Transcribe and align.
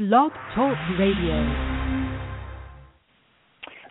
Blog 0.00 0.32
Talk 0.54 0.78
Radio. 0.98 1.44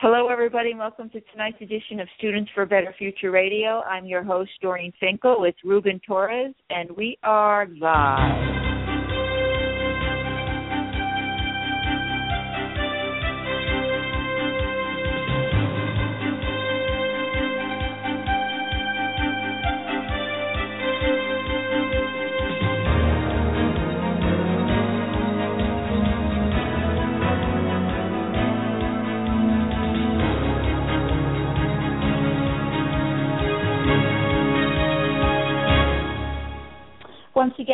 Hello, 0.02 0.30
everybody, 0.30 0.74
welcome 0.74 1.08
to 1.12 1.22
tonight's 1.32 1.62
edition 1.62 2.00
of 2.00 2.08
Students 2.18 2.50
for 2.56 2.64
a 2.64 2.66
Better 2.66 2.96
Future 2.98 3.30
Radio. 3.30 3.82
I'm 3.82 4.08
your 4.08 4.24
host, 4.24 4.50
Doreen 4.60 4.92
Finkel, 5.00 5.40
with 5.40 5.54
Ruben 5.64 6.02
Torres, 6.08 6.56
and 6.72 6.90
we 6.98 7.16
are 7.22 7.68
live. 7.80 8.69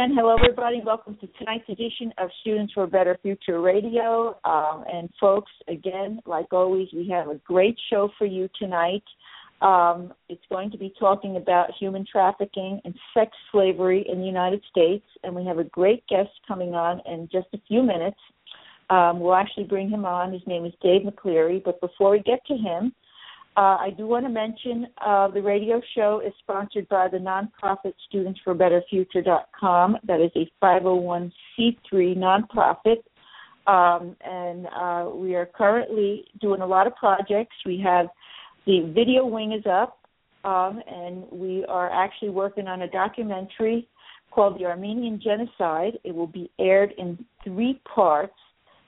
Again, 0.05 0.15
hello 0.15 0.35
everybody. 0.37 0.81
Welcome 0.85 1.17
to 1.19 1.27
tonight's 1.39 1.67
edition 1.67 2.13
of 2.19 2.29
Students 2.41 2.73
for 2.73 2.83
a 2.83 2.87
Better 2.87 3.17
Future 3.23 3.59
Radio. 3.59 4.37
Um, 4.45 4.83
and 4.91 5.09
folks, 5.19 5.51
again, 5.67 6.19
like 6.27 6.51
always, 6.51 6.87
we 6.93 7.09
have 7.09 7.27
a 7.27 7.35
great 7.43 7.75
show 7.89 8.11
for 8.17 8.25
you 8.25 8.47
tonight. 8.59 9.03
Um, 9.61 10.13
it's 10.29 10.43
going 10.49 10.69
to 10.71 10.77
be 10.77 10.93
talking 10.99 11.37
about 11.37 11.71
human 11.79 12.05
trafficking 12.09 12.81
and 12.85 12.93
sex 13.15 13.31
slavery 13.51 14.05
in 14.07 14.19
the 14.19 14.25
United 14.27 14.61
States, 14.69 15.05
and 15.23 15.33
we 15.33 15.43
have 15.45 15.57
a 15.57 15.63
great 15.63 16.05
guest 16.07 16.29
coming 16.47 16.75
on 16.75 17.01
in 17.07 17.27
just 17.31 17.47
a 17.53 17.59
few 17.67 17.81
minutes. 17.81 18.19
Um, 18.91 19.19
we'll 19.19 19.33
actually 19.33 19.63
bring 19.63 19.89
him 19.89 20.05
on. 20.05 20.31
His 20.31 20.43
name 20.45 20.65
is 20.65 20.73
Dave 20.83 21.01
McCleary. 21.01 21.63
But 21.63 21.81
before 21.81 22.11
we 22.11 22.19
get 22.19 22.45
to 22.45 22.53
him, 22.53 22.93
uh, 23.57 23.77
I 23.79 23.89
do 23.97 24.05
want 24.05 24.25
to 24.25 24.29
mention 24.29 24.87
uh, 25.05 25.29
the 25.29 25.41
radio 25.41 25.81
show 25.95 26.21
is 26.25 26.33
sponsored 26.39 26.89
by 26.89 27.07
the 27.07 27.17
nonprofit 27.17 27.93
Students 28.09 28.39
for 28.43 28.53
Better 28.53 28.81
Future.com. 28.89 29.97
That 30.05 30.19
is 30.19 30.31
a 30.35 30.51
501c3 30.63 32.17
nonprofit. 32.17 33.03
Um, 33.67 34.15
and 34.21 34.67
uh, 34.67 35.09
we 35.15 35.35
are 35.35 35.45
currently 35.45 36.25
doing 36.41 36.61
a 36.61 36.65
lot 36.65 36.85
of 36.85 36.95
projects. 36.95 37.55
We 37.65 37.81
have 37.83 38.07
the 38.65 38.91
video 38.93 39.25
wing 39.25 39.53
is 39.53 39.65
up, 39.65 39.99
um, 40.43 40.81
and 40.87 41.23
we 41.31 41.65
are 41.65 41.89
actually 41.89 42.29
working 42.29 42.67
on 42.67 42.81
a 42.81 42.89
documentary 42.89 43.87
called 44.31 44.59
The 44.59 44.65
Armenian 44.65 45.21
Genocide. 45.23 45.97
It 46.03 46.13
will 46.13 46.27
be 46.27 46.51
aired 46.59 46.93
in 46.97 47.23
three 47.43 47.81
parts 47.85 48.33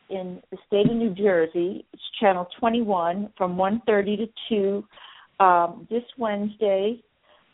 in 0.10 0.42
the 0.52 0.58
state 0.68 0.90
of 0.90 0.96
New 0.96 1.14
Jersey. 1.14 1.86
It's 1.94 2.04
channel 2.20 2.48
21 2.60 3.32
from 3.38 3.58
1:30 3.58 4.18
to 4.18 4.28
2 5.40 5.44
um, 5.44 5.88
this 5.90 6.04
Wednesday, 6.18 7.02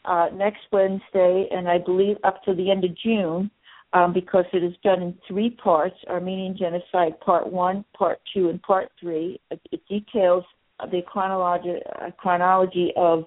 uh, 0.06 0.30
next 0.34 0.62
Wednesday, 0.72 1.48
and 1.52 1.68
I 1.68 1.78
believe 1.78 2.18
up 2.24 2.44
to 2.44 2.54
the 2.54 2.72
end 2.72 2.84
of 2.84 2.96
June. 2.98 3.50
Um, 3.96 4.12
because 4.12 4.46
it 4.54 4.64
is 4.64 4.74
done 4.84 5.04
in 5.04 5.16
three 5.28 5.52
parts 5.52 5.96
Armenian 6.10 6.58
Genocide 6.58 7.20
Part 7.20 7.46
1, 7.46 7.86
Part 7.96 8.20
2, 8.34 8.50
and 8.50 8.60
Part 8.64 8.90
3. 9.00 9.40
It, 9.52 9.62
it 9.72 9.88
details 9.88 10.44
the 10.90 11.04
chronology, 11.06 11.76
uh, 12.02 12.10
chronology 12.18 12.92
of 12.98 13.26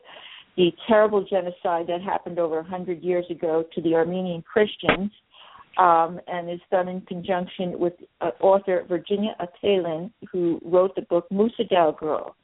the 0.57 0.73
terrible 0.89 1.23
genocide 1.25 1.87
that 1.87 2.03
happened 2.03 2.39
over 2.39 2.57
100 2.57 3.03
years 3.03 3.27
ago 3.31 3.65
to 3.75 3.83
the 3.83 3.95
Armenian 3.95 4.43
Christians 4.43 5.13
um, 5.79 6.21
and 6.27 6.51
is 6.51 6.61
done 6.71 6.89
in 6.89 7.01
conjunction 7.03 7.79
with 7.79 7.95
uh, 8.21 8.31
author 8.41 8.85
Virginia 8.89 9.37
Atalin, 9.41 10.11
who 10.33 10.61
wrote 10.65 10.95
the 10.95 11.03
book 11.03 11.27
Moosedal 11.31 11.99
Girl. 11.99 12.35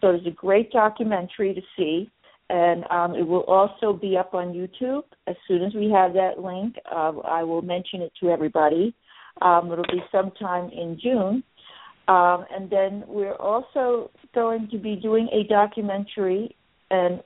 So 0.00 0.10
it's 0.10 0.26
a 0.26 0.30
great 0.30 0.72
documentary 0.72 1.54
to 1.54 1.60
see, 1.76 2.10
and 2.50 2.84
um, 2.90 3.14
it 3.14 3.26
will 3.26 3.44
also 3.44 3.92
be 3.92 4.16
up 4.16 4.34
on 4.34 4.52
YouTube 4.52 5.04
as 5.26 5.36
soon 5.46 5.62
as 5.62 5.74
we 5.74 5.90
have 5.90 6.12
that 6.14 6.40
link. 6.40 6.74
Uh, 6.90 7.18
I 7.24 7.42
will 7.44 7.62
mention 7.62 8.02
it 8.02 8.12
to 8.20 8.30
everybody. 8.30 8.94
Um, 9.40 9.70
it'll 9.70 9.84
be 9.84 10.02
sometime 10.10 10.70
in 10.70 10.98
June. 11.00 11.42
Um, 12.08 12.44
and 12.52 12.68
then 12.68 13.04
we're 13.06 13.36
also 13.36 14.10
going 14.34 14.68
to 14.72 14.78
be 14.78 14.96
doing 14.96 15.28
a 15.32 15.44
documentary 15.48 16.56
and 16.90 17.22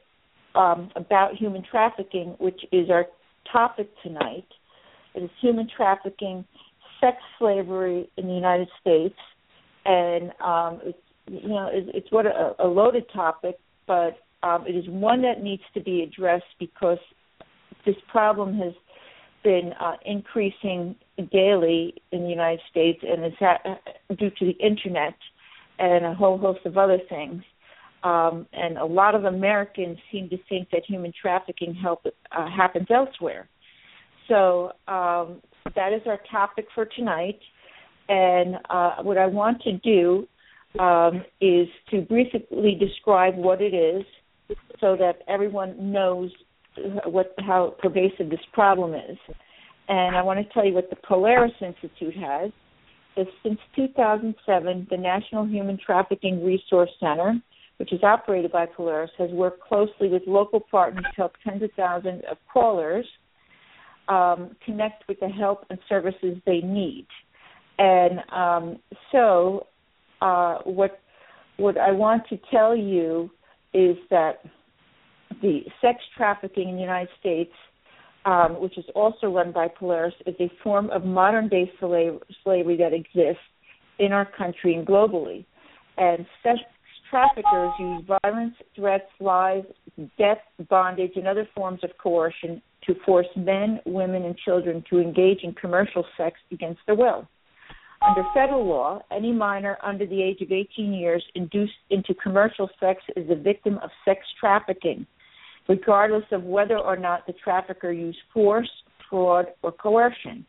um, 0.54 0.90
about 0.96 1.34
human 1.34 1.62
trafficking, 1.68 2.36
which 2.38 2.60
is 2.72 2.90
our 2.90 3.06
topic 3.50 3.88
tonight. 4.02 4.46
It 5.16 5.24
is 5.24 5.30
human 5.40 5.68
trafficking, 5.74 6.44
sex 7.00 7.16
slavery 7.38 8.08
in 8.16 8.28
the 8.28 8.34
United 8.34 8.68
States, 8.80 9.16
and 9.84 10.30
um, 10.40 10.80
it's 10.84 10.98
you 11.28 11.48
know 11.48 11.68
it's, 11.72 11.90
it's 11.94 12.12
what 12.12 12.26
a, 12.26 12.54
a 12.58 12.66
loaded 12.66 13.06
topic, 13.12 13.58
but 13.86 14.18
um, 14.42 14.66
it 14.66 14.76
is 14.76 14.84
one 14.88 15.22
that 15.22 15.42
needs 15.42 15.62
to 15.74 15.80
be 15.80 16.02
addressed 16.02 16.44
because 16.60 16.98
this 17.84 17.96
problem 18.08 18.56
has 18.58 18.74
been 19.42 19.72
uh, 19.80 19.94
increasing 20.04 20.94
daily 21.32 21.94
in 22.12 22.22
the 22.22 22.28
United 22.28 22.60
States, 22.70 22.98
and 23.02 23.24
it's 23.24 23.36
ha- 23.38 23.78
due 24.18 24.30
to 24.30 24.44
the 24.44 24.56
internet 24.64 25.14
and 25.78 26.04
a 26.04 26.14
whole 26.14 26.36
host 26.36 26.60
of 26.66 26.76
other 26.76 26.98
things. 27.08 27.42
Um, 28.02 28.46
and 28.52 28.76
a 28.76 28.84
lot 28.84 29.14
of 29.14 29.24
Americans 29.24 29.98
seem 30.12 30.28
to 30.28 30.36
think 30.48 30.70
that 30.70 30.82
human 30.86 31.12
trafficking 31.20 31.74
help, 31.74 32.06
uh, 32.06 32.50
happens 32.50 32.88
elsewhere. 32.90 33.48
So 34.28 34.72
um, 34.88 35.40
that 35.74 35.92
is 35.92 36.02
our 36.06 36.20
topic 36.30 36.66
for 36.74 36.84
tonight. 36.84 37.38
And 38.08 38.56
uh, 38.70 39.02
what 39.02 39.18
I 39.18 39.26
want 39.26 39.62
to 39.62 39.72
do 39.78 40.26
um, 40.80 41.24
is 41.40 41.66
to 41.90 42.02
briefly 42.02 42.76
describe 42.78 43.36
what 43.36 43.60
it 43.60 43.74
is 43.74 44.04
so 44.80 44.96
that 44.96 45.22
everyone 45.28 45.92
knows 45.92 46.30
what 47.06 47.34
how 47.38 47.74
pervasive 47.78 48.28
this 48.30 48.40
problem 48.52 48.94
is. 48.94 49.16
And 49.88 50.14
I 50.16 50.22
want 50.22 50.46
to 50.46 50.52
tell 50.52 50.64
you 50.64 50.74
what 50.74 50.90
the 50.90 50.96
Polaris 50.96 51.52
Institute 51.60 52.16
has. 52.16 52.50
Is 53.16 53.26
since 53.42 53.58
2007, 53.74 54.88
the 54.90 54.96
National 54.98 55.46
Human 55.46 55.78
Trafficking 55.84 56.44
Resource 56.44 56.90
Center, 57.00 57.32
which 57.78 57.90
is 57.90 58.02
operated 58.02 58.52
by 58.52 58.66
Polaris, 58.66 59.10
has 59.16 59.30
worked 59.30 59.62
closely 59.62 60.10
with 60.10 60.22
local 60.26 60.60
partners 60.60 61.06
to 61.14 61.16
help 61.16 61.32
tens 61.42 61.62
of 61.62 61.70
thousands 61.76 62.22
of 62.30 62.36
callers– 62.52 63.06
um, 64.08 64.56
connect 64.64 65.08
with 65.08 65.20
the 65.20 65.28
help 65.28 65.64
and 65.70 65.78
services 65.88 66.36
they 66.46 66.60
need. 66.60 67.06
And 67.78 68.20
um, 68.32 68.78
so, 69.12 69.66
uh, 70.20 70.58
what 70.64 71.00
what 71.58 71.78
I 71.78 71.92
want 71.92 72.26
to 72.28 72.38
tell 72.50 72.76
you 72.76 73.30
is 73.72 73.96
that 74.10 74.40
the 75.42 75.60
sex 75.80 75.98
trafficking 76.16 76.68
in 76.68 76.76
the 76.76 76.80
United 76.80 77.08
States, 77.18 77.52
um, 78.24 78.60
which 78.60 78.78
is 78.78 78.84
also 78.94 79.28
run 79.28 79.52
by 79.52 79.68
Polaris, 79.68 80.14
is 80.26 80.34
a 80.40 80.50
form 80.62 80.90
of 80.90 81.04
modern 81.04 81.48
day 81.48 81.70
slave, 81.78 82.18
slavery 82.44 82.76
that 82.78 82.92
exists 82.92 83.42
in 83.98 84.12
our 84.12 84.26
country 84.36 84.74
and 84.74 84.86
globally. 84.86 85.44
And 85.98 86.26
sex 86.42 86.58
traffickers 87.10 87.72
use 87.78 88.04
violence, 88.22 88.54
threats, 88.74 89.10
lies, 89.20 89.64
death, 90.18 90.38
bondage, 90.68 91.12
and 91.16 91.26
other 91.26 91.48
forms 91.54 91.80
of 91.82 91.90
coercion 91.98 92.60
to 92.86 92.94
force 93.04 93.26
men, 93.36 93.80
women, 93.84 94.24
and 94.24 94.36
children 94.38 94.82
to 94.90 94.98
engage 94.98 95.40
in 95.42 95.52
commercial 95.54 96.04
sex 96.16 96.38
against 96.52 96.80
their 96.86 96.94
will. 96.94 97.26
Under 98.06 98.22
federal 98.34 98.66
law, 98.66 99.00
any 99.10 99.32
minor 99.32 99.78
under 99.82 100.06
the 100.06 100.22
age 100.22 100.40
of 100.40 100.52
18 100.52 100.92
years 100.92 101.24
induced 101.34 101.72
into 101.90 102.14
commercial 102.14 102.68
sex 102.78 103.02
is 103.16 103.28
a 103.30 103.34
victim 103.34 103.78
of 103.82 103.90
sex 104.04 104.20
trafficking, 104.38 105.06
regardless 105.68 106.24
of 106.30 106.44
whether 106.44 106.78
or 106.78 106.96
not 106.96 107.26
the 107.26 107.32
trafficker 107.32 107.90
used 107.90 108.18
force, 108.32 108.70
fraud, 109.08 109.46
or 109.62 109.72
coercion. 109.72 110.44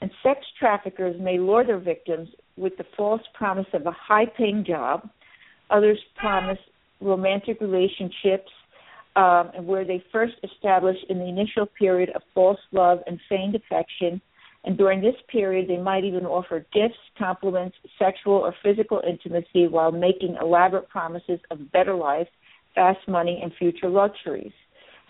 And 0.00 0.10
sex 0.22 0.40
traffickers 0.58 1.16
may 1.20 1.38
lure 1.38 1.64
their 1.64 1.78
victims 1.78 2.28
with 2.56 2.76
the 2.76 2.84
false 2.96 3.22
promise 3.34 3.66
of 3.72 3.86
a 3.86 3.92
high 3.92 4.26
paying 4.26 4.64
job. 4.64 5.08
Others 5.70 5.98
promise 6.16 6.58
romantic 7.00 7.60
relationships 7.60 8.50
um, 9.16 9.50
and 9.54 9.66
where 9.66 9.84
they 9.84 10.02
first 10.12 10.34
established 10.42 11.04
in 11.08 11.18
the 11.18 11.26
initial 11.26 11.66
period 11.66 12.10
of 12.14 12.22
false 12.34 12.60
love 12.72 13.00
and 13.06 13.20
feigned 13.28 13.54
affection. 13.54 14.20
And 14.64 14.76
during 14.76 15.00
this 15.00 15.14
period, 15.28 15.68
they 15.68 15.76
might 15.76 16.04
even 16.04 16.26
offer 16.26 16.66
gifts, 16.72 16.98
compliments, 17.16 17.76
sexual 17.98 18.34
or 18.34 18.54
physical 18.62 19.00
intimacy 19.08 19.66
while 19.68 19.92
making 19.92 20.36
elaborate 20.40 20.88
promises 20.88 21.40
of 21.50 21.72
better 21.72 21.94
life, 21.94 22.28
fast 22.74 23.06
money, 23.08 23.40
and 23.42 23.52
future 23.58 23.88
luxuries. 23.88 24.52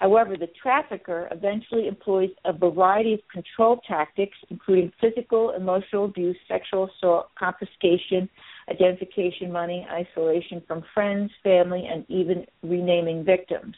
However, 0.01 0.37
the 0.37 0.49
trafficker 0.63 1.29
eventually 1.33 1.89
employs 1.89 2.31
a 2.45 2.53
variety 2.53 3.15
of 3.15 3.21
control 3.33 3.81
tactics, 3.87 4.37
including 4.49 4.93
physical, 5.01 5.51
emotional 5.51 6.05
abuse, 6.05 6.37
sexual 6.47 6.89
assault, 6.89 7.31
confiscation, 7.37 8.29
identification 8.71 9.51
money, 9.51 9.87
isolation 9.91 10.63
from 10.69 10.85
friends, 10.95 11.33
family, 11.43 11.89
and 11.91 12.05
even 12.09 12.47
renaming 12.63 13.25
victims. 13.25 13.75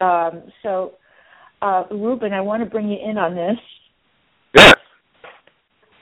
Um, 0.00 0.42
so, 0.62 0.92
uh, 1.62 1.84
Ruben, 1.90 2.32
I 2.32 2.40
want 2.40 2.62
to 2.62 2.68
bring 2.68 2.88
you 2.88 2.98
in 3.02 3.18
on 3.18 3.34
this. 3.34 3.56
Yes. 4.54 4.76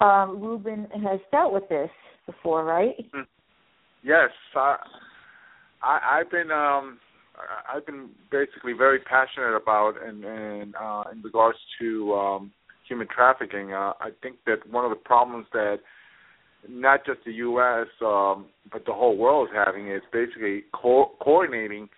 um, 0.01 0.41
Ruben 0.41 0.87
has 1.05 1.21
dealt 1.31 1.53
with 1.53 1.69
this 1.69 1.91
before, 2.27 2.65
right? 2.65 2.97
Mm-hmm. 2.99 3.21
Yes, 4.03 4.31
I, 4.55 4.77
I 5.83 6.19
I've 6.21 6.31
been 6.31 6.51
um 6.51 6.99
I've 7.73 7.87
been 7.87 8.11
basically 8.31 8.75
very 8.75 8.99
passionate 9.01 9.57
about 9.57 9.95
and 10.05 10.25
and 10.25 10.75
uh, 10.77 11.05
in 11.11 11.23
regards 11.23 11.59
to 11.81 12.15
um, 12.15 12.53
human 12.87 13.09
trafficking. 13.09 13.73
Uh, 13.73 13.93
I 14.01 14.11
think 14.23 14.37
that 14.47 14.69
one 14.71 14.85
of 14.85 14.91
the 14.91 14.97
problems 14.97 15.47
that 15.53 15.79
not 16.69 17.05
just 17.05 17.21
the 17.25 17.33
U.S. 17.33 17.87
Um, 18.03 18.47
but 18.71 18.85
the 18.87 18.93
whole 18.93 19.17
world 19.17 19.49
is 19.49 19.55
having 19.55 19.91
is 19.91 20.03
basically 20.13 20.65
co- 20.73 21.13
coordinating 21.21 21.89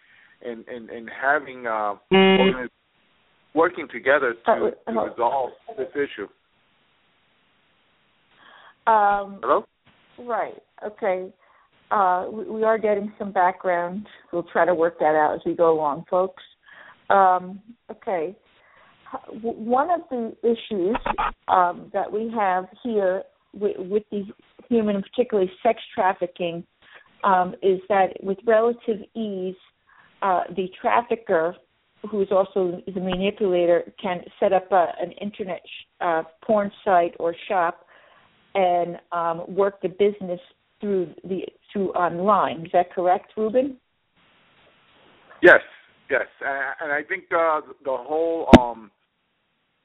and 0.43 0.67
and 0.69 0.91
and 0.91 1.11
having 1.11 1.67
uh, 1.67 1.95
mm. 2.13 2.69
working 3.55 3.89
together 3.93 4.35
to, 4.47 4.53
uh, 4.53 4.93
to 4.93 5.01
resolve 5.01 5.51
this 5.77 5.89
issue. 5.95 6.29
Um, 8.87 9.41
Hello. 9.43 9.65
Right. 10.19 10.63
Okay. 10.85 11.33
Uh, 11.91 12.27
we, 12.31 12.45
we, 12.45 12.65
are 12.65 12.79
getting 12.79 13.13
some 13.19 13.33
background. 13.33 14.07
We'll 14.33 14.45
try 14.45 14.65
to 14.65 14.75
work 14.75 14.99
that 14.99 15.15
out 15.15 15.35
as 15.35 15.41
we 15.47 15.55
go 15.55 15.73
along, 15.73 16.05
folks. 16.11 16.43
Um, 17.11 17.61
okay. 17.91 18.37
One 19.31 19.91
of 19.91 20.01
the 20.11 20.37
issues 20.43 20.97
um, 21.49 21.91
that 21.93 22.11
we 22.11 22.33
have 22.37 22.67
here 22.83 23.23
with, 23.55 23.77
with 23.79 24.03
the 24.11 24.25
human, 24.69 24.97
and 24.97 25.05
particularly 25.05 25.51
sex 25.63 25.81
trafficking, 25.95 26.65
um, 27.23 27.55
is 27.63 27.81
that 27.89 28.09
with 28.23 28.39
relative 28.45 29.01
ease, 29.15 29.55
uh, 30.23 30.45
the 30.55 30.69
trafficker, 30.81 31.55
who 32.11 32.23
is 32.23 32.29
also 32.31 32.81
the 32.87 33.01
manipulator, 33.01 33.93
can 34.01 34.23
set 34.39 34.53
up 34.53 34.71
a, 34.73 34.93
an 35.01 35.13
internet 35.13 35.61
sh- 35.65 35.87
uh, 36.01 36.23
porn 36.45 36.71
site 36.85 37.15
or 37.19 37.35
shop 37.49 37.87
and 38.55 38.99
um, 39.13 39.45
work 39.49 39.81
the 39.83 39.89
business 39.89 40.41
through 40.81 41.13
the 41.25 41.43
through 41.73 41.91
online. 41.93 42.67
Is 42.67 42.73
that 42.73 42.93
correct, 42.93 43.33
Ruben? 43.37 43.77
Yes, 45.43 45.61
yes, 46.11 46.27
and 46.41 46.93
I 46.93 47.03
think 47.03 47.25
uh, 47.31 47.61
the 47.85 47.97
whole 47.97 48.49
um, 48.59 48.91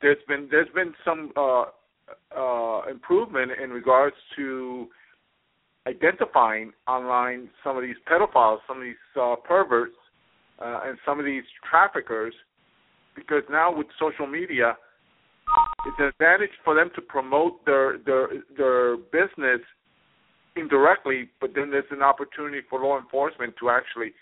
there's 0.02 0.18
been 0.28 0.48
there's 0.50 0.70
been 0.74 0.94
some 1.04 1.32
uh, 1.36 1.66
uh, 2.38 2.82
improvement 2.90 3.52
in 3.62 3.70
regards 3.70 4.16
to 4.38 4.88
identifying 5.88 6.72
online 6.88 7.50
some 7.64 7.76
of 7.76 7.84
these 7.84 7.96
pedophiles, 8.10 8.60
some 8.68 8.78
of 8.78 8.84
these 8.84 8.96
uh, 9.20 9.36
perverts, 9.44 9.96
uh, 10.62 10.82
and 10.86 10.98
some 11.06 11.20
of 11.20 11.26
these 11.26 11.44
traffickers, 11.70 12.34
because 13.16 13.44
now 13.50 13.76
with 13.76 13.88
social 14.00 14.28
media, 14.28 14.78
it's 15.86 15.98
an 16.00 16.06
advantage 16.06 16.56
for 16.64 16.76
them 16.76 16.90
to 16.96 17.02
promote 17.02 17.66
their 17.66 17.98
their 18.06 18.28
their 18.56 18.98
business 18.98 19.62
indirectly, 20.56 21.30
but 21.40 21.52
then 21.56 21.72
there's 21.72 21.86
an 21.92 22.02
opportunity 22.02 22.60
for 22.70 22.80
law 22.80 23.00
enforcement 23.00 23.54
to 23.60 23.70
actually 23.70 24.14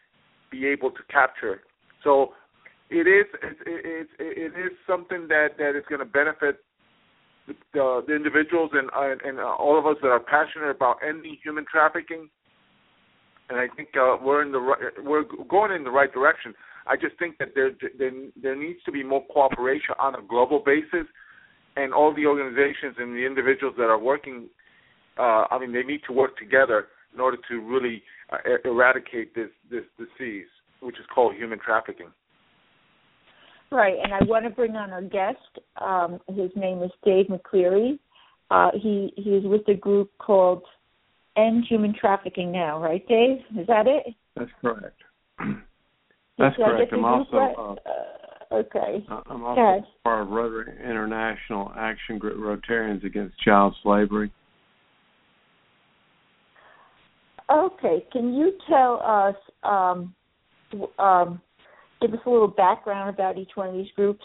be 0.51 0.65
able 0.65 0.91
to 0.91 1.00
capture. 1.12 1.62
So 2.03 2.33
it 2.89 3.07
is 3.07 3.25
it, 3.44 3.57
it, 3.68 4.07
it 4.19 4.59
is 4.59 4.71
something 4.88 5.27
that 5.27 5.57
that 5.57 5.75
is 5.75 5.83
going 5.89 6.00
to 6.00 6.06
benefit 6.06 6.59
the, 7.74 8.03
the 8.07 8.15
individuals 8.15 8.71
and 8.74 8.89
and 9.24 9.39
all 9.39 9.77
of 9.77 9.86
us 9.86 9.95
that 10.01 10.09
are 10.09 10.19
passionate 10.19 10.69
about 10.69 10.97
ending 11.07 11.38
human 11.44 11.65
trafficking. 11.69 12.30
And 13.50 13.60
I 13.60 13.68
think 13.75 13.90
uh, 14.00 14.18
we're 14.22 14.44
in 14.44 14.51
the 14.51 14.60
right, 14.60 14.80
we're 15.04 15.24
going 15.50 15.72
in 15.72 15.84
the 15.84 15.92
right 15.92 16.12
direction. 16.12 16.54
I 16.86 16.96
just 16.96 17.18
think 17.19 17.38
that 17.40 17.50
there, 17.56 17.72
there 17.98 18.12
there 18.42 18.56
needs 18.56 18.80
to 18.86 18.92
be 18.92 19.04
more 19.04 19.24
cooperation 19.28 19.96
on 20.00 20.16
a 20.16 20.22
global 20.22 20.62
basis, 20.63 21.07
and 21.75 21.94
all 21.94 22.13
the 22.13 22.25
organizations 22.25 22.96
and 22.98 23.16
the 23.16 23.25
individuals 23.25 23.75
that 23.78 23.86
are 23.86 24.00
working. 24.00 24.50
Uh, 25.18 25.46
I 25.51 25.60
mean, 25.60 25.74
they 25.74 25.84
need 25.84 26.01
to 26.07 26.13
work 26.13 26.38
together 26.38 26.88
in 27.13 27.19
order 27.19 27.38
to 27.50 27.60
really 27.60 28.04
uh, 28.31 28.38
eradicate 28.66 29.34
this 29.36 29.50
this 29.69 29.84
disease, 29.98 30.48
which 30.81 31.00
is 31.00 31.06
called 31.13 31.36
human 31.36 31.60
trafficking. 31.60 32.07
Right, 33.72 33.98
and 34.01 34.13
I 34.13 34.24
want 34.24 34.46
to 34.46 34.50
bring 34.50 34.75
on 34.75 34.92
our 34.92 35.01
guest. 35.01 35.38
Um, 35.80 36.19
his 36.28 36.50
name 36.56 36.81
is 36.81 36.92
Dave 37.06 37.28
McCleary. 37.28 38.00
Uh, 38.50 38.72
he 38.74 39.13
he 39.16 39.31
is 39.31 39.44
with 39.46 39.68
a 39.68 39.75
group 39.75 40.12
called 40.18 40.63
End 41.39 41.65
Human 41.69 41.94
Trafficking 42.00 42.51
Now, 42.51 42.81
right, 42.81 43.06
Dave? 43.07 43.38
Is 43.57 43.68
that 43.68 43.88
it? 43.88 44.13
That's 44.36 44.51
correct. 44.62 45.01
That's 46.38 46.56
correct. 46.56 46.94
I'm 46.94 47.06
also 47.06 47.38
uh, 47.38 48.56
okay. 48.56 49.06
I'm 49.09 49.44
also 49.44 49.86
part 50.03 50.21
of 50.21 50.30
Rotary 50.30 50.74
International 50.83 51.71
Action 51.77 52.18
Group 52.18 52.38
Rotarians 52.38 53.06
Against 53.06 53.39
Child 53.41 53.75
Slavery. 53.83 54.31
Okay, 57.51 58.06
can 58.12 58.33
you 58.33 58.53
tell 58.69 59.01
us 59.03 59.36
um, 59.63 60.13
um, 61.00 61.41
give 62.00 62.13
us 62.13 62.19
a 62.25 62.30
little 62.30 62.47
background 62.47 63.09
about 63.09 63.38
each 63.38 63.51
one 63.56 63.69
of 63.69 63.75
these 63.75 63.91
groups? 63.95 64.24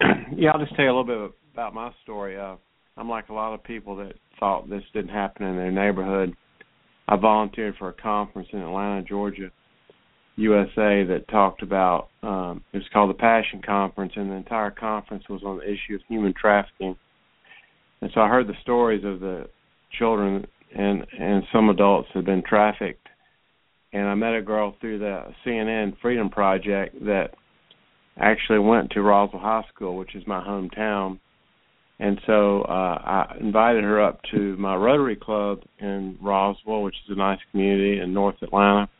Yeah, 0.34 0.50
I'll 0.52 0.58
just 0.58 0.74
tell 0.74 0.86
you 0.86 0.90
a 0.90 0.96
little 0.98 1.28
bit 1.28 1.34
about 1.52 1.74
my 1.74 1.92
story. 2.02 2.38
Uh, 2.40 2.56
I'm 2.96 3.08
like 3.08 3.28
a 3.28 3.34
lot 3.34 3.54
of 3.54 3.64
people 3.64 3.96
that 3.96 4.14
thought 4.38 4.68
this 4.68 4.82
didn't 4.92 5.10
happen 5.10 5.46
in 5.46 5.56
their 5.56 5.70
neighborhood. 5.70 6.34
I 7.08 7.16
volunteered 7.16 7.76
for 7.78 7.88
a 7.88 7.92
conference 7.92 8.48
in 8.52 8.60
Atlanta, 8.60 9.02
Georgia, 9.02 9.50
USA, 10.36 11.04
that 11.04 11.24
talked 11.30 11.62
about 11.62 12.08
um, 12.22 12.62
it 12.72 12.78
was 12.78 12.86
called 12.92 13.10
the 13.10 13.14
Passion 13.14 13.60
Conference, 13.64 14.12
and 14.16 14.30
the 14.30 14.34
entire 14.34 14.70
conference 14.70 15.24
was 15.28 15.42
on 15.44 15.58
the 15.58 15.64
issue 15.64 15.94
of 15.94 16.00
human 16.08 16.32
trafficking. 16.38 16.96
And 18.00 18.10
so 18.14 18.20
I 18.20 18.28
heard 18.28 18.46
the 18.46 18.54
stories 18.62 19.04
of 19.04 19.20
the 19.20 19.46
children 19.98 20.46
and 20.74 21.06
and 21.18 21.42
some 21.52 21.68
adults 21.68 22.08
had 22.14 22.24
been 22.24 22.42
trafficked 22.42 23.02
and 23.92 24.08
I 24.08 24.14
met 24.14 24.34
a 24.34 24.42
girl 24.42 24.74
through 24.80 24.98
the 24.98 25.24
CNN 25.44 25.96
Freedom 26.00 26.30
Project 26.30 27.04
that 27.04 27.34
actually 28.16 28.58
went 28.58 28.90
to 28.90 29.02
Roswell 29.02 29.42
High 29.42 29.64
School, 29.74 29.96
which 29.96 30.14
is 30.14 30.26
my 30.26 30.40
hometown. 30.42 31.18
And 32.02 32.20
so 32.26 32.62
uh, 32.62 32.98
I 33.04 33.36
invited 33.38 33.84
her 33.84 34.02
up 34.02 34.18
to 34.32 34.56
my 34.56 34.74
Rotary 34.74 35.14
Club 35.14 35.60
in 35.78 36.18
Roswell, 36.20 36.82
which 36.82 36.96
is 37.06 37.12
a 37.12 37.16
nice 37.16 37.38
community 37.52 38.00
in 38.00 38.12
North 38.12 38.34
Atlanta. 38.42 38.90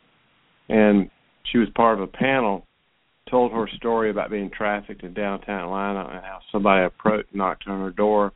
And 0.68 1.10
she 1.50 1.58
was 1.58 1.66
part 1.74 1.98
of 1.98 2.02
a 2.04 2.06
panel, 2.06 2.64
told 3.28 3.50
her 3.50 3.68
story 3.76 4.10
about 4.10 4.30
being 4.30 4.50
trafficked 4.56 5.02
in 5.02 5.14
downtown 5.14 5.64
Atlanta 5.64 6.14
and 6.14 6.24
how 6.24 6.38
somebody 6.52 6.84
approached, 6.84 7.34
knocked 7.34 7.64
on 7.66 7.80
her 7.80 7.90
door, 7.90 8.32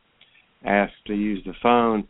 asked 0.65 1.05
to 1.05 1.13
use 1.13 1.41
the 1.45 1.53
phone, 1.63 2.05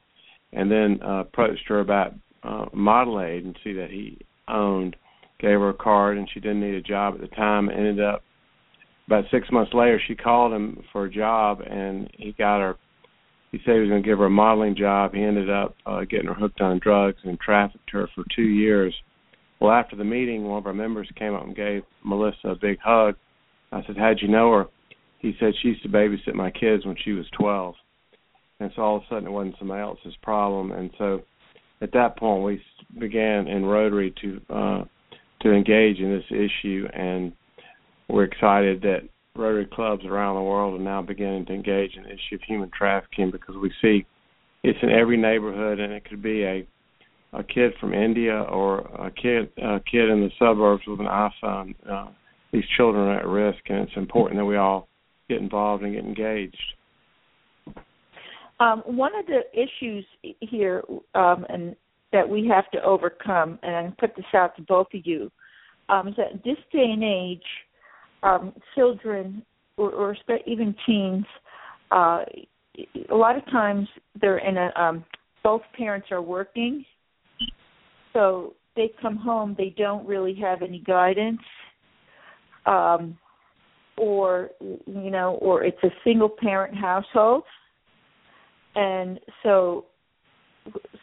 and 0.51 0.71
then 0.71 0.99
uh, 1.05 1.19
approached 1.19 1.67
her 1.67 1.81
about 1.81 2.15
uh, 2.41 2.65
model 2.73 3.21
agency 3.21 3.73
that 3.73 3.91
he 3.91 4.17
owned, 4.47 4.95
gave 5.39 5.59
her 5.59 5.69
a 5.69 5.75
card, 5.75 6.17
and 6.17 6.27
she 6.33 6.39
didn't 6.39 6.61
need 6.61 6.73
a 6.73 6.81
job 6.81 7.13
at 7.13 7.21
the 7.21 7.35
time. 7.35 7.69
Ended 7.69 8.01
up 8.01 8.23
about 9.07 9.25
six 9.31 9.49
months 9.51 9.73
later, 9.73 9.99
she 10.05 10.15
called 10.15 10.53
him 10.53 10.83
for 10.91 11.05
a 11.05 11.11
job, 11.11 11.61
and 11.61 12.09
he 12.13 12.33
got 12.33 12.59
her. 12.59 12.75
He 13.51 13.59
said 13.59 13.75
he 13.75 13.79
was 13.79 13.89
going 13.89 14.03
to 14.03 14.07
give 14.07 14.19
her 14.19 14.25
a 14.25 14.29
modeling 14.29 14.75
job. 14.75 15.13
He 15.13 15.23
ended 15.23 15.49
up 15.49 15.75
uh, 15.85 16.01
getting 16.01 16.27
her 16.27 16.33
hooked 16.33 16.59
on 16.59 16.79
drugs 16.79 17.19
and 17.23 17.39
trafficked 17.39 17.89
her 17.91 18.09
for 18.13 18.25
two 18.35 18.43
years. 18.43 18.93
Well, 19.59 19.71
after 19.71 19.95
the 19.95 20.03
meeting, 20.03 20.43
one 20.43 20.59
of 20.59 20.67
our 20.67 20.73
members 20.73 21.09
came 21.17 21.33
up 21.33 21.45
and 21.45 21.55
gave 21.55 21.83
Melissa 22.03 22.49
a 22.49 22.55
big 22.55 22.77
hug. 22.83 23.15
I 23.71 23.81
said, 23.87 23.97
"How'd 23.97 24.21
you 24.21 24.27
know 24.27 24.51
her?" 24.51 24.65
He 25.19 25.35
said 25.39 25.53
she 25.61 25.69
used 25.69 25.83
to 25.83 25.89
babysit 25.89 26.35
my 26.35 26.51
kids 26.51 26.85
when 26.85 26.95
she 27.03 27.13
was 27.13 27.25
12. 27.39 27.73
And 28.59 28.71
so 28.75 28.81
all 28.81 28.97
of 28.97 29.03
a 29.03 29.05
sudden, 29.09 29.27
it 29.27 29.31
wasn't 29.31 29.55
somebody 29.57 29.81
else's 29.81 30.15
problem. 30.21 30.71
And 30.71 30.91
so 30.97 31.21
at 31.81 31.91
that 31.93 32.17
point 32.17 32.43
we 32.43 32.61
began 32.99 33.47
in 33.47 33.65
Rotary 33.65 34.13
to 34.21 34.41
uh, 34.49 34.83
to 35.41 35.51
engage 35.51 35.99
in 35.99 36.11
this 36.11 36.25
issue, 36.31 36.87
and 36.93 37.31
we're 38.09 38.23
excited 38.23 38.81
that 38.81 39.01
Rotary 39.35 39.67
clubs 39.71 40.03
around 40.05 40.35
the 40.35 40.41
world 40.41 40.79
are 40.79 40.83
now 40.83 41.01
beginning 41.01 41.45
to 41.45 41.53
engage 41.53 41.95
in 41.95 42.03
the 42.03 42.09
issue 42.09 42.35
of 42.35 42.41
human 42.47 42.71
trafficking 42.75 43.29
because 43.31 43.55
we 43.55 43.71
see 43.81 44.05
it's 44.63 44.79
in 44.81 44.89
every 44.89 45.17
neighborhood, 45.17 45.79
and 45.79 45.93
it 45.93 46.05
could 46.05 46.21
be 46.21 46.43
a 46.43 46.67
a 47.33 47.43
kid 47.43 47.73
from 47.79 47.93
India 47.93 48.41
or 48.49 48.79
a 48.79 49.11
kid 49.11 49.51
a 49.57 49.79
kid 49.79 50.09
in 50.09 50.21
the 50.21 50.31
suburbs 50.39 50.83
with 50.87 50.99
an 50.99 51.05
iPhone. 51.05 51.75
Uh, 51.89 52.07
these 52.51 52.63
children 52.77 53.07
are 53.07 53.19
at 53.19 53.27
risk, 53.27 53.59
and 53.67 53.79
it's 53.79 53.97
important 53.97 54.39
that 54.39 54.45
we 54.45 54.55
all 54.55 54.87
get 55.29 55.39
involved 55.39 55.83
and 55.83 55.93
get 55.93 56.03
engaged. 56.03 56.73
Um, 58.59 58.81
one 58.85 59.11
of 59.15 59.25
the 59.27 59.41
issues 59.53 60.05
here, 60.39 60.83
um, 61.13 61.45
and 61.49 61.75
that 62.11 62.27
we 62.27 62.47
have 62.47 62.71
to 62.71 62.81
overcome, 62.81 63.59
and 63.61 63.75
I 63.75 63.93
put 63.99 64.15
this 64.15 64.25
out 64.33 64.55
to 64.55 64.63
both 64.63 64.87
of 64.93 65.01
you, 65.05 65.31
um, 65.89 66.07
is 66.07 66.15
that 66.15 66.43
this 66.43 66.57
day 66.71 66.89
and 66.91 67.03
age, 67.03 67.43
um, 68.23 68.53
children 68.75 69.43
or, 69.77 69.91
or 69.91 70.17
even 70.45 70.75
teens, 70.85 71.25
uh, 71.91 72.23
a 73.09 73.15
lot 73.15 73.35
of 73.35 73.45
times 73.45 73.87
they're 74.19 74.39
in 74.39 74.57
a 74.57 74.71
um, 74.75 75.03
both 75.43 75.61
parents 75.75 76.07
are 76.11 76.21
working, 76.21 76.85
so 78.13 78.53
they 78.75 78.91
come 79.01 79.15
home 79.15 79.55
they 79.57 79.73
don't 79.77 80.05
really 80.07 80.35
have 80.35 80.61
any 80.61 80.79
guidance. 80.79 81.39
Um, 82.65 83.17
or 83.97 84.51
you 84.59 85.09
know, 85.09 85.39
or 85.41 85.63
it's 85.63 85.81
a 85.83 85.89
single 86.03 86.29
parent 86.29 86.77
household, 86.77 87.43
and 88.75 89.19
so 89.41 89.85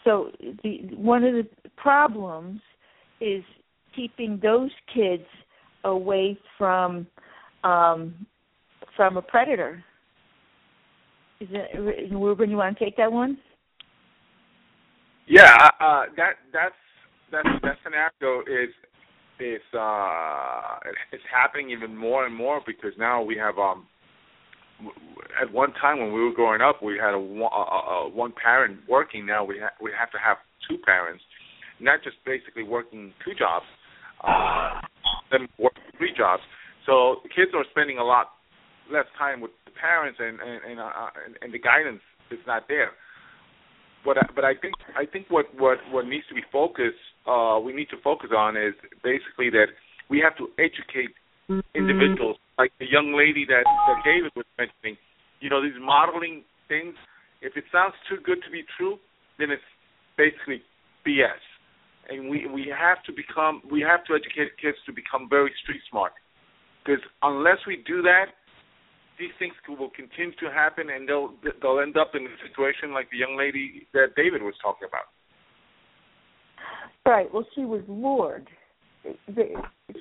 so 0.04 0.30
the 0.62 0.78
one 0.94 1.25
of 1.25 1.35
the 1.35 1.47
problems 1.76 2.61
is 3.21 3.42
keeping 3.97 4.38
those 4.42 4.71
kids 4.92 5.25
away 5.85 6.38
from 6.59 7.07
um 7.62 8.26
from 8.97 9.17
a 9.17 9.23
predator. 9.23 9.83
Is 11.41 11.49
it 11.50 12.12
Ruben? 12.12 12.50
You 12.50 12.57
want 12.57 12.79
to 12.79 12.85
take 12.85 12.97
that 12.97 13.11
one? 13.11 13.38
Yeah, 15.26 15.71
uh, 15.81 16.05
that 16.17 16.35
that's 16.53 16.75
that 17.33 17.45
that 17.62 17.76
scenario 17.83 18.41
is 18.43 18.71
is 19.41 19.62
uh 19.76 20.79
it's 21.12 21.23
happening 21.33 21.71
even 21.71 21.97
more 21.97 22.25
and 22.26 22.35
more 22.35 22.61
because 22.67 22.93
now 22.99 23.23
we 23.23 23.37
have 23.37 23.59
um 23.59 23.87
at 25.41 25.53
one 25.53 25.73
time 25.81 25.99
when 25.99 26.12
we 26.12 26.21
were 26.23 26.33
growing 26.33 26.61
up 26.61 26.83
we 26.83 26.97
had 26.99 27.14
a, 27.14 27.19
a, 27.19 27.21
a 27.21 28.09
one 28.11 28.33
parent 28.41 28.79
working 28.88 29.26
now 29.26 29.45
we 29.45 29.59
ha- 29.59 29.75
we 29.81 29.91
have 29.99 30.11
to 30.11 30.19
have 30.19 30.37
two 30.69 30.79
parents 30.79 31.23
not 31.81 32.03
just 32.05 32.17
basically 32.25 32.62
working 32.62 33.12
two 33.25 33.35
jobs 33.35 33.67
uh 34.23 34.81
them 35.31 35.49
working 35.59 35.83
three 35.99 36.12
jobs 36.16 36.43
so 36.87 37.23
kids 37.35 37.52
are 37.54 37.64
spending 37.71 37.99
a 37.99 38.04
lot 38.04 38.37
less 38.93 39.07
time 39.19 39.40
with 39.40 39.50
the 39.64 39.73
parents 39.73 40.19
and 40.21 40.40
and 40.40 40.61
and, 40.64 40.81
uh, 40.81 41.11
and, 41.25 41.37
and 41.43 41.52
the 41.52 41.59
guidance 41.59 42.02
is 42.31 42.40
not 42.47 42.64
there 42.69 42.93
but 44.04 44.19
I, 44.19 44.26
but 44.35 44.45
I 44.45 44.52
think 44.54 44.75
I 44.97 45.07
think 45.07 45.26
what 45.31 45.47
what 45.57 45.78
what 45.90 46.07
needs 46.07 46.28
to 46.28 46.35
be 46.35 46.45
focused 46.52 47.00
uh, 47.26 47.59
we 47.59 47.73
need 47.73 47.88
to 47.88 47.97
focus 48.04 48.31
on 48.37 48.57
is 48.57 48.76
basically 49.02 49.49
that 49.50 49.73
we 50.11 50.21
have 50.21 50.37
to 50.37 50.52
educate 50.61 51.16
mm-hmm. 51.49 51.64
individuals 51.75 52.37
like 52.59 52.71
the 52.78 52.87
young 52.87 53.16
lady 53.16 53.49
that 53.49 53.64
that 53.64 53.99
David 54.04 54.31
was 54.37 54.47
mentioning. 54.59 55.00
You 55.40 55.49
know 55.50 55.62
these 55.62 55.78
modeling 55.81 56.45
things. 56.69 56.95
If 57.40 57.57
it 57.57 57.64
sounds 57.73 57.95
too 58.09 58.16
good 58.25 58.40
to 58.45 58.50
be 58.52 58.64
true, 58.76 58.97
then 59.38 59.50
it's 59.50 59.64
basically 60.16 60.62
BS. 61.04 61.40
And 62.08 62.28
we 62.28 62.46
we 62.46 62.73
have 62.76 63.02
to 63.04 63.12
become 63.12 63.62
we 63.70 63.80
have 63.80 64.04
to 64.04 64.14
educate 64.14 64.56
kids 64.61 64.76
to 64.87 64.92
become 64.92 65.28
very 65.28 65.52
street 65.62 65.80
smart. 65.90 66.12
Because 66.84 67.02
unless 67.23 67.58
we 67.66 67.82
do 67.87 68.02
that, 68.02 68.26
these 69.18 69.30
things 69.38 69.54
will 69.68 69.90
continue 69.90 70.37
to 70.37 70.50
happen, 70.50 70.90
and 70.90 71.08
they'll 71.08 71.32
they'll 71.62 71.80
end 71.80 71.96
up 71.96 72.12
in 72.14 72.26
a 72.26 72.37
situation 72.46 72.92
like 72.92 73.11
the 73.11 73.16
young 73.16 73.37
lady 73.37 73.87
that 73.94 74.14
David 74.16 74.42
was 74.42 74.54
talking 74.62 74.88
about. 74.88 75.08
Right. 77.06 77.32
Well, 77.32 77.46
she 77.54 77.64
was 77.64 77.82
lured. 77.87 78.49
They, 79.28 79.54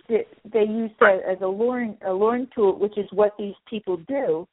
they 0.07 0.63
used 0.63 0.93
that 1.01 1.19
as 1.29 1.37
a 1.41 1.47
luring 1.47 1.97
a 2.05 2.11
luring 2.11 2.47
tool, 2.55 2.79
which 2.79 2.97
is 2.97 3.05
what 3.11 3.33
these 3.37 3.55
people 3.69 3.97
do. 4.07 4.47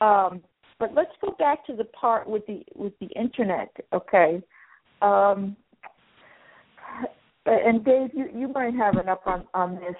Um, 0.00 0.42
but 0.78 0.94
let's 0.94 1.12
go 1.20 1.34
back 1.38 1.66
to 1.66 1.74
the 1.74 1.84
part 1.84 2.28
with 2.28 2.46
the 2.46 2.62
with 2.74 2.92
the 3.00 3.08
internet, 3.08 3.74
okay? 3.92 4.42
Um, 5.02 5.56
and 7.46 7.84
Dave, 7.84 8.10
you 8.12 8.28
you 8.34 8.48
might 8.48 8.74
have 8.74 8.96
an 8.96 9.08
up 9.08 9.22
on 9.26 9.44
on 9.54 9.76
this. 9.76 9.96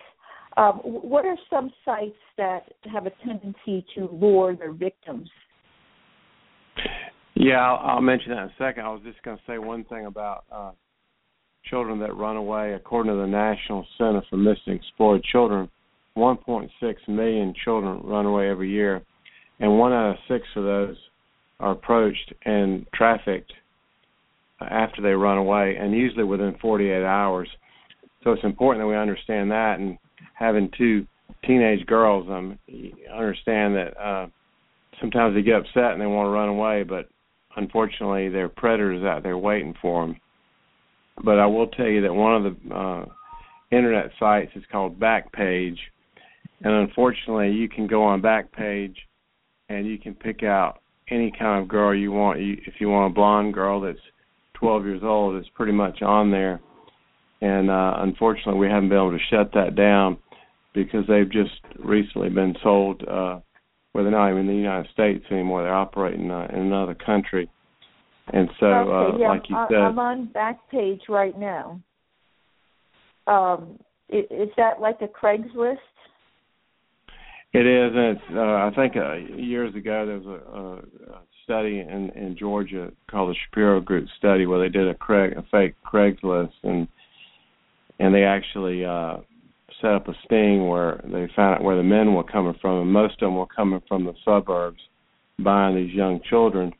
Um, 0.56 0.80
what 0.82 1.24
are 1.24 1.36
some 1.48 1.70
sites 1.84 2.16
that 2.36 2.72
have 2.92 3.06
a 3.06 3.10
tendency 3.24 3.84
to 3.94 4.08
lure 4.12 4.56
their 4.56 4.72
victims? 4.72 5.28
Yeah, 7.34 7.58
I'll, 7.58 7.96
I'll 7.96 8.00
mention 8.00 8.30
that 8.30 8.42
in 8.42 8.48
a 8.48 8.54
second. 8.58 8.84
I 8.84 8.88
was 8.88 9.00
just 9.04 9.22
going 9.22 9.36
to 9.36 9.42
say 9.46 9.58
one 9.58 9.84
thing 9.84 10.06
about 10.06 10.44
uh, 10.50 10.72
children 11.64 11.98
that 12.00 12.16
run 12.16 12.36
away. 12.36 12.74
According 12.74 13.12
to 13.12 13.18
the 13.18 13.26
National 13.26 13.86
Center 13.96 14.22
for 14.28 14.36
Missing 14.36 14.60
and 14.66 14.80
Exploited 14.80 15.24
Children, 15.24 15.70
1.6 16.16 16.68
million 17.08 17.54
children 17.64 18.00
run 18.02 18.26
away 18.26 18.50
every 18.50 18.70
year, 18.70 19.02
and 19.60 19.78
one 19.78 19.92
out 19.92 20.10
of 20.10 20.16
six 20.28 20.44
of 20.56 20.64
those 20.64 20.96
are 21.60 21.72
approached 21.72 22.32
and 22.44 22.86
trafficked 22.94 23.52
after 24.60 25.02
they 25.02 25.10
run 25.10 25.38
away, 25.38 25.76
and 25.76 25.92
usually 25.92 26.24
within 26.24 26.56
48 26.60 27.04
hours. 27.04 27.48
So 28.22 28.32
it's 28.32 28.44
important 28.44 28.82
that 28.82 28.88
we 28.88 28.96
understand 28.96 29.50
that 29.50 29.78
and 29.78 29.96
having 30.34 30.70
two 30.76 31.06
teenage 31.46 31.86
girls, 31.86 32.26
um, 32.28 32.58
understand 33.14 33.74
that 33.76 33.96
uh, 33.98 34.26
sometimes 35.00 35.34
they 35.34 35.42
get 35.42 35.56
upset 35.56 35.92
and 35.92 36.00
they 36.00 36.06
want 36.06 36.26
to 36.26 36.30
run 36.30 36.48
away, 36.48 36.82
but 36.82 37.08
unfortunately, 37.56 38.28
there 38.28 38.44
are 38.44 38.50
predators 38.50 39.04
out 39.04 39.22
there 39.22 39.38
waiting 39.38 39.74
for 39.80 40.06
them. 40.06 40.16
But 41.24 41.38
I 41.38 41.46
will 41.46 41.68
tell 41.68 41.86
you 41.86 42.02
that 42.02 42.14
one 42.14 42.34
of 42.34 42.54
the 42.54 42.74
uh, 42.74 43.04
internet 43.70 44.10
sites 44.18 44.52
is 44.54 44.64
called 44.70 44.98
Backpage, 44.98 45.78
and 46.62 46.72
unfortunately, 46.74 47.52
you 47.52 47.68
can 47.68 47.86
go 47.86 48.02
on 48.02 48.22
Backpage 48.22 48.96
and 49.68 49.86
you 49.86 49.98
can 49.98 50.14
pick 50.14 50.42
out 50.42 50.80
any 51.08 51.32
kind 51.36 51.62
of 51.62 51.68
girl 51.68 51.94
you 51.94 52.12
want. 52.12 52.40
You, 52.40 52.56
if 52.66 52.74
you 52.80 52.88
want 52.88 53.12
a 53.12 53.14
blonde 53.14 53.54
girl 53.54 53.80
that's 53.80 53.98
12 54.60 54.84
years 54.84 55.02
old, 55.02 55.36
it's 55.36 55.48
pretty 55.54 55.72
much 55.72 56.02
on 56.02 56.30
there. 56.30 56.60
And 57.40 57.70
uh, 57.70 57.94
unfortunately, 57.98 58.60
we 58.60 58.68
haven't 58.68 58.90
been 58.90 58.98
able 58.98 59.12
to 59.12 59.24
shut 59.30 59.52
that 59.54 59.74
down 59.74 60.18
because 60.74 61.04
they've 61.08 61.30
just 61.30 61.60
recently 61.78 62.28
been 62.28 62.54
sold 62.62 63.02
uh 63.08 63.40
well 63.92 64.04
they're 64.04 64.10
not 64.10 64.30
even 64.30 64.42
in 64.42 64.46
the 64.46 64.54
United 64.54 64.90
States 64.92 65.24
anymore. 65.30 65.62
They're 65.62 65.74
operating 65.74 66.30
uh, 66.30 66.46
in 66.52 66.60
another 66.60 66.94
country. 66.94 67.50
And 68.32 68.48
so 68.60 68.66
okay, 68.66 69.16
uh 69.16 69.18
yeah, 69.18 69.28
like 69.28 69.42
you 69.48 69.56
I'm, 69.56 69.68
said 69.68 69.78
I'm 69.78 69.98
on 69.98 70.28
Backpage 70.28 71.08
right 71.08 71.36
now. 71.38 71.80
Um 73.26 73.78
is, 74.08 74.24
is 74.30 74.48
that 74.56 74.80
like 74.80 75.00
a 75.02 75.08
Craigslist? 75.08 75.76
It 77.52 77.66
is, 77.66 77.92
and 77.96 78.16
it's. 78.16 78.20
Uh, 78.32 78.40
I 78.40 78.70
think 78.76 78.96
uh, 78.96 79.14
years 79.36 79.74
ago 79.74 80.06
there 80.06 80.18
was 80.18 80.26
a, 80.26 80.56
a, 80.56 81.16
a 81.16 81.22
study 81.44 81.80
in 81.80 82.10
in 82.10 82.36
Georgia 82.38 82.90
called 83.10 83.30
the 83.30 83.38
Shapiro 83.46 83.80
Group 83.80 84.08
study 84.18 84.46
where 84.46 84.60
they 84.60 84.68
did 84.68 84.88
a 84.88 84.94
Craig 84.94 85.34
a 85.36 85.42
fake 85.50 85.74
Craigslist 85.84 86.52
and 86.62 86.88
and 87.98 88.14
they 88.14 88.24
actually 88.24 88.84
uh 88.84 89.18
set 89.80 89.92
up 89.92 90.08
a 90.08 90.14
sting 90.24 90.68
where 90.68 91.00
they 91.04 91.28
found 91.34 91.56
out 91.56 91.62
where 91.62 91.76
the 91.76 91.82
men 91.82 92.14
were 92.14 92.24
coming 92.24 92.54
from, 92.60 92.82
and 92.82 92.92
most 92.92 93.14
of 93.14 93.20
them 93.20 93.36
were 93.36 93.46
coming 93.46 93.82
from 93.88 94.04
the 94.04 94.14
suburbs, 94.24 94.80
buying 95.38 95.76
these 95.76 95.94
young 95.94 96.20
children. 96.28 96.72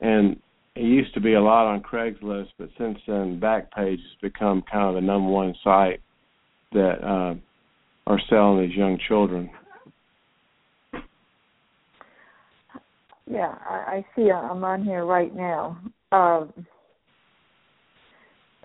And 0.00 0.40
it 0.74 0.82
used 0.82 1.14
to 1.14 1.20
be 1.20 1.34
a 1.34 1.40
lot 1.40 1.66
on 1.66 1.82
Craigslist, 1.82 2.48
but 2.58 2.70
since 2.78 2.98
then, 3.06 3.40
Backpage 3.40 3.98
has 3.98 4.16
become 4.20 4.62
kind 4.70 4.88
of 4.88 4.94
the 4.94 5.00
number 5.00 5.30
one 5.30 5.54
site 5.62 6.00
that 6.72 7.04
uh, 7.04 7.34
are 8.06 8.20
selling 8.28 8.66
these 8.66 8.76
young 8.76 8.98
children. 9.06 9.50
Yeah, 13.30 13.54
I, 13.68 13.74
I 13.74 14.06
see. 14.14 14.30
I'm 14.30 14.62
on 14.64 14.84
here 14.84 15.04
right 15.04 15.34
now, 15.34 15.78
um, 16.12 16.52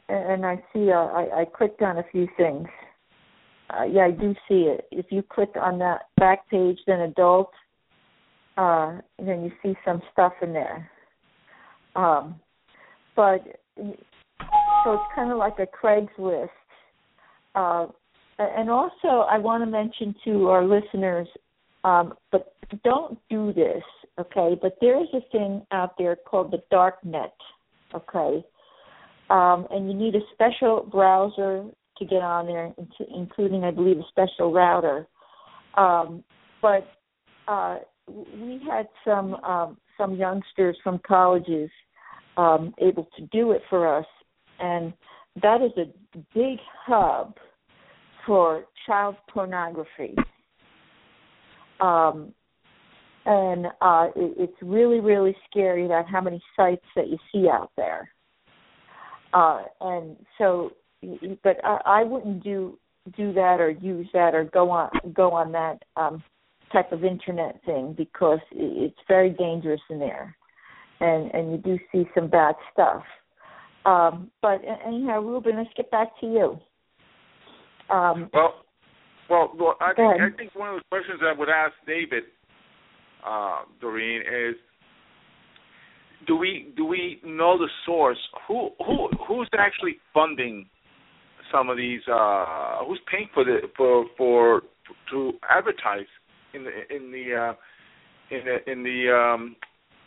and 0.10 0.46
I 0.46 0.62
see. 0.74 0.92
Uh, 0.92 1.06
I, 1.06 1.42
I 1.42 1.46
clicked 1.46 1.82
on 1.82 1.98
a 1.98 2.04
few 2.12 2.28
things 2.38 2.68
uh, 3.70 3.84
yeah, 3.84 4.06
I 4.06 4.12
do 4.12 4.34
see 4.48 4.64
it. 4.64 4.88
If 4.92 5.08
you 5.10 5.22
click 5.22 5.52
on 5.62 5.78
that 5.80 6.08
Backpage, 6.20 6.78
then 6.88 7.02
adult, 7.02 7.52
uh, 8.58 8.98
then 9.20 9.44
you 9.44 9.52
see 9.62 9.78
some 9.86 10.02
stuff 10.12 10.34
in 10.42 10.54
there. 10.54 10.90
Um, 11.96 12.40
but 13.16 13.44
so 13.78 14.94
it's 14.94 15.04
kind 15.16 15.32
of 15.32 15.38
like 15.38 15.60
a 15.60 15.68
Craigslist. 15.68 16.50
Uh, 17.56 17.88
and 18.40 18.70
also, 18.70 19.26
I 19.30 19.38
want 19.38 19.64
to 19.64 19.70
mention 19.70 20.16
to 20.26 20.48
our 20.48 20.64
listeners, 20.66 21.28
um, 21.84 22.14
but 22.32 22.54
don't 22.84 23.20
do 23.30 23.54
this, 23.54 23.84
okay? 24.20 24.58
But 24.62 24.78
there 24.82 25.02
is 25.02 25.08
a 25.14 25.22
thing 25.32 25.66
out 25.72 25.94
there 25.98 26.16
called 26.16 26.52
the 26.52 26.62
dark 26.70 27.04
net, 27.04 27.34
okay? 27.94 28.44
Um, 29.30 29.68
and 29.72 29.88
you 29.88 29.94
need 29.94 30.16
a 30.16 30.22
special 30.34 30.88
browser 30.92 31.66
to 31.98 32.06
get 32.06 32.22
on 32.22 32.48
there, 32.48 32.74
including, 33.14 33.64
I 33.64 33.72
believe, 33.72 33.98
a 33.98 34.04
special 34.10 34.52
router. 34.52 35.08
Um, 35.76 36.24
but 36.62 36.88
uh, 37.48 37.80
we 38.08 38.62
had 38.70 38.88
some 39.06 39.36
um, 39.36 39.78
some 39.98 40.16
youngsters 40.16 40.78
from 40.84 41.00
colleges 41.06 41.70
um, 42.38 42.74
able 42.80 43.08
to 43.18 43.26
do 43.32 43.52
it 43.52 43.62
for 43.70 43.98
us, 43.98 44.06
and 44.60 44.94
that 45.42 45.62
is 45.62 45.72
a 45.78 46.18
big 46.34 46.58
hub 46.86 47.36
for 48.26 48.66
child 48.86 49.16
pornography. 49.32 50.16
Um, 51.80 52.34
and 53.30 53.68
uh, 53.80 54.08
it, 54.16 54.34
it's 54.38 54.62
really, 54.62 55.00
really 55.00 55.36
scary 55.50 55.86
about 55.86 56.10
how 56.10 56.20
many 56.20 56.42
sites 56.56 56.86
that 56.96 57.08
you 57.10 57.18
see 57.32 57.48
out 57.48 57.72
there. 57.78 58.10
Uh, 59.34 59.62
and 59.82 60.18
so 60.40 60.72
but 61.44 61.64
I, 61.64 61.78
I 61.86 62.04
wouldn't 62.04 62.44
do 62.44 62.78
do 63.16 63.32
that 63.34 63.60
or 63.60 63.70
use 63.70 64.08
that 64.14 64.36
or 64.36 64.44
go 64.46 64.70
on 64.70 64.90
go 65.14 65.32
on 65.32 65.52
that 65.52 65.84
um 65.96 66.24
type 66.74 66.92
of 66.92 67.04
internet 67.04 67.60
thing 67.66 67.94
because 67.98 68.40
it's 68.52 68.98
very 69.08 69.30
dangerous 69.30 69.82
in 69.90 70.00
there. 70.00 70.36
And 71.00 71.32
and 71.34 71.52
you 71.52 71.58
do 71.58 71.80
see 71.92 72.10
some 72.14 72.30
bad 72.30 72.56
stuff. 72.74 73.04
Um 73.86 74.30
but 74.42 74.62
anyhow 74.86 75.22
ruben 75.22 75.58
let's 75.58 75.70
get 75.78 75.90
back 75.92 76.20
to 76.22 76.26
you. 76.26 76.60
Um 77.90 78.30
well 78.34 78.66
Well, 79.30 79.52
well 79.58 79.76
I 79.80 79.94
think 79.94 80.22
I 80.22 80.38
think 80.38 80.56
one 80.56 80.70
of 80.70 80.76
the 80.80 80.86
questions 80.90 81.22
I 81.24 81.38
would 81.38 81.50
ask 81.50 81.74
David, 81.88 82.24
uh, 83.26 83.62
Doreen, 83.82 84.22
is 84.22 84.56
do 86.28 86.36
we 86.36 86.74
do 86.76 86.86
we 86.86 87.20
know 87.26 87.58
the 87.58 87.70
source? 87.86 88.18
Who 88.48 88.70
who 88.86 89.10
who's 89.28 89.50
actually 89.58 89.98
funding 90.14 90.68
some 91.52 91.70
of 91.70 91.78
these? 91.78 92.02
Uh, 92.12 92.86
who's 92.86 93.00
paying 93.12 93.30
for 93.34 93.44
the 93.44 93.60
for 93.76 94.06
for 94.18 94.62
to 95.12 95.34
advertise 95.50 96.08
in 96.54 96.64
the 96.64 96.96
in 96.96 97.12
the 97.12 97.36
uh, 97.36 97.54
in 98.36 98.42
the 98.46 98.72
in 98.72 98.84
the 98.84 99.12
um, 99.12 99.56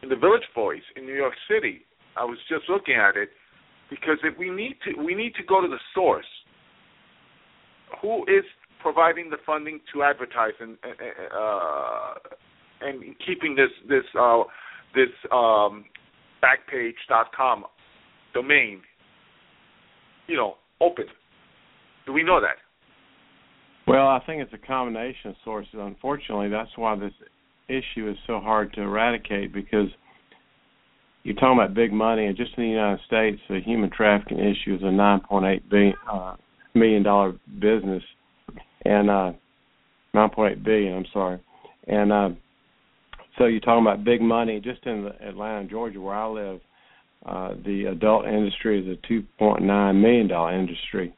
in 0.02 0.08
the 0.08 0.16
Village 0.16 0.46
Voice 0.54 0.82
in 0.96 1.06
New 1.06 1.14
York 1.14 1.34
City? 1.48 1.82
I 2.16 2.24
was 2.24 2.38
just 2.48 2.68
looking 2.68 2.94
at 2.94 3.16
it 3.16 3.30
because 3.88 4.18
if 4.22 4.38
we 4.38 4.50
need 4.50 4.76
to 4.84 5.02
we 5.02 5.14
need 5.14 5.34
to 5.34 5.44
go 5.44 5.60
to 5.60 5.68
the 5.68 5.80
source. 5.94 6.26
Who 8.00 8.22
is 8.22 8.44
providing 8.80 9.30
the 9.30 9.36
funding 9.46 9.78
to 9.92 10.02
advertise 10.02 10.54
and 10.60 10.76
uh, 10.82 12.14
and 12.84 13.02
keeping 13.26 13.54
this 13.54 13.70
this 13.88 14.04
uh, 14.18 14.42
this 14.94 15.10
um, 15.32 15.84
backpage.com 16.42 17.64
domain, 18.34 18.80
you 20.26 20.36
know, 20.36 20.54
open. 20.80 21.06
Do 22.06 22.12
we 22.12 22.22
know 22.22 22.40
that? 22.40 22.56
Well, 23.86 24.06
I 24.06 24.20
think 24.26 24.42
it's 24.42 24.52
a 24.52 24.66
combination 24.66 25.30
of 25.30 25.36
sources. 25.44 25.74
Unfortunately, 25.74 26.48
that's 26.48 26.70
why 26.76 26.96
this 26.96 27.12
issue 27.68 28.08
is 28.08 28.16
so 28.26 28.38
hard 28.40 28.72
to 28.74 28.82
eradicate 28.82 29.52
because 29.52 29.88
you're 31.24 31.34
talking 31.36 31.58
about 31.58 31.74
big 31.74 31.92
money, 31.92 32.26
and 32.26 32.36
just 32.36 32.52
in 32.56 32.64
the 32.64 32.70
United 32.70 33.00
States, 33.06 33.40
the 33.48 33.60
human 33.60 33.90
trafficking 33.90 34.38
issue 34.38 34.74
is 34.74 34.82
a 34.82 34.86
9.8 34.86 35.68
billion 35.70 35.94
uh, 36.10 36.36
million 36.74 37.02
dollar 37.02 37.32
business, 37.60 38.02
and 38.84 39.08
uh, 39.08 39.32
9.8 40.14 40.64
billion. 40.64 40.94
I'm 40.94 41.06
sorry, 41.12 41.40
and 41.86 42.12
uh, 42.12 42.28
so 43.38 43.46
you're 43.46 43.60
talking 43.60 43.84
about 43.84 44.04
big 44.04 44.20
money 44.20 44.60
just 44.60 44.84
in 44.86 45.10
Atlanta, 45.26 45.68
Georgia, 45.68 46.00
where 46.00 46.14
I 46.14 46.26
live. 46.26 46.60
Uh, 47.24 47.54
the 47.64 47.84
adult 47.84 48.26
industry 48.26 48.80
is 48.80 48.98
a 48.98 49.12
2.9 49.12 50.00
million 50.00 50.26
dollar 50.26 50.58
industry, 50.58 51.14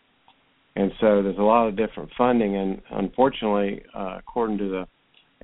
and 0.76 0.92
so 1.00 1.22
there's 1.22 1.38
a 1.38 1.42
lot 1.42 1.66
of 1.66 1.76
different 1.76 2.10
funding. 2.16 2.56
And 2.56 2.82
unfortunately, 2.90 3.82
uh, 3.96 4.16
according 4.18 4.58
to 4.58 4.68
the 4.68 4.86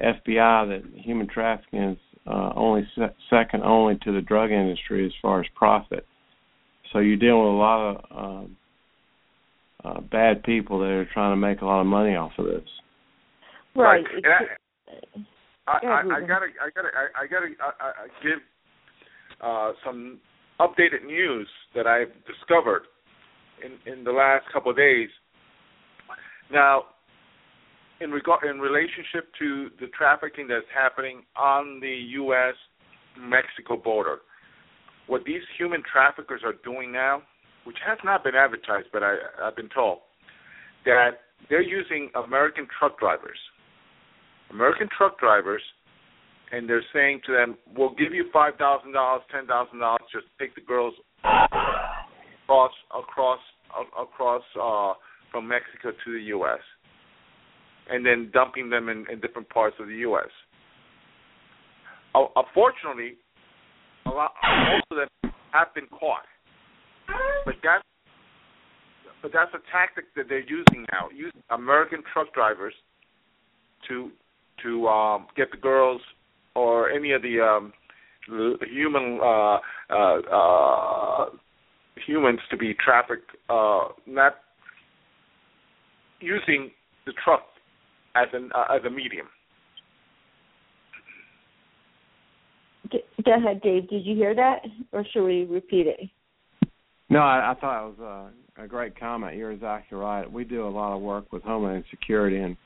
FBI, 0.01 0.69
that 0.69 0.83
human 1.01 1.29
trafficking 1.29 1.83
is 1.83 1.99
uh, 2.27 2.53
only 2.55 2.87
se- 2.95 3.15
second 3.31 3.63
only 3.63 3.99
to 4.05 4.13
the 4.13 4.21
drug 4.21 4.51
industry 4.51 5.07
as 5.07 5.13
far 5.23 5.41
as 5.41 5.47
profit. 5.55 6.05
So 6.93 6.99
you're 6.99 7.17
dealing 7.17 7.41
with 7.41 7.55
a 7.55 7.57
lot 7.57 7.97
of 7.97 8.17
um, 8.17 8.57
uh, 9.85 10.01
bad 10.01 10.43
people 10.43 10.81
that 10.81 10.89
are 10.89 11.09
trying 11.13 11.33
to 11.33 11.37
make 11.37 11.63
a 11.63 11.65
lot 11.65 11.81
of 11.81 11.87
money 11.87 12.17
off 12.17 12.33
of 12.39 12.45
this. 12.45 12.69
Right. 13.75 14.05
right. 14.25 14.49
I, 15.71 15.87
I, 15.87 16.01
I 16.01 16.21
gotta, 16.27 16.47
I 16.59 16.71
gotta, 16.75 16.89
I, 16.95 17.23
I 17.23 17.27
gotta 17.27 17.47
I, 17.63 17.87
I 17.87 18.07
give 18.23 18.41
uh, 19.41 19.73
some 19.85 20.19
updated 20.59 21.07
news 21.07 21.49
that 21.75 21.87
I've 21.87 22.13
discovered 22.27 22.83
in 23.65 23.93
in 23.93 24.03
the 24.05 24.11
last 24.11 24.47
couple 24.53 24.71
of 24.71 24.77
days. 24.77 25.09
Now, 26.53 26.85
in 28.01 28.11
regard 28.11 28.45
in 28.45 28.59
relationship 28.59 29.31
to 29.39 29.69
the 29.79 29.87
trafficking 29.97 30.49
that's 30.49 30.67
happening 30.75 31.23
on 31.37 31.79
the 31.81 31.95
U.S. 32.19 32.55
Mexico 33.19 33.77
border, 33.77 34.19
what 35.07 35.23
these 35.25 35.43
human 35.57 35.83
traffickers 35.91 36.41
are 36.45 36.55
doing 36.65 36.91
now, 36.91 37.23
which 37.65 37.77
has 37.87 37.99
not 38.05 38.25
been 38.25 38.35
advertised, 38.35 38.89
but 38.93 39.03
I, 39.05 39.17
I've 39.43 39.55
been 39.55 39.69
told 39.69 39.99
that 40.85 41.11
they're 41.49 41.63
using 41.63 42.11
American 42.25 42.67
truck 42.79 42.99
drivers 42.99 43.39
American 44.51 44.89
truck 44.97 45.19
drivers, 45.19 45.63
and 46.53 46.69
they're 46.69 46.85
saying 46.93 47.21
to 47.27 47.33
them, 47.33 47.57
"We'll 47.77 47.95
give 47.95 48.13
you 48.13 48.31
five 48.33 48.57
thousand 48.57 48.93
dollars, 48.93 49.23
ten 49.31 49.47
thousand 49.47 49.79
dollars, 49.79 50.03
just 50.13 50.27
take 50.39 50.55
the 50.55 50.61
girls 50.61 50.95
across 51.25 52.73
across 52.97 53.41
across 53.99 54.43
uh, 54.61 54.95
from 55.31 55.49
Mexico 55.49 55.91
to 56.05 56.13
the 56.13 56.23
U.S." 56.35 56.61
and 57.91 58.07
then 58.07 58.31
dumping 58.33 58.71
them 58.71 58.89
in, 58.89 59.05
in 59.11 59.21
different 59.21 59.49
parts 59.49 59.77
of 59.81 59.89
the 59.89 59.97
U.S. 60.07 60.31
Uh, 62.15 62.27
unfortunately, 62.37 63.17
a 64.07 64.11
lot, 64.11 64.33
most 64.43 64.87
of 64.91 64.97
them 64.97 65.33
have 65.53 65.75
been 65.75 65.87
caught, 65.87 66.25
but 67.45 67.55
that's 67.63 67.83
but 69.23 69.33
that's 69.35 69.53
a 69.53 69.61
tactic 69.71 70.07
that 70.17 70.31
they're 70.31 70.41
using 70.41 70.87
now, 70.93 71.09
using 71.15 71.43
American 71.51 72.03
truck 72.11 72.33
drivers 72.33 72.73
to 73.87 74.11
to 74.63 74.89
um, 74.89 75.27
get 75.37 75.51
the 75.51 75.57
girls 75.57 76.01
or 76.55 76.91
any 76.91 77.13
of 77.13 77.23
the 77.23 77.41
um, 77.41 77.73
human 78.27 79.19
uh, 79.23 79.59
uh, 79.91 80.21
uh, 80.33 81.25
humans 82.07 82.41
to 82.51 82.57
be 82.57 82.75
trafficked, 82.85 83.31
uh, 83.49 83.89
not 84.07 84.37
using 86.21 86.71
the 87.07 87.13
truck 87.25 87.43
as 88.15 88.29
an 88.33 88.51
uh, 88.55 88.75
as 88.75 88.83
a 88.85 88.91
medium. 88.91 89.27
Go 93.25 93.37
ahead, 93.37 93.61
Dave. 93.63 93.89
Did 93.89 94.05
you 94.05 94.17
hear 94.17 94.35
that, 94.35 94.63
or 94.91 95.05
should 95.13 95.25
we 95.25 95.45
repeat 95.45 95.87
it? 95.87 96.01
No, 97.09 97.21
I, 97.21 97.53
I 97.53 97.55
thought 97.61 97.87
it 97.87 97.97
was 97.99 98.31
a, 98.57 98.63
a 98.65 98.67
great 98.67 98.99
comment. 98.99 99.37
You're 99.37 99.53
exactly 99.53 99.97
right. 99.97 100.31
We 100.31 100.45
do 100.45 100.67
a 100.67 100.69
lot 100.69 100.97
of 100.97 101.03
work 101.03 101.33
with 101.33 101.43
Homeland 101.43 101.85
Security, 101.91 102.39
and 102.39 102.57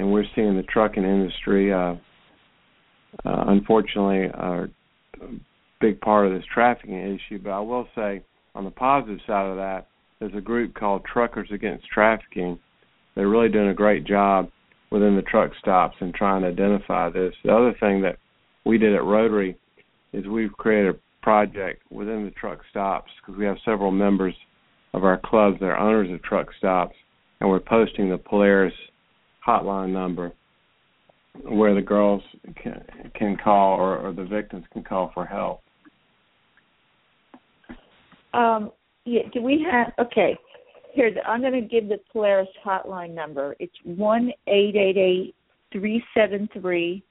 and 0.00 0.10
we're 0.10 0.24
seeing 0.34 0.56
the 0.56 0.62
trucking 0.62 1.04
industry, 1.04 1.70
uh, 1.70 1.94
uh, 3.26 3.44
unfortunately, 3.48 4.24
a 4.32 4.66
big 5.78 6.00
part 6.00 6.26
of 6.26 6.32
this 6.32 6.44
trafficking 6.52 6.96
issue. 6.98 7.38
But 7.38 7.50
I 7.50 7.60
will 7.60 7.86
say, 7.94 8.22
on 8.54 8.64
the 8.64 8.70
positive 8.70 9.18
side 9.26 9.50
of 9.50 9.56
that, 9.56 9.88
there's 10.18 10.34
a 10.34 10.40
group 10.40 10.74
called 10.74 11.02
Truckers 11.04 11.50
Against 11.52 11.86
Trafficking. 11.92 12.58
They're 13.14 13.28
really 13.28 13.50
doing 13.50 13.68
a 13.68 13.74
great 13.74 14.06
job 14.06 14.48
within 14.90 15.16
the 15.16 15.22
truck 15.22 15.50
stops 15.60 15.96
and 16.00 16.14
trying 16.14 16.42
to 16.42 16.48
identify 16.48 17.10
this. 17.10 17.34
The 17.44 17.54
other 17.54 17.74
thing 17.78 18.00
that 18.00 18.16
we 18.64 18.78
did 18.78 18.94
at 18.94 19.04
Rotary 19.04 19.54
is 20.14 20.26
we've 20.26 20.52
created 20.54 20.94
a 20.94 21.22
project 21.22 21.82
within 21.90 22.24
the 22.24 22.30
truck 22.30 22.60
stops 22.70 23.10
because 23.20 23.38
we 23.38 23.44
have 23.44 23.58
several 23.66 23.90
members 23.90 24.34
of 24.94 25.04
our 25.04 25.20
clubs 25.22 25.60
that 25.60 25.66
are 25.66 25.78
owners 25.78 26.10
of 26.10 26.22
truck 26.22 26.48
stops, 26.56 26.96
and 27.40 27.50
we're 27.50 27.60
posting 27.60 28.08
the 28.08 28.16
Polaris 28.16 28.72
hotline 29.46 29.90
number 29.90 30.32
where 31.44 31.74
the 31.74 31.80
girls 31.80 32.22
can, 32.62 32.82
can 33.14 33.36
call 33.42 33.78
or, 33.78 33.98
or 33.98 34.12
the 34.12 34.24
victims 34.24 34.64
can 34.72 34.82
call 34.82 35.10
for 35.14 35.24
help. 35.24 35.62
Um, 38.32 38.70
yeah, 39.04 39.22
do 39.32 39.42
we 39.42 39.66
have 39.70 39.92
okay? 39.98 40.36
Here, 40.92 41.10
I'm 41.26 41.40
going 41.40 41.52
to 41.52 41.60
give 41.60 41.88
the 41.88 41.98
Polaris 42.12 42.48
hotline 42.64 43.14
number. 43.14 43.56
It's 43.58 43.74
one 43.84 44.30
eight 44.46 44.76
eight 44.76 44.96
eight 44.96 45.34
three 45.72 46.02
seven 46.14 46.48
three 46.52 47.02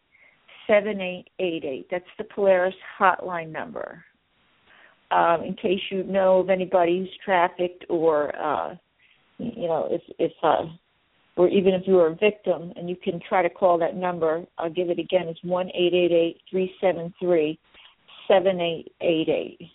seven 0.68 1.02
eight 1.02 1.26
eight 1.40 1.66
eight. 1.66 1.88
That's 1.90 2.06
the 2.18 2.26
Polaris 2.26 2.76
hotline 3.00 3.52
number. 3.52 4.04
Um, 5.12 5.44
in 5.44 5.56
case 5.56 5.80
you 5.90 6.04
know 6.04 6.40
of 6.40 6.50
anybody 6.50 7.00
who's 7.00 7.18
trafficked 7.26 7.86
or 7.90 8.36
uh, 8.36 8.76
you 9.40 9.68
know 9.68 9.88
if 9.90 10.02
if 10.20 10.32
uh, 10.44 10.66
or 11.40 11.48
even 11.48 11.74
if 11.74 11.84
you 11.86 11.98
are 11.98 12.08
a 12.08 12.16
victim 12.16 12.74
and 12.76 12.90
you 12.90 12.98
can 13.02 13.18
try 13.30 13.42
to 13.42 13.50
call 13.50 13.78
that 13.78 13.96
number, 13.96 14.44
I'll 14.58 14.70
give 14.70 14.90
it 14.90 15.00
again. 15.00 15.30
It's 15.30 15.42
one 15.42 15.70
eight 15.70 15.94
eight 15.94 16.12
eight 16.12 16.42
three 16.52 16.70
seven 16.82 17.14
three 17.18 17.58
seven 18.28 18.60
eight 18.60 18.92
eight 19.00 19.30
eight. 19.30 19.70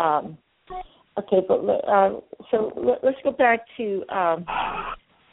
Um, 0.00 0.36
okay, 1.16 1.46
but 1.46 1.60
uh, 1.60 2.18
so 2.50 2.72
let, 2.76 3.04
us 3.04 3.14
go 3.22 3.30
back 3.30 3.60
to 3.76 4.04
um, 4.08 4.44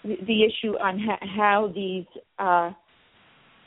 the, 0.04 0.44
issue 0.44 0.78
on 0.78 1.00
ha- 1.00 1.28
how 1.36 1.72
these 1.74 2.06
uh, 2.38 2.70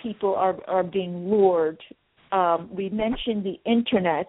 people 0.01 0.37
are 0.37 0.59
are 0.69 0.85
being 0.85 1.29
lured. 1.29 1.83
Um, 2.31 2.69
we 2.71 2.89
mentioned 2.89 3.45
the 3.45 3.59
internet. 3.69 4.29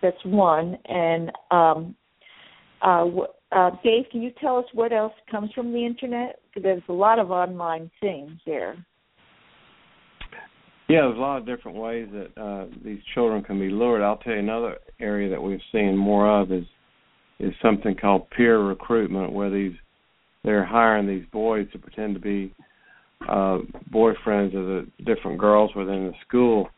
That's 0.00 0.24
one, 0.24 0.78
and 0.86 1.30
um, 1.50 1.94
uh, 2.80 3.04
uh, 3.50 3.70
Dave, 3.82 4.04
can 4.10 4.22
you 4.22 4.30
tell 4.40 4.58
us 4.58 4.64
what 4.72 4.92
else 4.92 5.14
comes 5.30 5.50
from 5.54 5.72
the 5.72 5.84
internet? 5.84 6.40
There's 6.60 6.82
a 6.88 6.92
lot 6.92 7.18
of 7.18 7.30
online 7.30 7.90
things 8.00 8.32
there. 8.44 8.76
Yeah, 10.88 11.02
there's 11.02 11.16
a 11.16 11.20
lot 11.20 11.38
of 11.38 11.46
different 11.46 11.76
ways 11.76 12.08
that 12.12 12.42
uh, 12.42 12.66
these 12.82 13.00
children 13.14 13.42
can 13.42 13.58
be 13.58 13.68
lured. 13.68 14.02
I'll 14.02 14.16
tell 14.16 14.32
you 14.32 14.38
another 14.38 14.78
area 15.00 15.28
that 15.30 15.42
we've 15.42 15.60
seen 15.72 15.96
more 15.96 16.40
of 16.40 16.52
is 16.52 16.64
is 17.40 17.52
something 17.62 17.94
called 17.94 18.28
peer 18.30 18.58
recruitment, 18.58 19.32
where 19.32 19.50
these 19.50 19.74
they're 20.44 20.64
hiring 20.64 21.06
these 21.06 21.26
boys 21.30 21.66
to 21.72 21.78
pretend 21.78 22.14
to 22.14 22.20
be 22.20 22.52
uh, 23.28 23.58
boyfriends 23.92 24.56
of 24.56 24.64
the 24.64 24.86
different 25.04 25.38
girls 25.38 25.70
within 25.74 26.06
the 26.06 26.14
school, 26.26 26.68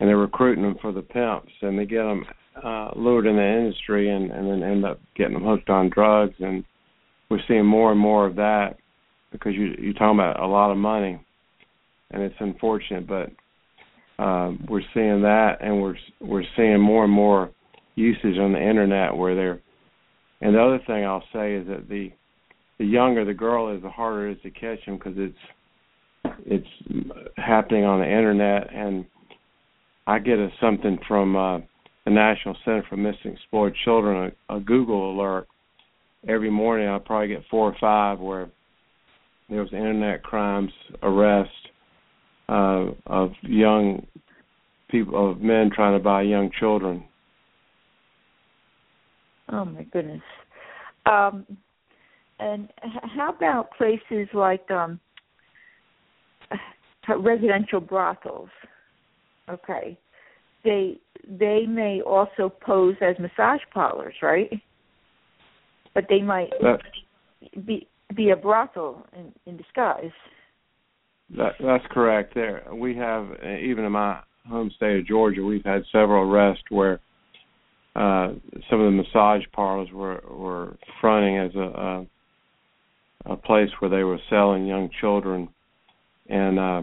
and 0.00 0.08
they're 0.08 0.16
recruiting 0.16 0.64
them 0.64 0.76
for 0.80 0.92
the 0.92 1.02
pimps, 1.02 1.52
and 1.62 1.78
they 1.78 1.86
get 1.86 2.02
them 2.02 2.24
uh, 2.62 2.90
lured 2.96 3.26
in 3.26 3.36
the 3.36 3.42
industry 3.42 4.10
and, 4.10 4.30
and 4.30 4.50
then 4.50 4.62
end 4.62 4.84
up 4.84 5.00
getting 5.16 5.34
them 5.34 5.44
hooked 5.44 5.70
on 5.70 5.90
drugs. 5.90 6.34
And 6.40 6.64
we're 7.30 7.40
seeing 7.48 7.66
more 7.66 7.90
and 7.90 8.00
more 8.00 8.26
of 8.26 8.36
that. 8.36 8.76
because 9.34 9.54
you 9.54 9.74
you're 9.78 9.92
talking 9.94 10.18
about 10.18 10.40
a 10.40 10.46
lot 10.46 10.70
of 10.70 10.76
money, 10.76 11.20
and 12.12 12.22
it's 12.22 12.36
unfortunate, 12.38 13.06
but 13.06 13.30
uh, 14.22 14.52
we're 14.68 14.82
seeing 14.94 15.22
that, 15.22 15.56
and 15.60 15.82
we're 15.82 15.96
we're 16.20 16.44
seeing 16.56 16.80
more 16.80 17.04
and 17.04 17.12
more 17.12 17.50
usage 17.96 18.38
on 18.38 18.52
the 18.52 18.62
internet 18.62 19.14
where 19.14 19.34
they're. 19.34 19.60
And 20.40 20.54
the 20.54 20.62
other 20.62 20.80
thing 20.86 21.04
I'll 21.04 21.24
say 21.32 21.54
is 21.54 21.66
that 21.66 21.88
the 21.88 22.12
the 22.78 22.84
younger 22.84 23.24
the 23.24 23.34
girl 23.34 23.74
is, 23.74 23.82
the 23.82 23.90
harder 23.90 24.28
it 24.28 24.36
is 24.36 24.42
to 24.42 24.50
catch 24.50 24.84
them 24.86 24.98
because 24.98 25.14
it's 25.16 25.36
it's 26.46 27.34
happening 27.36 27.84
on 27.84 28.00
the 28.00 28.06
internet. 28.06 28.72
And 28.72 29.04
I 30.06 30.20
get 30.20 30.38
a 30.38 30.48
something 30.60 30.98
from 31.08 31.34
uh, 31.34 31.58
the 32.04 32.10
National 32.10 32.56
Center 32.64 32.84
for 32.88 32.96
Missing 32.96 33.32
Exploited 33.32 33.76
Children, 33.84 34.32
a, 34.48 34.56
a 34.56 34.60
Google 34.60 35.12
alert 35.12 35.46
every 36.28 36.50
morning. 36.50 36.88
I 36.88 36.98
probably 36.98 37.28
get 37.28 37.44
four 37.50 37.70
or 37.70 37.76
five 37.80 38.18
where 38.18 38.50
there 39.48 39.60
was 39.60 39.72
internet 39.72 40.22
crimes, 40.22 40.72
arrest 41.02 41.50
uh, 42.48 42.86
of 43.06 43.32
young 43.42 44.06
people, 44.90 45.30
of 45.30 45.40
men 45.40 45.70
trying 45.74 45.98
to 45.98 46.02
buy 46.02 46.22
young 46.22 46.50
children. 46.58 47.04
Oh 49.50 49.64
my 49.64 49.82
goodness. 49.84 50.22
Um, 51.06 51.46
and 52.38 52.70
how 53.16 53.30
about 53.30 53.70
places 53.76 54.28
like 54.32 54.68
um, 54.70 54.98
residential 57.18 57.80
brothels? 57.80 58.48
Okay, 59.48 59.98
they 60.64 60.98
they 61.28 61.66
may 61.66 62.00
also 62.00 62.48
pose 62.48 62.96
as 63.00 63.16
massage 63.18 63.60
parlors, 63.72 64.14
right? 64.22 64.50
But 65.94 66.06
they 66.08 66.20
might 66.20 66.50
that, 66.60 66.80
be 67.66 67.86
be 68.14 68.30
a 68.30 68.36
brothel 68.36 69.06
in, 69.16 69.32
in 69.46 69.56
disguise. 69.56 70.10
That 71.36 71.52
that's 71.60 71.84
correct. 71.90 72.34
There 72.34 72.64
we 72.72 72.96
have 72.96 73.28
even 73.44 73.84
in 73.84 73.92
my 73.92 74.20
home 74.48 74.70
state 74.76 74.98
of 74.98 75.06
Georgia, 75.06 75.42
we've 75.42 75.64
had 75.64 75.82
several 75.90 76.30
arrests 76.30 76.64
where 76.68 77.00
uh, 77.96 78.34
some 78.68 78.80
of 78.80 78.86
the 78.86 78.90
massage 78.90 79.42
parlors 79.52 79.88
were 79.92 80.22
were 80.28 80.76
fronting 81.00 81.38
as 81.38 81.54
a, 81.54 81.60
a 81.60 82.06
a 83.26 83.36
place 83.36 83.70
where 83.78 83.90
they 83.90 84.02
were 84.02 84.18
selling 84.28 84.66
young 84.66 84.90
children, 85.00 85.48
and 86.28 86.58
uh, 86.58 86.82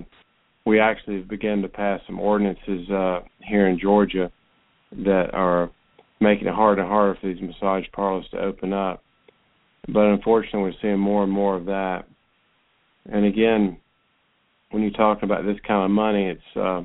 we 0.66 0.80
actually 0.80 1.20
began 1.22 1.62
to 1.62 1.68
pass 1.68 2.02
some 2.06 2.20
ordinances 2.20 2.90
uh, 2.90 3.22
here 3.40 3.68
in 3.68 3.80
Georgia 3.80 4.32
that 4.92 5.34
are 5.34 5.72
making 6.20 6.48
it 6.48 6.54
harder 6.54 6.82
and 6.82 6.90
harder 6.90 7.18
for 7.20 7.28
these 7.28 7.42
massage 7.42 7.86
parlors 7.94 8.26
to 8.32 8.38
open 8.38 8.74
up. 8.74 9.04
But 9.88 10.06
unfortunately, 10.06 10.62
we're 10.62 10.74
seeing 10.82 11.00
more 11.00 11.24
and 11.24 11.32
more 11.32 11.56
of 11.56 11.66
that. 11.66 12.04
And 13.12 13.26
again, 13.26 13.78
when 14.70 14.84
you 14.84 14.92
talk 14.92 15.24
about 15.24 15.44
this 15.44 15.58
kind 15.68 15.84
of 15.84 15.92
money, 15.92 16.28
it's 16.28 16.58
uh, 16.58 16.84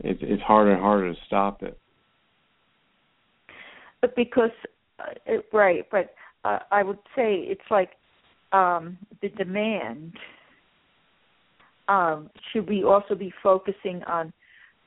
it's 0.00 0.20
it's 0.22 0.42
harder 0.42 0.72
and 0.72 0.80
harder 0.80 1.12
to 1.12 1.20
stop 1.26 1.62
it. 1.62 1.78
But 4.00 4.14
because, 4.14 4.50
uh, 5.00 5.32
right, 5.52 5.86
but 5.90 6.14
uh, 6.44 6.60
I 6.70 6.82
would 6.82 6.98
say 7.16 7.36
it's 7.36 7.60
like 7.70 7.90
um, 8.52 8.98
the 9.22 9.28
demand. 9.30 10.12
Um, 11.88 12.30
should 12.52 12.68
we 12.68 12.84
also 12.84 13.14
be 13.14 13.32
focusing 13.42 14.02
on 14.04 14.32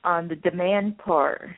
on 0.03 0.27
the 0.27 0.35
demand 0.35 0.97
part? 0.97 1.49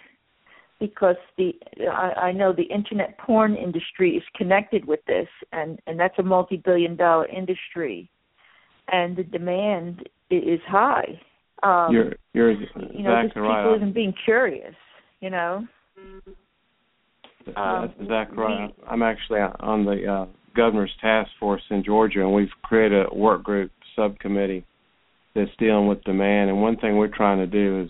Because 0.80 1.16
the 1.38 1.54
I, 1.92 2.28
I 2.28 2.32
know 2.32 2.54
the 2.54 2.64
internet 2.64 3.18
porn 3.18 3.56
industry 3.56 4.16
is 4.16 4.24
connected 4.36 4.86
with 4.86 5.02
this, 5.06 5.28
and 5.52 5.80
and 5.86 6.00
that's 6.00 6.18
a 6.18 6.24
multi-billion 6.24 6.96
dollar 6.96 7.28
industry, 7.28 8.10
and 8.88 9.16
the 9.16 9.24
demand 9.24 10.08
is 10.30 10.60
high. 10.68 11.20
Um, 11.62 11.94
you're 11.94 12.16
you're 12.34 12.52
exactly 12.52 12.90
you 12.94 13.04
know, 13.04 13.22
just 13.24 13.36
right. 13.36 13.64
people 13.64 13.76
isn't 13.76 13.94
being 13.94 14.14
curious, 14.26 14.76
you 15.22 15.30
know. 15.30 15.68
That's 17.46 17.58
um, 17.58 17.94
exactly 18.00 18.38
right. 18.38 18.74
I'm 18.90 19.04
actually 19.04 19.40
on 19.40 19.86
the 19.86 20.06
uh, 20.06 20.26
governor's 20.56 20.94
task 21.02 21.30
force 21.40 21.62
in 21.70 21.84
Georgia, 21.84 22.22
and 22.22 22.34
we've 22.34 22.50
created 22.64 23.06
a 23.12 23.16
work 23.16 23.44
group 23.44 23.72
subcommittee 23.96 24.66
that's 25.36 25.52
dealing 25.58 25.88
with 25.88 26.04
demand. 26.04 26.50
And 26.50 26.62
one 26.62 26.78
thing 26.78 26.98
we're 26.98 27.08
trying 27.08 27.40
to 27.40 27.48
do 27.48 27.82
is 27.84 27.90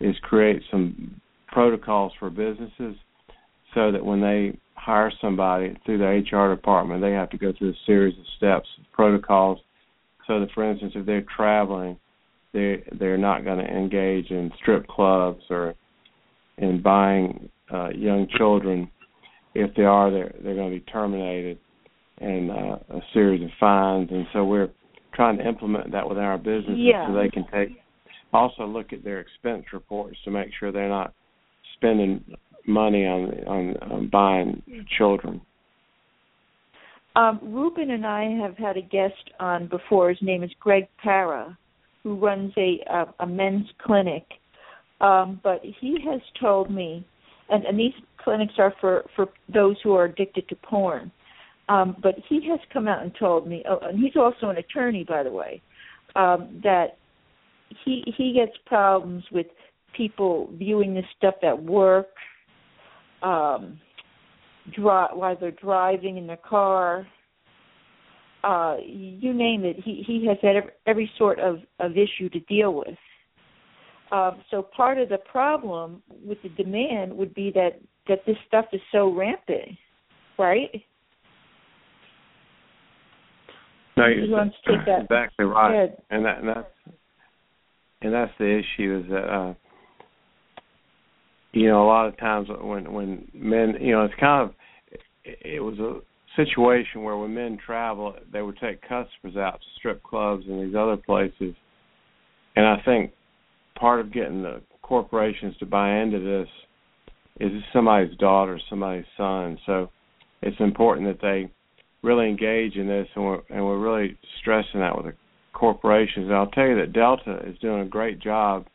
is 0.00 0.16
create 0.22 0.60
some 0.70 1.20
protocols 1.48 2.12
for 2.18 2.28
businesses 2.28 2.96
so 3.74 3.92
that 3.92 4.04
when 4.04 4.20
they 4.20 4.58
hire 4.74 5.12
somebody 5.20 5.76
through 5.86 5.98
the 5.98 6.04
HR 6.30 6.54
department, 6.54 7.00
they 7.00 7.12
have 7.12 7.30
to 7.30 7.38
go 7.38 7.52
through 7.56 7.70
a 7.70 7.86
series 7.86 8.18
of 8.18 8.24
steps, 8.36 8.68
protocols, 8.92 9.58
so 10.26 10.40
that, 10.40 10.50
for 10.52 10.68
instance, 10.68 10.92
if 10.96 11.06
they're 11.06 11.24
traveling, 11.36 11.98
they 12.52 12.82
they're 12.98 13.18
not 13.18 13.44
going 13.44 13.58
to 13.58 13.70
engage 13.70 14.30
in 14.30 14.50
strip 14.60 14.86
clubs 14.86 15.42
or 15.50 15.74
in 16.58 16.80
buying 16.82 17.48
uh, 17.72 17.90
young 17.90 18.26
children. 18.36 18.90
If 19.54 19.74
they 19.74 19.82
are, 19.82 20.10
they're 20.10 20.34
they're 20.42 20.54
going 20.54 20.72
to 20.72 20.78
be 20.78 20.90
terminated 20.90 21.58
and 22.18 22.50
uh, 22.50 22.78
a 22.90 23.00
series 23.12 23.42
of 23.42 23.50
fines. 23.58 24.08
And 24.10 24.26
so 24.32 24.44
we're 24.44 24.70
trying 25.14 25.38
to 25.38 25.46
implement 25.46 25.92
that 25.92 26.08
within 26.08 26.24
our 26.24 26.38
businesses 26.38 26.76
yeah. 26.76 27.06
so 27.06 27.14
they 27.14 27.28
can 27.28 27.44
take 27.52 27.78
also 28.32 28.66
look 28.66 28.92
at 28.92 29.04
their 29.04 29.20
expense 29.20 29.64
reports 29.72 30.16
to 30.24 30.30
make 30.30 30.48
sure 30.58 30.72
they're 30.72 30.88
not 30.88 31.14
spending 31.76 32.22
money 32.66 33.06
on 33.06 33.30
on, 33.46 33.76
on 33.90 34.08
buying 34.10 34.62
children. 34.98 35.40
Um, 37.16 37.38
Ruben 37.42 37.90
and 37.90 38.04
I 38.04 38.24
have 38.42 38.56
had 38.56 38.76
a 38.76 38.82
guest 38.82 39.30
on 39.38 39.68
before. 39.68 40.08
His 40.08 40.18
name 40.20 40.42
is 40.42 40.50
Greg 40.58 40.88
Para, 41.02 41.56
who 42.02 42.16
runs 42.16 42.52
a 42.56 42.80
a, 42.90 43.04
a 43.20 43.26
men's 43.26 43.66
clinic. 43.82 44.24
Um, 45.00 45.40
but 45.42 45.60
he 45.80 45.98
has 46.08 46.20
told 46.40 46.70
me, 46.70 47.06
and, 47.50 47.64
and 47.64 47.78
these 47.78 47.92
clinics 48.18 48.54
are 48.58 48.74
for 48.80 49.04
for 49.14 49.28
those 49.52 49.76
who 49.82 49.92
are 49.92 50.04
addicted 50.06 50.48
to 50.48 50.56
porn. 50.56 51.12
Um, 51.68 51.96
but 52.02 52.14
he 52.28 52.46
has 52.50 52.60
come 52.72 52.88
out 52.88 53.02
and 53.02 53.12
told 53.18 53.48
me, 53.48 53.64
oh, 53.68 53.78
and 53.82 53.98
he's 53.98 54.16
also 54.16 54.50
an 54.50 54.58
attorney, 54.58 55.04
by 55.08 55.22
the 55.22 55.30
way, 55.30 55.62
um, 56.14 56.60
that 56.62 56.98
he 57.84 58.04
he 58.16 58.32
gets 58.34 58.52
problems 58.66 59.24
with 59.32 59.46
people 59.96 60.50
viewing 60.54 60.94
this 60.94 61.04
stuff 61.16 61.34
at 61.42 61.62
work, 61.62 62.08
um, 63.22 63.80
dri- 64.74 64.84
while 64.84 65.36
they're 65.40 65.50
driving 65.52 66.18
in 66.18 66.26
their 66.26 66.36
car. 66.36 67.06
Uh, 68.42 68.76
you 68.84 69.32
name 69.32 69.64
it, 69.64 69.76
he 69.82 70.04
he 70.06 70.26
has 70.26 70.36
had 70.42 70.56
every, 70.86 71.10
sort 71.16 71.38
of 71.38 71.60
of 71.80 71.92
issue 71.92 72.28
to 72.28 72.40
deal 72.40 72.74
with. 72.74 72.98
Um, 74.12 74.42
so 74.50 74.62
part 74.62 74.98
of 74.98 75.08
the 75.08 75.18
problem 75.18 76.02
with 76.22 76.38
the 76.42 76.50
demand 76.50 77.16
would 77.16 77.34
be 77.34 77.50
that 77.54 77.80
that 78.06 78.20
this 78.26 78.36
stuff 78.46 78.66
is 78.72 78.82
so 78.92 79.10
rampant, 79.10 79.78
right? 80.38 80.84
No, 83.96 84.06
you're 84.06 84.50
exactly 85.02 85.44
right, 85.44 85.90
and 86.10 86.24
that 86.24 86.38
and 86.38 86.48
that's 86.48 86.68
and 88.02 88.12
that's 88.12 88.32
the 88.38 88.58
issue 88.58 89.02
is 89.02 89.10
that 89.10 89.24
uh 89.24 89.54
you 91.52 91.68
know 91.68 91.84
a 91.84 91.86
lot 91.86 92.06
of 92.06 92.16
times 92.18 92.48
when 92.60 92.92
when 92.92 93.28
men 93.32 93.74
you 93.80 93.92
know 93.92 94.04
it's 94.04 94.14
kind 94.18 94.48
of 94.48 94.54
it 95.24 95.62
was 95.62 95.78
a 95.78 96.00
situation 96.36 97.02
where 97.02 97.16
when 97.16 97.32
men 97.32 97.58
travel 97.64 98.14
they 98.32 98.42
would 98.42 98.58
take 98.58 98.80
customers 98.82 99.36
out 99.36 99.60
to 99.60 99.66
strip 99.76 100.02
clubs 100.02 100.44
and 100.48 100.66
these 100.66 100.74
other 100.76 100.96
places. 100.96 101.54
And 102.56 102.66
i 102.66 102.80
think 102.84 103.12
part 103.78 104.00
of 104.00 104.12
getting 104.12 104.42
the 104.42 104.60
corporations 104.82 105.56
to 105.58 105.66
buy 105.66 105.98
into 105.98 106.18
this 106.18 106.48
is 107.40 107.62
somebody's 107.72 108.16
daughter 108.18 108.60
somebody's 108.68 109.04
son. 109.16 109.58
So 109.66 109.90
it's 110.42 110.56
important 110.60 111.06
that 111.08 111.22
they 111.22 111.50
really 112.04 112.28
engage 112.28 112.76
in 112.76 112.86
this, 112.86 113.08
and 113.14 113.24
we're 113.24 113.40
and 113.48 113.64
we're 113.64 113.78
really 113.78 114.16
stressing 114.40 114.80
that 114.80 114.96
with 114.96 115.06
the 115.06 115.14
corporations. 115.54 116.26
And 116.26 116.34
I'll 116.34 116.50
tell 116.50 116.66
you 116.66 116.76
that 116.76 116.92
Delta 116.92 117.40
is 117.46 117.58
doing 117.58 117.80
a 117.80 117.86
great 117.86 118.20
job 118.20 118.66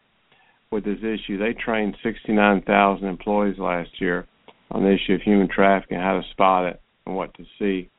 with 0.71 0.83
this 0.83 0.99
issue. 0.99 1.37
They 1.37 1.53
trained 1.53 1.95
69,000 2.03 3.07
employees 3.07 3.57
last 3.59 3.89
year 3.99 4.27
on 4.71 4.83
the 4.83 4.91
issue 4.93 5.13
of 5.13 5.21
human 5.21 5.47
trafficking, 5.47 5.97
how 5.97 6.19
to 6.19 6.27
spot 6.31 6.65
it, 6.65 6.81
and 7.05 7.15
what 7.15 7.33
to 7.35 7.43
see. 7.57 7.89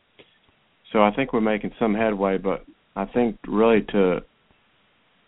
So 0.93 1.03
I 1.03 1.13
think 1.15 1.33
we're 1.33 1.41
making 1.41 1.73
some 1.79 1.95
headway, 1.95 2.37
but 2.37 2.65
I 2.97 3.07
think 3.07 3.39
really 3.47 3.83
to 3.93 4.21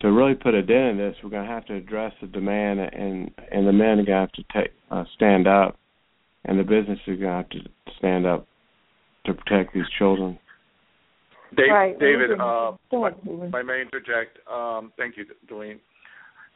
to 0.01 0.11
really 0.11 0.35
put 0.35 0.53
a 0.53 0.61
dent 0.61 0.91
in 0.91 0.97
this, 0.97 1.15
we're 1.23 1.29
going 1.29 1.47
to 1.47 1.53
have 1.53 1.65
to 1.67 1.75
address 1.75 2.11
the 2.19 2.27
demand, 2.27 2.81
and 2.81 3.31
and 3.51 3.65
the 3.65 3.71
men 3.71 3.99
are 3.99 4.05
going 4.05 4.05
to 4.05 4.13
have 4.13 4.31
to 4.33 4.43
take 4.53 4.73
uh, 4.91 5.05
stand 5.15 5.47
up, 5.47 5.77
and 6.43 6.59
the 6.59 6.63
business 6.63 6.99
is 7.07 7.19
going 7.19 7.21
to 7.21 7.27
have 7.27 7.49
to 7.49 7.59
stand 7.97 8.25
up 8.25 8.45
to 9.25 9.33
protect 9.33 9.73
these 9.73 9.85
children. 9.97 10.37
Dave, 11.55 11.69
right. 11.69 11.99
David, 11.99 12.31
uh, 12.39 12.71
if 12.91 13.53
I 13.53 13.61
may 13.61 13.81
interject, 13.81 14.39
um, 14.51 14.91
thank 14.97 15.17
you, 15.17 15.25
Dwayne. 15.49 15.79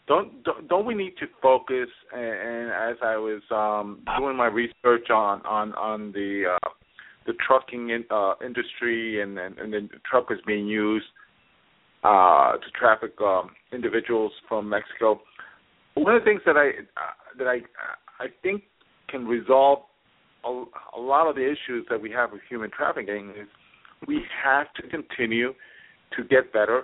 Don't, 0.08 0.44
don't 0.44 0.68
don't 0.70 0.86
we 0.86 0.96
need 0.96 1.18
to 1.20 1.26
focus? 1.42 1.90
And, 2.14 2.24
and 2.24 2.72
as 2.72 2.98
I 3.04 3.18
was 3.18 3.42
um, 3.52 4.02
doing 4.18 4.38
my 4.38 4.48
research 4.48 5.10
on 5.10 5.42
on 5.46 5.74
on 5.74 6.12
the 6.14 6.56
uh, 6.56 6.70
the 7.26 7.34
trucking 7.46 7.90
in, 7.90 8.06
uh, 8.10 8.34
industry 8.44 9.22
and, 9.22 9.38
and 9.38 9.58
and 9.60 9.74
the 9.74 9.90
truckers 10.10 10.40
being 10.48 10.66
used 10.66 11.06
uh, 12.04 12.54
to 12.54 12.72
traffic 12.80 13.14
um, 13.22 13.52
individuals 13.74 14.32
from 14.48 14.70
Mexico. 14.70 15.20
One 15.96 16.16
of 16.16 16.22
the 16.22 16.26
things 16.26 16.42
that 16.46 16.56
I 16.56 16.70
uh, 16.70 17.38
that 17.38 17.48
I 17.48 17.58
I 18.24 18.28
think 18.42 18.64
can 19.10 19.28
resolve 19.28 19.80
a, 20.48 20.66
a 20.98 21.00
lot 21.00 21.28
of 21.28 21.36
the 21.36 21.46
issues 21.46 21.86
that 21.90 22.02
we 22.02 22.12
have 22.12 22.32
with 22.32 22.42
human 22.50 22.70
trafficking 22.72 23.30
is 23.30 23.48
we 24.08 24.22
have 24.44 24.68
to 24.76 24.88
continue 24.88 25.54
to 26.16 26.24
get 26.24 26.54
better 26.54 26.84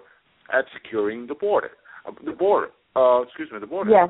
at 0.54 0.65
securing 0.73 1.28
the 1.28 1.36
border. 1.36 1.71
Uh, 2.08 2.12
the 2.26 2.32
border. 2.32 2.69
Uh, 2.95 3.21
excuse 3.21 3.49
me, 3.52 3.60
the 3.60 3.67
border. 3.67 3.91
Yes. 3.91 4.10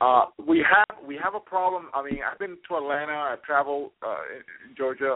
Uh, 0.00 0.26
we 0.46 0.58
have 0.58 1.06
we 1.06 1.18
have 1.22 1.34
a 1.34 1.40
problem. 1.40 1.86
I 1.92 2.02
mean, 2.02 2.20
I've 2.30 2.38
been 2.38 2.56
to 2.68 2.76
Atlanta. 2.76 3.12
I've 3.12 3.42
traveled 3.42 3.90
uh, 4.02 4.16
in, 4.34 4.70
in 4.70 4.76
Georgia. 4.76 5.14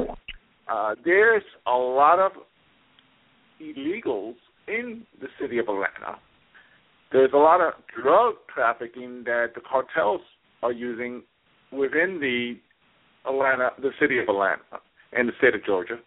Uh, 0.70 0.94
there's 1.04 1.42
a 1.66 1.72
lot 1.72 2.18
of 2.18 2.32
illegals 3.62 4.34
in 4.68 5.06
the 5.20 5.28
city 5.40 5.58
of 5.58 5.68
Atlanta. 5.68 6.18
There's 7.12 7.30
a 7.32 7.38
lot 7.38 7.60
of 7.60 7.74
drug 8.02 8.34
trafficking 8.52 9.22
that 9.24 9.52
the 9.54 9.60
cartels 9.60 10.20
are 10.62 10.72
using 10.72 11.22
within 11.72 12.18
the 12.20 12.56
Atlanta, 13.26 13.70
the 13.80 13.90
city 14.00 14.18
of 14.18 14.28
Atlanta, 14.28 14.62
and 15.12 15.28
the 15.28 15.32
state 15.38 15.54
of 15.54 15.64
Georgia. 15.64 15.98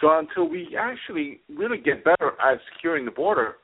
So 0.00 0.18
until 0.18 0.48
we 0.48 0.76
actually 0.78 1.40
really 1.48 1.78
get 1.78 2.04
better 2.04 2.32
at 2.42 2.58
securing 2.74 3.04
the 3.04 3.10
border, 3.10 3.54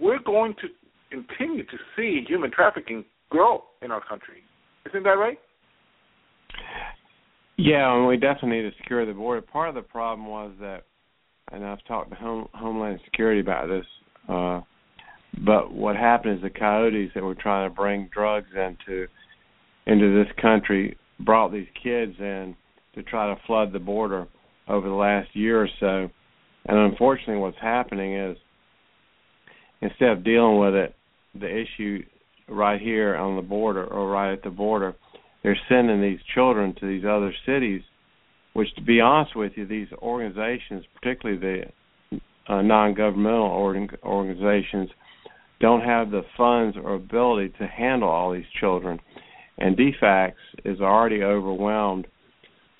we're 0.00 0.20
going 0.20 0.54
to 0.62 0.68
continue 1.10 1.64
to 1.64 1.76
see 1.96 2.24
human 2.26 2.50
trafficking 2.50 3.04
grow 3.30 3.64
in 3.82 3.90
our 3.90 4.02
country. 4.04 4.42
Isn't 4.88 5.02
that 5.04 5.10
right? 5.10 5.38
Yeah, 7.58 7.94
and 7.94 8.06
we 8.06 8.16
definitely 8.16 8.62
need 8.62 8.70
to 8.70 8.76
secure 8.78 9.04
the 9.04 9.12
border. 9.12 9.42
Part 9.42 9.68
of 9.68 9.74
the 9.74 9.82
problem 9.82 10.26
was 10.26 10.52
that, 10.60 10.84
and 11.50 11.64
I've 11.64 11.84
talked 11.84 12.10
to 12.10 12.16
Home, 12.16 12.48
Homeland 12.54 13.00
Security 13.04 13.40
about 13.40 13.68
this. 13.68 13.86
Uh, 14.28 14.60
but 15.44 15.72
what 15.72 15.96
happened 15.96 16.36
is 16.36 16.42
the 16.42 16.50
coyotes 16.50 17.10
that 17.14 17.22
were 17.22 17.34
trying 17.34 17.68
to 17.68 17.74
bring 17.74 18.08
drugs 18.12 18.48
into 18.54 19.06
into 19.86 20.14
this 20.14 20.32
country 20.40 20.96
brought 21.24 21.52
these 21.52 21.68
kids 21.82 22.14
in 22.18 22.56
to 22.94 23.02
try 23.02 23.34
to 23.34 23.40
flood 23.46 23.72
the 23.72 23.78
border 23.78 24.26
over 24.68 24.88
the 24.88 24.94
last 24.94 25.34
year 25.34 25.62
or 25.62 25.68
so. 25.80 26.10
And 26.66 26.78
unfortunately, 26.78 27.36
what's 27.36 27.56
happening 27.60 28.16
is 28.16 28.36
instead 29.80 30.10
of 30.10 30.24
dealing 30.24 30.58
with 30.58 30.74
it, 30.74 30.94
the 31.34 31.48
issue 31.48 32.02
right 32.48 32.80
here 32.80 33.16
on 33.16 33.36
the 33.36 33.42
border 33.42 33.84
or 33.84 34.10
right 34.10 34.32
at 34.32 34.42
the 34.42 34.50
border, 34.50 34.94
they're 35.42 35.58
sending 35.68 36.00
these 36.00 36.20
children 36.34 36.74
to 36.78 36.86
these 36.86 37.04
other 37.04 37.34
cities. 37.46 37.82
Which, 38.54 38.74
to 38.74 38.82
be 38.82 39.00
honest 39.00 39.34
with 39.34 39.52
you, 39.56 39.66
these 39.66 39.88
organizations, 40.02 40.84
particularly 40.94 41.40
the 41.40 42.20
uh, 42.52 42.60
non-governmental 42.60 43.88
organizations, 44.04 44.90
don't 45.58 45.80
have 45.80 46.10
the 46.10 46.22
funds 46.36 46.76
or 46.76 46.94
ability 46.94 47.54
to 47.58 47.66
handle 47.66 48.10
all 48.10 48.32
these 48.32 48.44
children. 48.60 49.00
And 49.62 49.76
DFACS 49.76 50.34
is 50.64 50.80
already 50.80 51.22
overwhelmed. 51.22 52.08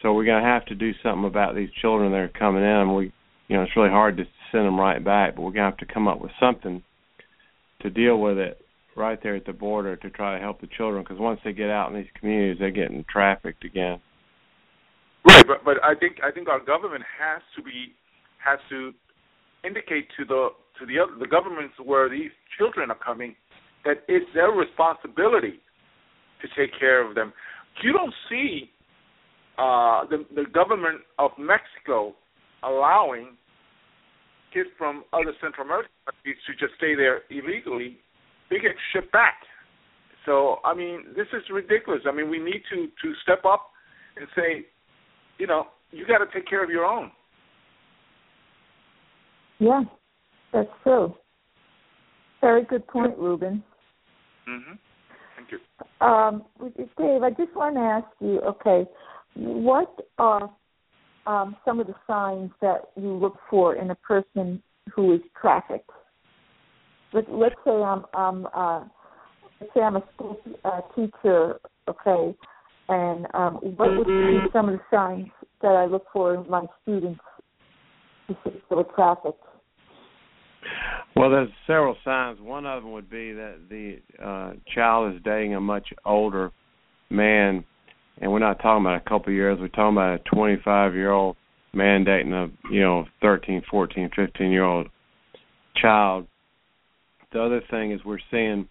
So 0.02 0.12
we're 0.12 0.24
going 0.24 0.42
to 0.42 0.48
have 0.48 0.66
to 0.66 0.74
do 0.74 0.90
something 1.00 1.24
about 1.24 1.54
these 1.54 1.68
children 1.80 2.10
that 2.10 2.18
are 2.18 2.28
coming 2.28 2.64
in. 2.64 2.96
We, 2.96 3.12
you 3.46 3.56
know, 3.56 3.62
it's 3.62 3.76
really 3.76 3.90
hard 3.90 4.16
to 4.16 4.24
send 4.50 4.66
them 4.66 4.80
right 4.80 5.02
back, 5.02 5.36
but 5.36 5.42
we're 5.42 5.52
going 5.52 5.70
to 5.70 5.70
have 5.70 5.86
to 5.86 5.94
come 5.94 6.08
up 6.08 6.20
with 6.20 6.32
something 6.40 6.82
to 7.82 7.90
deal 7.90 8.20
with 8.20 8.36
it 8.36 8.60
right 8.96 9.22
there 9.22 9.36
at 9.36 9.46
the 9.46 9.52
border 9.52 9.94
to 9.94 10.10
try 10.10 10.34
to 10.34 10.42
help 10.42 10.60
the 10.60 10.66
children. 10.76 11.04
Because 11.04 11.20
once 11.20 11.38
they 11.44 11.52
get 11.52 11.70
out 11.70 11.88
in 11.92 11.96
these 11.96 12.10
communities, 12.18 12.56
they're 12.58 12.72
getting 12.72 13.04
trafficked 13.08 13.64
again. 13.64 14.00
Right, 15.24 15.46
but 15.46 15.64
but 15.64 15.76
I 15.84 15.94
think 15.94 16.16
I 16.24 16.32
think 16.32 16.48
our 16.48 16.58
government 16.58 17.04
has 17.16 17.42
to 17.54 17.62
be 17.62 17.94
has 18.44 18.58
to 18.70 18.90
indicate 19.64 20.08
to 20.18 20.24
the 20.24 20.48
to 20.80 20.86
the 20.86 20.98
other, 20.98 21.12
the 21.20 21.28
governments 21.28 21.74
where 21.84 22.10
these 22.10 22.32
children 22.58 22.90
are 22.90 22.98
coming 22.98 23.36
that 23.84 24.02
it's 24.08 24.26
their 24.34 24.50
responsibility 24.50 25.60
to 26.42 26.48
take 26.56 26.78
care 26.78 27.06
of 27.06 27.14
them. 27.14 27.32
You 27.82 27.92
don't 27.92 28.12
see 28.28 28.70
uh, 29.58 30.04
the 30.10 30.26
the 30.34 30.44
government 30.52 31.00
of 31.18 31.30
Mexico 31.38 32.14
allowing 32.62 33.36
kids 34.52 34.68
from 34.76 35.04
other 35.12 35.32
Central 35.40 35.64
American 35.66 35.90
countries 36.04 36.36
to 36.46 36.52
just 36.54 36.76
stay 36.76 36.94
there 36.94 37.22
illegally. 37.30 37.98
They 38.50 38.56
get 38.58 38.72
shipped 38.92 39.12
back. 39.12 39.34
So 40.26 40.58
I 40.64 40.74
mean, 40.74 41.04
this 41.16 41.26
is 41.32 41.42
ridiculous. 41.50 42.02
I 42.06 42.12
mean, 42.12 42.28
we 42.28 42.38
need 42.38 42.62
to 42.72 42.86
to 42.86 43.14
step 43.22 43.44
up 43.44 43.70
and 44.16 44.26
say, 44.36 44.66
you 45.38 45.46
know, 45.46 45.68
you 45.90 46.06
got 46.06 46.18
to 46.18 46.26
take 46.32 46.48
care 46.48 46.62
of 46.62 46.70
your 46.70 46.84
own. 46.84 47.10
Yeah, 49.58 49.82
that's 50.52 50.68
true. 50.82 51.14
Very 52.40 52.64
good 52.64 52.86
point, 52.88 53.16
Ruben. 53.16 53.62
Mhm. 54.48 54.78
You. 55.52 56.06
Um, 56.06 56.44
Dave, 56.98 57.22
I 57.22 57.30
just 57.30 57.54
want 57.54 57.76
to 57.76 57.80
ask 57.80 58.06
you. 58.20 58.40
Okay, 58.40 58.88
what 59.34 59.94
are 60.18 60.50
um, 61.26 61.56
some 61.64 61.80
of 61.80 61.86
the 61.86 61.94
signs 62.06 62.50
that 62.60 62.90
you 62.96 63.12
look 63.12 63.36
for 63.50 63.76
in 63.76 63.90
a 63.90 63.94
person 63.96 64.62
who 64.94 65.14
is 65.14 65.20
trafficked? 65.40 65.90
Let, 67.12 67.30
let's 67.30 67.54
say 67.64 67.70
I'm, 67.70 68.04
I'm 68.14 68.46
uh, 68.54 68.84
let's 69.60 69.72
say 69.74 69.80
I'm 69.80 69.96
a 69.96 70.02
school 70.14 70.38
uh, 70.64 70.80
teacher. 70.96 71.60
Okay, 71.88 72.34
and 72.88 73.26
um, 73.34 73.54
what 73.76 73.96
would 73.96 74.06
be 74.06 74.38
some 74.52 74.68
of 74.68 74.78
the 74.78 74.82
signs 74.90 75.28
that 75.60 75.72
I 75.72 75.86
look 75.86 76.06
for 76.12 76.34
in 76.34 76.48
my 76.48 76.64
students 76.82 77.20
who 78.28 78.78
are 78.78 78.84
trafficked? 78.94 79.44
Well, 81.14 81.30
there's 81.30 81.50
several 81.66 81.96
signs. 82.04 82.40
One 82.40 82.64
of 82.64 82.82
them 82.82 82.92
would 82.92 83.10
be 83.10 83.32
that 83.32 83.56
the 83.68 83.98
uh, 84.22 84.52
child 84.74 85.14
is 85.14 85.22
dating 85.22 85.54
a 85.54 85.60
much 85.60 85.88
older 86.06 86.50
man, 87.10 87.64
and 88.18 88.32
we're 88.32 88.38
not 88.38 88.62
talking 88.62 88.82
about 88.82 88.96
a 88.96 89.08
couple 89.08 89.28
of 89.28 89.34
years. 89.34 89.58
We're 89.60 89.68
talking 89.68 89.96
about 89.96 90.20
a 90.20 90.34
25 90.34 90.94
year 90.94 91.10
old 91.10 91.36
man 91.74 92.04
dating 92.04 92.32
a 92.32 92.48
you 92.70 92.80
know 92.80 93.04
13, 93.20 93.62
14, 93.70 94.10
15 94.16 94.50
year 94.50 94.64
old 94.64 94.88
child. 95.76 96.26
The 97.32 97.42
other 97.42 97.62
thing 97.70 97.92
is 97.92 98.00
we're 98.04 98.18
seeing 98.30 98.68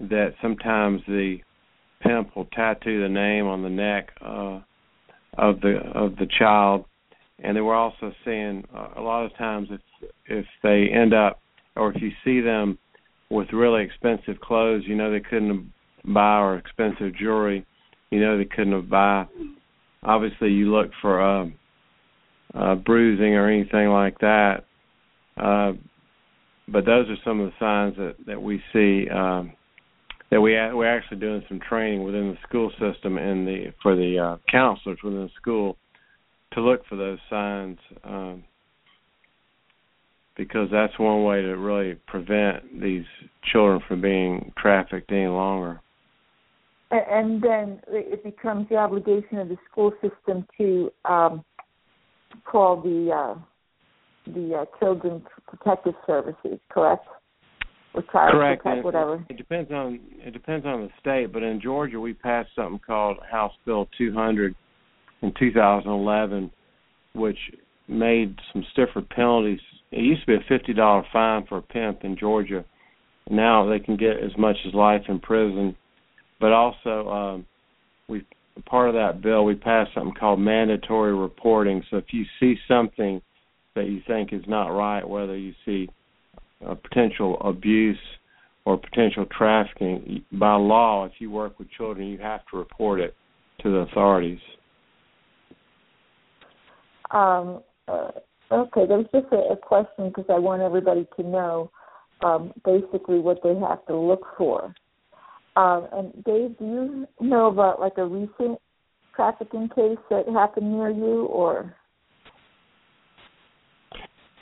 that 0.00 0.34
sometimes 0.40 1.02
the 1.06 1.38
pimp 2.00 2.36
will 2.36 2.46
tattoo 2.46 3.02
the 3.02 3.08
name 3.08 3.46
on 3.46 3.62
the 3.62 3.70
neck 3.70 4.10
uh, 4.20 4.60
of 5.36 5.60
the 5.60 5.80
of 5.94 6.14
the 6.16 6.26
child, 6.38 6.84
and 7.40 7.56
then 7.56 7.64
we're 7.64 7.74
also 7.74 8.12
seeing 8.24 8.64
uh, 8.74 8.90
a 8.96 9.00
lot 9.00 9.24
of 9.24 9.36
times 9.36 9.68
if 9.70 9.80
if 10.26 10.46
they 10.62 10.86
end 10.92 11.12
up 11.12 11.41
or 11.76 11.92
if 11.92 12.02
you 12.02 12.10
see 12.24 12.40
them 12.40 12.78
with 13.30 13.48
really 13.52 13.84
expensive 13.84 14.40
clothes, 14.40 14.82
you 14.86 14.94
know 14.94 15.10
they 15.10 15.20
couldn't 15.20 15.72
buy 16.04 16.38
or 16.38 16.56
expensive 16.56 17.14
jewelry, 17.16 17.64
you 18.10 18.20
know 18.20 18.36
they 18.36 18.44
couldn't 18.44 18.72
have 18.72 18.90
buy. 18.90 19.26
Obviously, 20.02 20.50
you 20.50 20.72
look 20.72 20.90
for 21.00 21.22
uh, 21.22 21.46
uh, 22.54 22.74
bruising 22.74 23.34
or 23.34 23.48
anything 23.48 23.88
like 23.88 24.18
that. 24.18 24.64
Uh, 25.36 25.72
but 26.68 26.84
those 26.84 27.08
are 27.08 27.16
some 27.24 27.40
of 27.40 27.50
the 27.50 27.54
signs 27.58 27.96
that 27.96 28.14
that 28.26 28.40
we 28.40 28.62
see 28.72 29.08
um, 29.10 29.52
that 30.30 30.40
we 30.40 30.52
we're 30.52 30.86
actually 30.86 31.18
doing 31.18 31.42
some 31.48 31.60
training 31.68 32.02
within 32.02 32.30
the 32.30 32.38
school 32.48 32.70
system 32.72 33.18
and 33.18 33.46
the 33.46 33.72
for 33.82 33.94
the 33.94 34.18
uh, 34.18 34.36
counselors 34.50 34.98
within 35.02 35.22
the 35.22 35.30
school 35.40 35.76
to 36.52 36.60
look 36.60 36.86
for 36.86 36.96
those 36.96 37.18
signs. 37.30 37.78
Um, 38.04 38.44
because 40.36 40.68
that's 40.70 40.98
one 40.98 41.24
way 41.24 41.42
to 41.42 41.56
really 41.56 41.94
prevent 42.06 42.80
these 42.80 43.04
children 43.52 43.80
from 43.86 44.00
being 44.00 44.52
trafficked 44.56 45.10
any 45.10 45.26
longer. 45.26 45.80
And 46.90 47.42
then 47.42 47.80
it 47.88 48.22
becomes 48.22 48.68
the 48.68 48.76
obligation 48.76 49.38
of 49.38 49.48
the 49.48 49.56
school 49.70 49.92
system 50.02 50.46
to 50.58 50.92
um, 51.06 51.42
call 52.44 52.82
the 52.82 53.10
uh, 53.10 53.40
the 54.26 54.54
uh, 54.54 54.64
Children's 54.78 55.24
Protective 55.48 55.94
Services, 56.06 56.58
correct? 56.68 57.06
Or 57.94 58.02
child 58.12 58.32
correct. 58.32 58.62
Protect, 58.62 58.84
whatever. 58.84 59.24
It 59.30 59.38
depends 59.38 59.70
on 59.70 60.00
it 60.18 60.32
depends 60.32 60.66
on 60.66 60.82
the 60.82 60.90
state, 61.00 61.32
but 61.32 61.42
in 61.42 61.60
Georgia 61.62 61.98
we 61.98 62.12
passed 62.12 62.50
something 62.54 62.80
called 62.86 63.16
House 63.30 63.52
Bill 63.64 63.88
200 63.96 64.54
in 65.22 65.32
2011, 65.38 66.50
which 67.14 67.38
made 67.88 68.36
some 68.52 68.64
stiffer 68.72 69.00
penalties 69.00 69.60
it 69.92 70.00
used 70.00 70.22
to 70.22 70.26
be 70.26 70.34
a 70.34 70.48
fifty 70.48 70.72
dollar 70.72 71.04
fine 71.12 71.46
for 71.46 71.58
a 71.58 71.62
pimp 71.62 72.04
in 72.04 72.16
Georgia. 72.16 72.64
Now 73.30 73.68
they 73.68 73.78
can 73.78 73.96
get 73.96 74.18
as 74.18 74.36
much 74.36 74.56
as 74.66 74.74
life 74.74 75.02
in 75.08 75.20
prison. 75.20 75.76
But 76.40 76.52
also, 76.52 77.08
um, 77.08 77.46
we 78.08 78.26
part 78.66 78.88
of 78.88 78.94
that 78.94 79.22
bill 79.22 79.44
we 79.44 79.54
passed 79.54 79.92
something 79.94 80.14
called 80.18 80.40
mandatory 80.40 81.14
reporting. 81.14 81.82
So 81.90 81.98
if 81.98 82.06
you 82.10 82.24
see 82.40 82.56
something 82.66 83.20
that 83.74 83.86
you 83.86 84.00
think 84.06 84.32
is 84.32 84.42
not 84.48 84.68
right, 84.68 85.06
whether 85.08 85.36
you 85.36 85.54
see 85.64 85.88
a 86.66 86.74
potential 86.74 87.40
abuse 87.40 87.98
or 88.64 88.76
potential 88.78 89.26
trafficking, 89.36 90.24
by 90.32 90.54
law, 90.54 91.04
if 91.04 91.12
you 91.18 91.30
work 91.30 91.58
with 91.58 91.70
children, 91.70 92.08
you 92.08 92.18
have 92.18 92.40
to 92.50 92.58
report 92.58 93.00
it 93.00 93.14
to 93.62 93.70
the 93.70 93.78
authorities. 93.78 94.38
Um, 97.10 97.62
uh, 97.88 98.10
okay, 98.52 98.86
there 98.86 98.98
was 98.98 99.06
just 99.12 99.26
a, 99.32 99.52
a 99.52 99.56
question 99.56 100.08
because 100.08 100.26
I 100.28 100.38
want 100.38 100.62
everybody 100.62 101.06
to 101.16 101.22
know 101.22 101.70
um, 102.22 102.52
basically 102.64 103.18
what 103.18 103.38
they 103.42 103.54
have 103.56 103.84
to 103.86 103.96
look 103.96 104.24
for. 104.38 104.74
Um, 105.56 105.88
and 105.92 106.24
Dave, 106.24 106.58
do 106.58 106.64
you 106.64 107.06
know 107.20 107.46
about 107.46 107.80
like 107.80 107.98
a 107.98 108.06
recent 108.06 108.58
trafficking 109.14 109.68
case 109.74 109.98
that 110.10 110.28
happened 110.28 110.72
near 110.72 110.90
you, 110.90 111.26
or? 111.26 111.74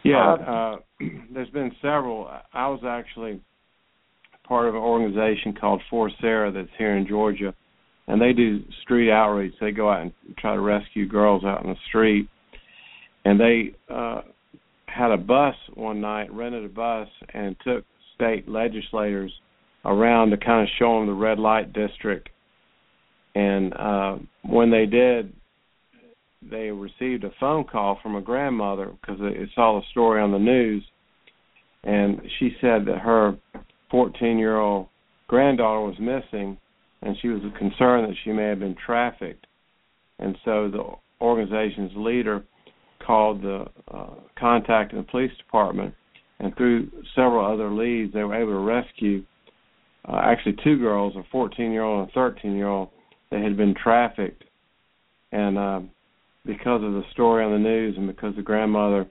Yeah, 0.05 0.33
Um, 0.33 0.45
uh, 1.01 1.05
there's 1.35 1.51
been 1.51 1.73
several. 1.83 2.31
I 2.53 2.69
was 2.69 2.81
actually 2.87 3.41
part 4.45 4.69
of 4.69 4.75
an 4.75 4.81
organization 4.81 5.55
called 5.59 5.83
For 5.91 6.11
Sarah 6.21 6.53
that's 6.53 6.69
here 6.79 6.97
in 6.97 7.07
Georgia, 7.07 7.55
and 8.07 8.21
they 8.21 8.33
do 8.33 8.63
street 8.83 9.11
outreach. 9.11 9.55
They 9.61 9.73
go 9.73 9.91
out 9.91 10.03
and 10.03 10.13
try 10.39 10.55
to 10.55 10.61
rescue 10.61 11.07
girls 11.09 11.45
out 11.45 11.65
in 11.65 11.71
the 11.71 11.77
street, 11.89 12.29
and 13.25 13.39
they 13.39 13.75
uh, 13.89 14.23
had 14.87 15.11
a 15.11 15.17
bus 15.17 15.55
one 15.75 16.01
night, 16.01 16.33
rented 16.33 16.65
a 16.65 16.69
bus, 16.69 17.09
and 17.33 17.57
took 17.65 17.85
state 18.15 18.49
legislators 18.49 19.33
around 19.85 20.31
to 20.31 20.37
kind 20.37 20.63
of 20.63 20.69
show 20.79 20.99
them 20.99 21.07
the 21.07 21.13
red 21.13 21.39
light 21.39 21.73
district. 21.73 22.29
And 23.35 23.73
uh, 23.75 24.17
when 24.43 24.71
they 24.71 24.87
did, 24.87 25.33
they 26.43 26.71
received 26.71 27.25
a 27.25 27.31
phone 27.39 27.65
call 27.65 27.99
from 28.03 28.17
a 28.17 28.21
grandmother 28.21 28.93
because 29.01 29.21
they 29.21 29.49
saw 29.55 29.79
the 29.79 29.87
story 29.91 30.21
on 30.21 30.33
the 30.33 30.39
news, 30.39 30.85
and 31.85 32.21
she 32.39 32.51
said 32.61 32.87
that 32.87 32.99
her 32.99 33.37
14-year-old 33.93 34.89
granddaughter 35.29 35.81
was 35.81 35.99
missing, 35.99 36.59
and 37.03 37.17
she 37.21 37.29
was 37.29 37.41
concerned 37.59 38.09
that 38.09 38.17
she 38.25 38.33
may 38.33 38.49
have 38.49 38.59
been 38.59 38.77
trafficked. 38.85 39.47
And 40.19 40.37
so 40.45 40.71
the 40.71 40.85
organization's 41.25 41.93
leader 41.95 42.45
called 43.11 43.43
the 43.43 43.65
uh, 43.93 44.15
contacted 44.39 44.97
the 44.97 45.03
police 45.11 45.37
department, 45.37 45.93
and 46.39 46.57
through 46.57 46.89
several 47.17 47.45
other 47.45 47.69
leads, 47.69 48.13
they 48.13 48.23
were 48.23 48.41
able 48.41 48.53
to 48.53 48.59
rescue 48.59 49.25
uh, 50.09 50.21
actually 50.23 50.55
two 50.63 50.79
girls, 50.79 51.15
a 51.17 51.37
14-year-old 51.37 52.09
and 52.09 52.09
a 52.09 52.19
13-year-old, 52.19 52.89
that 53.33 53.41
had 53.43 53.57
been 53.57 53.75
trafficked. 53.75 54.45
And 55.33 55.59
uh, 55.59 55.81
because 56.47 56.85
of 56.85 56.93
the 56.93 57.03
story 57.11 57.45
on 57.45 57.51
the 57.51 57.59
news, 57.59 57.97
and 57.97 58.07
because 58.07 58.37
the 58.37 58.43
grandmother 58.43 59.11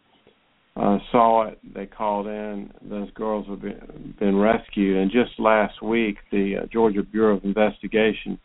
uh, 0.77 0.97
saw 1.11 1.47
it, 1.47 1.59
they 1.75 1.85
called 1.85 2.27
in. 2.27 2.71
Those 2.81 3.11
girls 3.11 3.47
have 3.49 3.61
been, 3.61 4.15
been 4.17 4.37
rescued. 4.37 4.95
And 4.95 5.11
just 5.11 5.37
last 5.39 5.83
week, 5.83 6.15
the 6.31 6.61
uh, 6.63 6.67
Georgia 6.71 7.03
Bureau 7.03 7.35
of 7.35 7.43
Investigation 7.43 8.39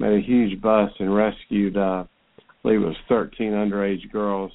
made 0.00 0.18
a 0.18 0.26
huge 0.26 0.60
bust 0.60 0.94
and 0.98 1.14
rescued, 1.14 1.76
uh, 1.76 2.04
I 2.40 2.42
believe 2.64 2.82
it 2.82 2.86
was 2.86 2.96
13 3.08 3.52
underage 3.52 4.10
girls 4.10 4.50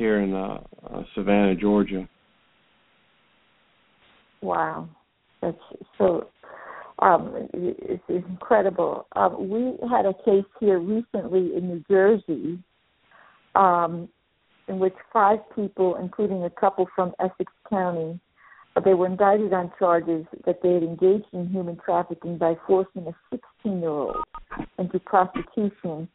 here 0.00 0.20
in 0.20 0.32
uh, 0.32 0.58
uh, 0.90 1.02
Savannah, 1.14 1.54
Georgia. 1.54 2.08
Wow, 4.40 4.88
that's 5.42 5.58
so. 5.98 6.28
Um, 7.00 7.48
it's, 7.54 8.02
incredible. 8.08 9.06
Um, 9.16 9.48
we 9.48 9.76
had 9.88 10.04
a 10.04 10.12
case 10.24 10.44
here 10.58 10.78
recently 10.78 11.54
in 11.56 11.68
New 11.68 11.84
Jersey, 11.88 12.58
um, 13.54 14.08
in 14.68 14.78
which 14.78 14.94
five 15.10 15.38
people, 15.54 15.96
including 15.96 16.44
a 16.44 16.50
couple 16.50 16.86
from 16.94 17.12
Essex 17.18 17.50
County, 17.70 18.20
uh, 18.76 18.80
they 18.80 18.92
were 18.92 19.06
indicted 19.06 19.52
on 19.54 19.72
charges 19.78 20.26
that 20.44 20.60
they 20.62 20.74
had 20.74 20.82
engaged 20.82 21.26
in 21.32 21.48
human 21.48 21.78
trafficking 21.82 22.36
by 22.36 22.54
forcing 22.66 23.06
a 23.06 23.34
16-year-old 23.34 24.16
into 24.78 24.98
prostitution. 24.98 26.06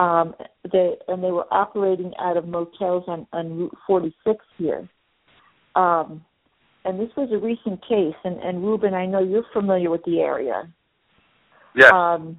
Um, 0.00 0.34
they 0.72 0.94
and 1.08 1.22
they 1.22 1.30
were 1.30 1.52
operating 1.52 2.12
out 2.18 2.38
of 2.38 2.46
motels 2.46 3.04
on, 3.06 3.26
on 3.34 3.58
Route 3.58 3.76
46 3.86 4.44
here. 4.56 4.88
Um, 5.76 6.24
and 6.86 6.98
this 6.98 7.10
was 7.16 7.28
a 7.32 7.38
recent 7.38 7.82
case. 7.86 8.16
And, 8.24 8.38
and 8.40 8.64
Ruben, 8.64 8.94
I 8.94 9.04
know 9.04 9.20
you're 9.20 9.44
familiar 9.52 9.90
with 9.90 10.02
the 10.04 10.20
area. 10.20 10.72
Yes. 11.76 11.92
Um, 11.92 12.38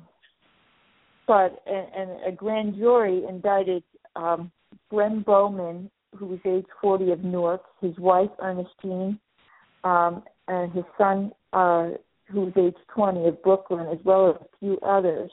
but 1.27 1.61
and, 1.67 1.87
and 1.95 2.23
a 2.25 2.31
grand 2.31 2.75
jury 2.75 3.23
indicted 3.29 3.83
um, 4.15 4.51
Glenn 4.89 5.21
Bowman, 5.21 5.91
who 6.17 6.25
was 6.25 6.39
age 6.45 6.65
40 6.81 7.11
of 7.11 7.23
Newark, 7.23 7.61
his 7.79 7.95
wife 7.99 8.31
Ernestine, 8.41 9.19
um, 9.83 10.23
and 10.47 10.71
his 10.73 10.83
son, 10.97 11.31
uh, 11.53 11.91
who 12.25 12.41
was 12.41 12.53
age 12.57 12.75
20 12.95 13.27
of 13.27 13.43
Brooklyn, 13.43 13.87
as 13.91 13.99
well 14.03 14.31
as 14.31 14.35
a 14.41 14.57
few 14.59 14.79
others. 14.79 15.29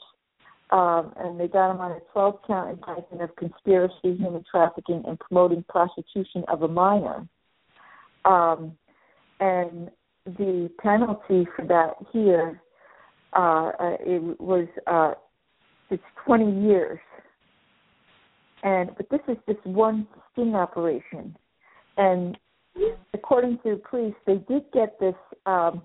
Um, 0.71 1.13
and 1.17 1.39
they 1.39 1.47
got 1.47 1.71
him 1.71 1.81
on 1.81 1.91
a 1.93 1.99
12 2.13 2.39
count 2.45 2.69
indictment 2.69 3.23
of 3.23 3.35
conspiracy, 3.35 4.15
human 4.15 4.43
trafficking, 4.49 5.03
and 5.07 5.19
promoting 5.19 5.63
prostitution 5.67 6.43
of 6.47 6.61
a 6.61 6.67
minor. 6.67 7.27
Um, 8.25 8.73
and 9.39 9.89
the 10.25 10.69
penalty 10.79 11.47
for 11.55 11.65
that 11.65 11.93
here 12.13 12.61
uh, 13.33 13.71
uh, 13.79 13.97
it 13.99 14.39
was 14.41 14.67
uh, 14.87 15.13
it's 15.89 16.03
20 16.25 16.67
years. 16.67 16.99
And 18.63 18.89
but 18.97 19.09
this 19.09 19.21
is 19.27 19.37
just 19.47 19.65
one 19.65 20.07
sting 20.31 20.55
operation, 20.55 21.37
and 21.95 22.37
according 23.13 23.59
to 23.63 23.75
the 23.75 23.81
police, 23.89 24.15
they 24.25 24.35
did 24.49 24.63
get 24.73 24.99
this 24.99 25.15
um, 25.45 25.81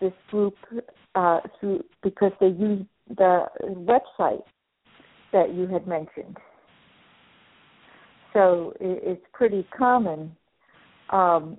this 0.00 0.12
group 0.28 0.56
uh, 1.14 1.40
through 1.60 1.84
because 2.02 2.32
they 2.40 2.48
used 2.48 2.86
the 3.08 3.46
website 3.64 4.42
that 5.32 5.54
you 5.54 5.66
had 5.66 5.86
mentioned. 5.86 6.36
So 8.32 8.72
it's 8.80 9.24
pretty 9.34 9.66
common, 9.76 10.34
um, 11.10 11.58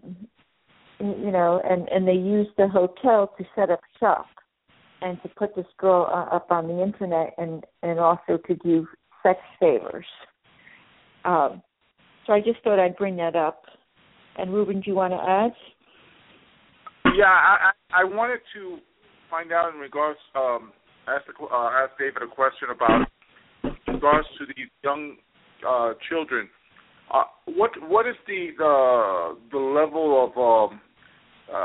you 1.00 1.32
know, 1.32 1.62
and 1.70 1.88
and 1.90 2.08
they 2.08 2.14
used 2.14 2.52
the 2.58 2.68
hotel 2.68 3.34
to 3.38 3.44
set 3.56 3.70
up 3.70 3.80
shop 4.00 4.26
and 5.02 5.22
to 5.22 5.30
put 5.30 5.56
this 5.56 5.66
girl 5.78 6.08
uh, 6.12 6.36
up 6.36 6.52
on 6.52 6.68
the 6.68 6.82
internet 6.82 7.34
and 7.38 7.64
and 7.84 8.00
also 8.00 8.38
to 8.48 8.56
do 8.64 8.88
sex 9.22 9.40
favors. 9.60 10.06
Um, 11.26 11.62
so 12.26 12.34
I 12.34 12.40
just 12.40 12.62
thought 12.64 12.80
I'd 12.80 12.98
bring 12.98 13.18
that 13.18 13.36
up. 13.36 13.64
And 14.38 14.52
Ruben, 14.52 14.82
do 14.82 14.90
you 14.90 14.96
want 14.96 15.14
to 15.14 15.18
add? 15.18 15.52
Yeah, 17.16 17.26
I, 17.26 17.72
I 17.94 18.04
wanted 18.04 18.40
to 18.56 18.78
find 19.30 19.52
out 19.52 19.74
in 19.74 19.80
regards 19.80 20.20
um 20.36 20.72
ask 21.08 21.26
uh, 21.42 21.56
ask 21.56 21.92
David 22.00 22.24
a 22.24 22.28
question 22.28 22.70
about 22.72 23.08
regards 23.88 24.28
to 24.40 24.46
these 24.46 24.68
young 24.84 25.16
uh 25.68 25.94
children. 26.10 26.50
Uh, 27.14 27.24
what 27.46 27.72
what 27.90 28.08
is 28.08 28.16
the 28.28 28.50
the 28.58 29.38
the 29.52 29.58
level 29.58 30.26
of 30.26 30.38
um 30.38 30.82
uh 31.50 31.56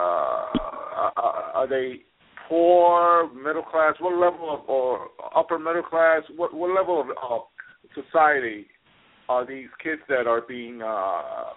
are 1.55 1.67
they 1.69 2.01
poor, 2.49 3.33
middle 3.35 3.63
class? 3.63 3.95
What 4.01 4.19
level 4.19 4.55
of 4.55 4.69
or 4.69 5.09
upper 5.37 5.59
middle 5.59 5.83
class? 5.83 6.23
What 6.37 6.55
what 6.55 6.71
level 6.71 7.01
of 7.01 7.09
uh, 7.11 8.03
society 8.03 8.67
are 9.29 9.47
these 9.47 9.69
kids 9.83 10.01
that 10.09 10.27
are 10.27 10.41
being 10.41 10.83
uh 10.83 11.53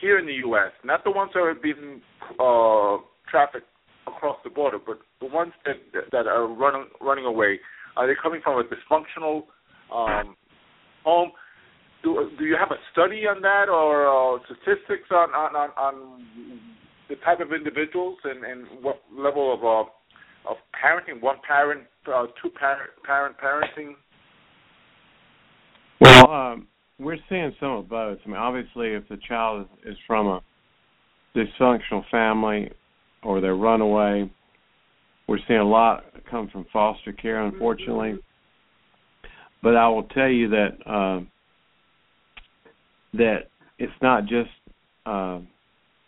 here 0.00 0.18
in 0.18 0.26
the 0.26 0.34
U.S. 0.46 0.72
Not 0.84 1.04
the 1.04 1.10
ones 1.10 1.30
that 1.34 1.40
are 1.40 1.54
being 1.54 2.00
uh, 2.38 2.98
trafficked 3.30 3.66
across 4.08 4.36
the 4.44 4.50
border, 4.50 4.78
but 4.84 4.98
the 5.20 5.26
ones 5.26 5.52
that 5.64 5.76
that 6.12 6.26
are 6.26 6.46
running 6.46 6.86
running 7.00 7.24
away. 7.24 7.58
Are 7.96 8.06
they 8.06 8.14
coming 8.22 8.40
from 8.42 8.60
a 8.60 8.64
dysfunctional 8.64 9.42
um, 9.92 10.36
home? 11.04 11.32
Do 12.02 12.30
do 12.38 12.44
you 12.44 12.56
have 12.58 12.70
a 12.70 12.80
study 12.92 13.26
on 13.26 13.42
that 13.42 13.68
or 13.68 14.06
uh, 14.06 14.38
statistics 14.44 15.08
on, 15.10 15.30
on 15.30 15.56
on 15.56 15.70
on 15.76 16.20
the 17.08 17.16
type 17.24 17.40
of 17.40 17.52
individuals 17.52 18.18
and 18.24 18.44
and 18.44 18.66
what 18.82 19.02
level 19.12 19.52
of 19.52 19.64
uh, 19.64 20.50
of 20.50 20.56
parenting? 20.72 21.20
One 21.20 21.36
parent, 21.46 21.82
uh, 22.06 22.26
two 22.42 22.50
parent 22.50 22.90
parent 23.04 23.36
parenting. 23.42 23.94
Well, 26.00 26.30
um, 26.30 26.68
we're 27.00 27.18
seeing 27.28 27.52
some 27.58 27.72
of 27.72 27.88
both. 27.88 28.18
I 28.24 28.28
mean, 28.28 28.36
obviously, 28.36 28.88
if 28.88 29.08
the 29.08 29.18
child 29.28 29.66
is, 29.84 29.92
is 29.92 29.98
from 30.06 30.26
a 30.26 30.40
dysfunctional 31.34 32.08
family 32.10 32.70
or 33.22 33.40
they're 33.40 33.54
runaway, 33.54 34.30
we're 35.26 35.38
seeing 35.46 35.60
a 35.60 35.64
lot 35.64 36.04
come 36.30 36.48
from 36.48 36.66
foster 36.72 37.12
care, 37.12 37.44
unfortunately. 37.44 38.18
But 39.62 39.76
I 39.76 39.88
will 39.88 40.04
tell 40.04 40.28
you 40.28 40.48
that 40.50 40.68
uh, 40.86 41.20
that 43.14 43.48
it's 43.78 43.92
not 44.02 44.24
just 44.26 44.50
uh, 45.06 45.40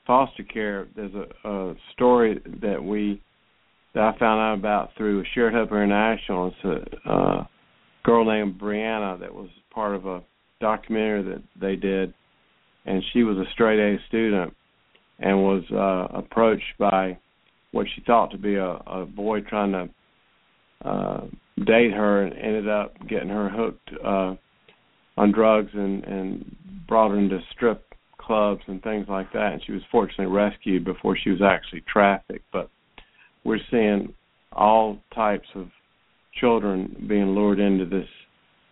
foster 0.07 0.45
care. 0.45 0.87
There's 0.95 1.15
a, 1.15 1.49
a 1.49 1.75
story 1.93 2.41
that 2.63 2.83
we 2.83 3.21
that 3.95 4.03
I 4.03 4.19
found 4.19 4.41
out 4.41 4.55
about 4.55 4.91
through 4.97 5.25
Shared 5.35 5.53
Hope 5.53 5.71
International. 5.71 6.49
It's 6.49 6.97
a 7.07 7.11
uh, 7.11 7.45
girl 8.05 8.25
named 8.25 8.61
Brianna 8.61 9.19
that 9.21 9.35
was 9.35 9.49
part 9.75 9.95
of 9.95 10.07
a 10.07 10.23
documentary 10.61 11.23
that 11.25 11.43
they 11.61 11.77
did, 11.77 12.15
and 12.87 13.03
she 13.13 13.25
was 13.25 13.37
a 13.37 13.51
straight 13.53 13.81
A 13.81 13.99
student 14.09 14.55
and 15.21 15.39
was 15.39 15.63
uh, 15.73 16.19
approached 16.19 16.79
by 16.79 17.17
what 17.73 17.87
she 17.95 18.03
thought 18.07 18.31
to 18.33 18.39
be 18.39 18.57
a, 18.57 18.71
a 18.87 19.07
boy 19.07 19.41
trying 19.43 19.73
to 19.73 20.89
uh, 20.89 21.21
date 21.65 21.93
her, 21.93 22.23
and 22.23 22.35
ended 22.35 22.69
up 22.69 22.95
getting 23.09 23.29
her 23.29 23.49
hooked 23.49 23.91
uh, 24.05 24.35
on 25.17 25.33
drugs 25.33 25.71
and 25.75 26.05
and 26.05 26.57
brought 26.89 27.11
her 27.11 27.19
into 27.19 27.39
strip 27.53 27.85
clubs 28.19 28.63
and 28.67 28.83
things 28.83 29.07
like 29.09 29.33
that. 29.33 29.53
And 29.53 29.63
she 29.65 29.73
was 29.73 29.83
fortunately 29.91 30.27
rescued 30.27 30.85
before 30.85 31.17
she 31.17 31.31
was 31.31 31.43
actually 31.43 31.83
trafficked. 31.93 32.45
But 32.53 32.71
we're 33.45 33.61
seeing 33.71 34.13
all 34.53 34.99
types 35.15 35.49
of 35.55 35.69
children 36.41 37.07
being 37.09 37.35
lured 37.35 37.61
into 37.61 37.85
this 37.85 38.09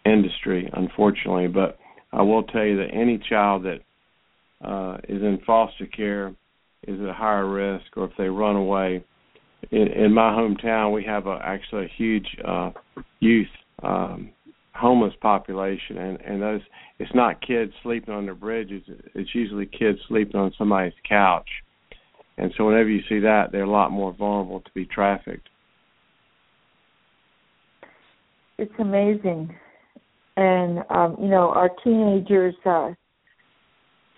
industry 0.05 0.70
unfortunately. 0.72 1.49
But 1.49 1.78
I 2.12 2.22
will 2.22 2.42
tell 2.44 2.64
you 2.64 2.76
that 2.78 2.88
any 2.92 3.18
child 3.18 3.64
that 3.64 3.80
uh 4.64 4.98
is 5.09 5.22
in 5.22 5.38
foster 5.46 5.86
care 5.86 6.34
is 6.86 7.00
at 7.00 7.09
a 7.09 7.12
higher 7.12 7.48
risk 7.48 7.96
or 7.96 8.04
if 8.04 8.12
they 8.16 8.28
run 8.28 8.56
away. 8.56 9.04
In, 9.70 9.88
in 9.88 10.12
my 10.12 10.30
hometown 10.30 10.92
we 10.94 11.04
have 11.04 11.26
a 11.26 11.38
actually 11.42 11.86
a 11.86 11.92
huge 11.96 12.26
uh 12.46 12.70
youth 13.20 13.48
um 13.82 14.30
homeless 14.74 15.14
population 15.20 15.98
and 15.98 16.20
and 16.20 16.40
those 16.40 16.61
it's 16.98 17.14
not 17.14 17.44
kids 17.44 17.72
sleeping 17.82 18.14
on 18.14 18.24
their 18.24 18.34
bridges 18.34 18.82
it's 19.14 19.34
usually 19.34 19.66
kids 19.66 19.98
sleeping 20.09 20.40
on 20.40 20.52
somebody's 20.56 20.92
couch. 21.09 21.48
And 22.36 22.52
so 22.56 22.66
whenever 22.66 22.88
you 22.88 23.02
see 23.09 23.18
that 23.20 23.50
they're 23.50 23.64
a 23.64 23.70
lot 23.70 23.90
more 23.90 24.12
vulnerable 24.12 24.61
to 24.61 24.70
be 24.72 24.86
trafficked. 24.86 25.48
It's 28.59 28.72
amazing. 28.78 29.54
And 30.36 30.84
um 30.90 31.16
you 31.20 31.28
know 31.28 31.48
our 31.50 31.70
teenagers 31.82 32.54
uh 32.64 32.92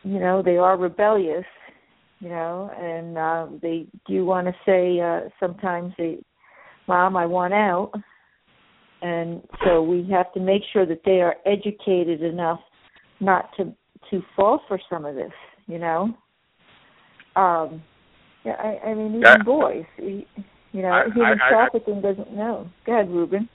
you 0.03 0.18
know 0.18 0.42
they 0.42 0.57
are 0.57 0.76
rebellious 0.76 1.44
you 2.20 2.28
know 2.28 2.70
and 2.78 3.18
uh 3.18 3.46
they 3.61 3.86
do 4.07 4.24
want 4.24 4.46
to 4.46 4.55
say 4.64 5.01
uh 5.01 5.28
sometimes 5.38 5.92
they 5.98 6.22
mom 6.86 7.16
i 7.16 7.26
want 7.26 7.53
out. 7.55 7.92
And 9.03 9.42
so 9.64 9.82
we 9.82 10.07
have 10.11 10.30
to 10.34 10.40
make 10.40 10.62
sure 10.74 10.84
that 10.84 11.01
they 11.07 11.22
are 11.22 11.36
educated 11.46 12.22
enough 12.22 12.61
not 13.20 13.48
to 13.57 13.74
to 14.11 14.22
fall 14.36 14.61
for 14.68 14.78
some 14.90 15.05
of 15.05 15.14
this 15.14 15.32
you 15.66 15.78
know? 15.78 16.14
Um 17.36 17.82
yeah 18.44 18.57
i 18.59 18.90
i 18.90 18.94
mean 18.94 19.09
even 19.09 19.22
Yeah. 19.22 19.36
boys 19.42 19.84
you 19.98 20.82
know 20.82 20.92
I- 20.92 21.11
human 21.11 21.40
I- 21.40 21.46
I- 21.46 21.48
trafficking 21.48 22.01
doesn't 22.01 22.32
know. 22.32 22.68
Go 22.84 22.92
ahead 22.92 23.11
ruben. 23.11 23.48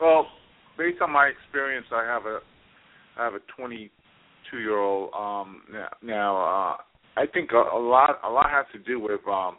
Well, 0.00 0.28
based 0.78 1.02
on 1.02 1.10
my 1.10 1.26
experience, 1.26 1.86
I 1.92 2.04
have 2.04 2.24
a 2.26 2.40
I 3.18 3.24
have 3.24 3.34
a 3.34 3.40
22 4.50 4.62
year 4.62 4.78
old. 4.78 5.10
Um, 5.14 5.62
now, 5.72 5.88
now 6.02 6.36
uh, 6.36 7.20
I 7.20 7.26
think 7.32 7.50
a, 7.52 7.76
a 7.76 7.78
lot 7.80 8.18
a 8.24 8.30
lot 8.30 8.50
has 8.50 8.66
to 8.72 8.78
do 8.78 9.00
with 9.00 9.20
um, 9.28 9.56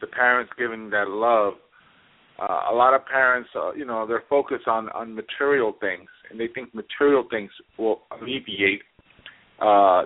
the 0.00 0.06
parents 0.06 0.52
giving 0.58 0.90
that 0.90 1.08
love. 1.08 1.54
Uh, 2.38 2.70
a 2.70 2.74
lot 2.74 2.92
of 2.92 3.00
parents, 3.06 3.48
uh, 3.56 3.72
you 3.72 3.86
know, 3.86 4.06
they're 4.06 4.24
focused 4.28 4.68
on 4.68 4.88
on 4.90 5.14
material 5.14 5.74
things, 5.80 6.08
and 6.30 6.38
they 6.38 6.48
think 6.54 6.74
material 6.74 7.24
things 7.30 7.50
will 7.78 8.00
alleviate 8.10 8.82
uh, 9.60 10.04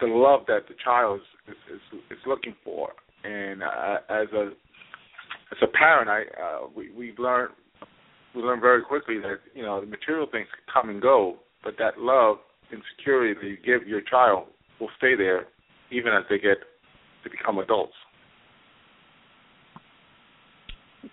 the 0.00 0.06
love 0.06 0.40
that 0.48 0.60
the 0.68 0.74
child 0.82 1.20
is 1.48 1.54
is, 1.72 2.00
is 2.10 2.18
looking 2.26 2.54
for. 2.64 2.90
And 3.22 3.62
uh, 3.62 3.98
as 4.08 4.26
a 4.34 4.50
as 5.52 5.58
a 5.62 5.68
parent, 5.68 6.08
I 6.10 6.22
uh, 6.42 6.68
we 6.74 6.90
we've 6.90 7.18
learned 7.18 7.52
we 8.34 8.42
learn 8.42 8.60
very 8.60 8.82
quickly 8.82 9.18
that 9.18 9.38
you 9.54 9.62
know 9.62 9.80
the 9.80 9.86
material 9.86 10.26
things 10.30 10.48
come 10.72 10.90
and 10.90 11.00
go, 11.00 11.36
but 11.62 11.74
that 11.78 11.98
love 11.98 12.38
and 12.72 12.82
security 12.96 13.34
that 13.34 13.46
you 13.46 13.56
give 13.64 13.86
your 13.88 14.00
child 14.02 14.46
will 14.80 14.90
stay 14.98 15.14
there 15.16 15.46
even 15.90 16.12
as 16.12 16.24
they 16.30 16.38
get 16.38 16.58
to 17.24 17.30
become 17.30 17.58
adults. 17.58 17.92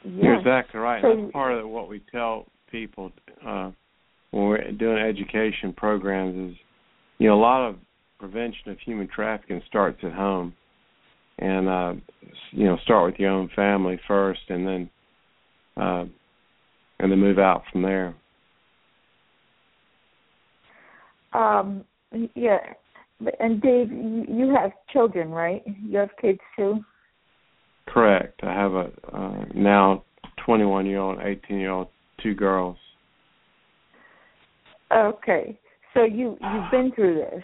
You're 0.04 0.36
exactly 0.40 0.80
right. 0.80 1.02
So- 1.02 1.16
That's 1.22 1.32
part 1.32 1.54
of 1.58 1.68
what 1.70 1.90
we 1.90 2.02
tell 2.12 2.46
people 2.72 3.12
uh, 3.46 3.72
when 4.32 4.46
we're 4.46 4.72
doing 4.72 4.98
education 4.98 5.74
programs 5.76 6.52
is, 6.52 6.58
you 7.18 7.28
know, 7.28 7.36
a 7.36 7.42
lot 7.42 7.68
of 7.68 7.76
prevention 8.20 8.70
of 8.72 8.78
human 8.80 9.08
trafficking 9.08 9.62
starts 9.68 10.00
at 10.04 10.12
home, 10.12 10.54
and 11.40 11.68
uh, 11.70 11.94
you 12.52 12.66
know, 12.66 12.78
start 12.84 13.12
with 13.12 13.20
your 13.20 13.30
own 13.32 13.50
family 13.56 14.00
first, 14.08 14.42
and 14.50 14.68
then 14.68 14.90
uh, 15.78 16.06
and 17.00 17.12
then 17.12 17.20
move 17.20 17.40
out 17.40 17.64
from 17.72 17.84
there. 17.84 18.16
Um, 21.38 21.86
yeah, 22.36 22.60
But- 23.20 23.36
and 23.40 23.62
Dave, 23.62 23.92
you, 23.92 24.26
you 24.28 24.50
have 24.56 24.72
children, 24.92 25.30
right? 25.32 25.64
You 25.66 25.98
have 26.00 26.10
kids 26.22 26.40
too. 26.56 26.84
Correct. 27.88 28.44
I 28.44 28.54
have 28.54 28.74
a 28.74 28.92
uh, 29.14 29.46
now 29.54 30.04
21 30.46 30.86
year 30.86 31.00
old, 31.00 31.20
18 31.22 31.60
year 31.60 31.72
old, 31.72 31.88
two 32.22 32.34
girls. 32.34 32.78
Okay, 34.92 35.60
so 35.94 36.04
you 36.04 36.38
you've 36.40 36.72
been 36.72 36.92
through 36.96 37.16
this. 37.16 37.44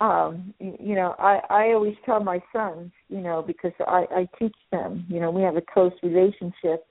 Um, 0.00 0.54
you, 0.58 0.76
you 0.80 0.94
know, 0.94 1.14
I 1.18 1.40
I 1.50 1.62
always 1.72 1.94
tell 2.06 2.20
my 2.20 2.42
sons, 2.52 2.90
you 3.08 3.20
know, 3.20 3.42
because 3.46 3.72
I 3.80 4.06
I 4.10 4.28
teach 4.38 4.56
them. 4.72 5.04
You 5.08 5.20
know, 5.20 5.30
we 5.30 5.42
have 5.42 5.56
a 5.56 5.62
close 5.62 5.92
relationship. 6.02 6.86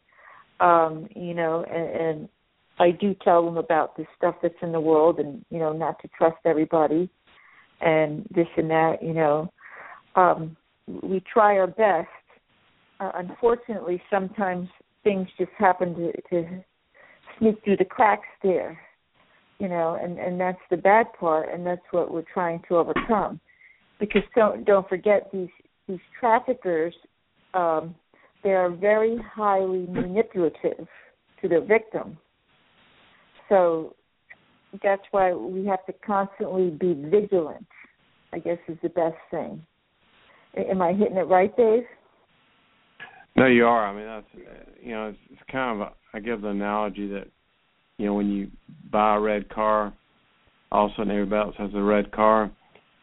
Um, 0.60 1.08
you 1.16 1.34
know, 1.34 1.66
and, 1.70 1.90
and 2.02 2.30
I 2.84 2.92
do 2.92 3.16
tell 3.24 3.46
them 3.46 3.56
about 3.56 3.96
the 3.96 4.06
stuff 4.18 4.36
that's 4.42 4.62
in 4.62 4.74
the 4.74 4.80
world, 4.80 5.20
and 5.20 5.46
you 5.50 5.60
know, 5.60 5.72
not 5.72 6.02
to 6.02 6.10
trust 6.18 6.38
everybody, 6.44 7.10
and 7.80 8.28
this 8.36 8.48
and 8.58 8.70
that. 8.70 9.02
You 9.02 9.14
know, 9.14 9.54
um, 10.16 10.58
we 11.02 11.22
try 11.22 11.58
our 11.58 11.68
best. 11.68 12.10
Uh, 13.00 13.12
unfortunately, 13.16 14.02
sometimes 14.10 14.68
things 15.04 15.28
just 15.38 15.52
happen 15.58 15.96
to, 15.96 16.12
to 16.30 16.64
sneak 17.40 17.64
through 17.64 17.78
the 17.78 17.86
cracks 17.86 18.28
there 18.42 18.80
you 19.60 19.68
know 19.70 19.98
and 20.02 20.20
and 20.20 20.40
that's 20.40 20.60
the 20.70 20.78
bad 20.78 21.08
part 21.20 21.48
and 21.54 21.66
that's 21.66 21.82
what 21.92 22.14
we're 22.14 22.24
trying 22.34 22.62
to 22.68 22.78
overcome 22.78 23.40
because 24.00 24.24
don't 24.36 24.66
don't 24.66 24.88
forget 24.90 25.30
these 25.32 25.50
these 25.88 26.00
traffickers 26.20 26.94
um 27.54 27.96
they 28.44 28.52
are 28.52 28.70
very 28.70 29.18
highly 29.34 29.86
manipulative 29.88 30.88
to 31.42 31.48
their 31.48 31.62
victim 31.62 32.18
so 33.50 33.96
that's 34.82 35.04
why 35.12 35.34
we 35.34 35.66
have 35.66 35.86
to 35.86 35.94
constantly 36.06 36.70
be 36.70 36.94
vigilant 36.94 37.68
i 38.34 38.40
guess 38.40 38.58
is 38.68 38.78
the 38.82 38.90
best 38.90 39.16
thing 39.32 39.62
am 40.58 40.82
i 40.82 40.94
hitting 40.94 41.18
it 41.18 41.28
right 41.28 41.56
dave 41.58 41.84
No, 43.36 43.48
you 43.48 43.66
are. 43.66 43.88
I 43.88 43.94
mean, 43.96 44.06
that's 44.06 44.46
you 44.82 44.92
know, 44.92 45.08
it's, 45.10 45.18
it's 45.32 45.42
kind 45.52 45.82
of. 45.82 45.88
A, 45.88 45.92
I 46.16 46.20
give 46.20 46.42
the 46.42 46.50
analogy 46.50 47.08
that 47.08 47.26
you 47.98 48.06
know 48.06 48.14
when 48.14 48.30
you 48.30 48.52
buy 48.92 49.16
a 49.16 49.20
red 49.20 49.50
car, 49.50 49.92
all 50.72 50.86
of 50.86 50.92
a 50.92 50.96
sudden 50.96 51.12
everybody 51.12 51.48
else 51.48 51.56
has 51.58 51.72
a 51.74 51.82
red 51.82 52.12
car, 52.12 52.52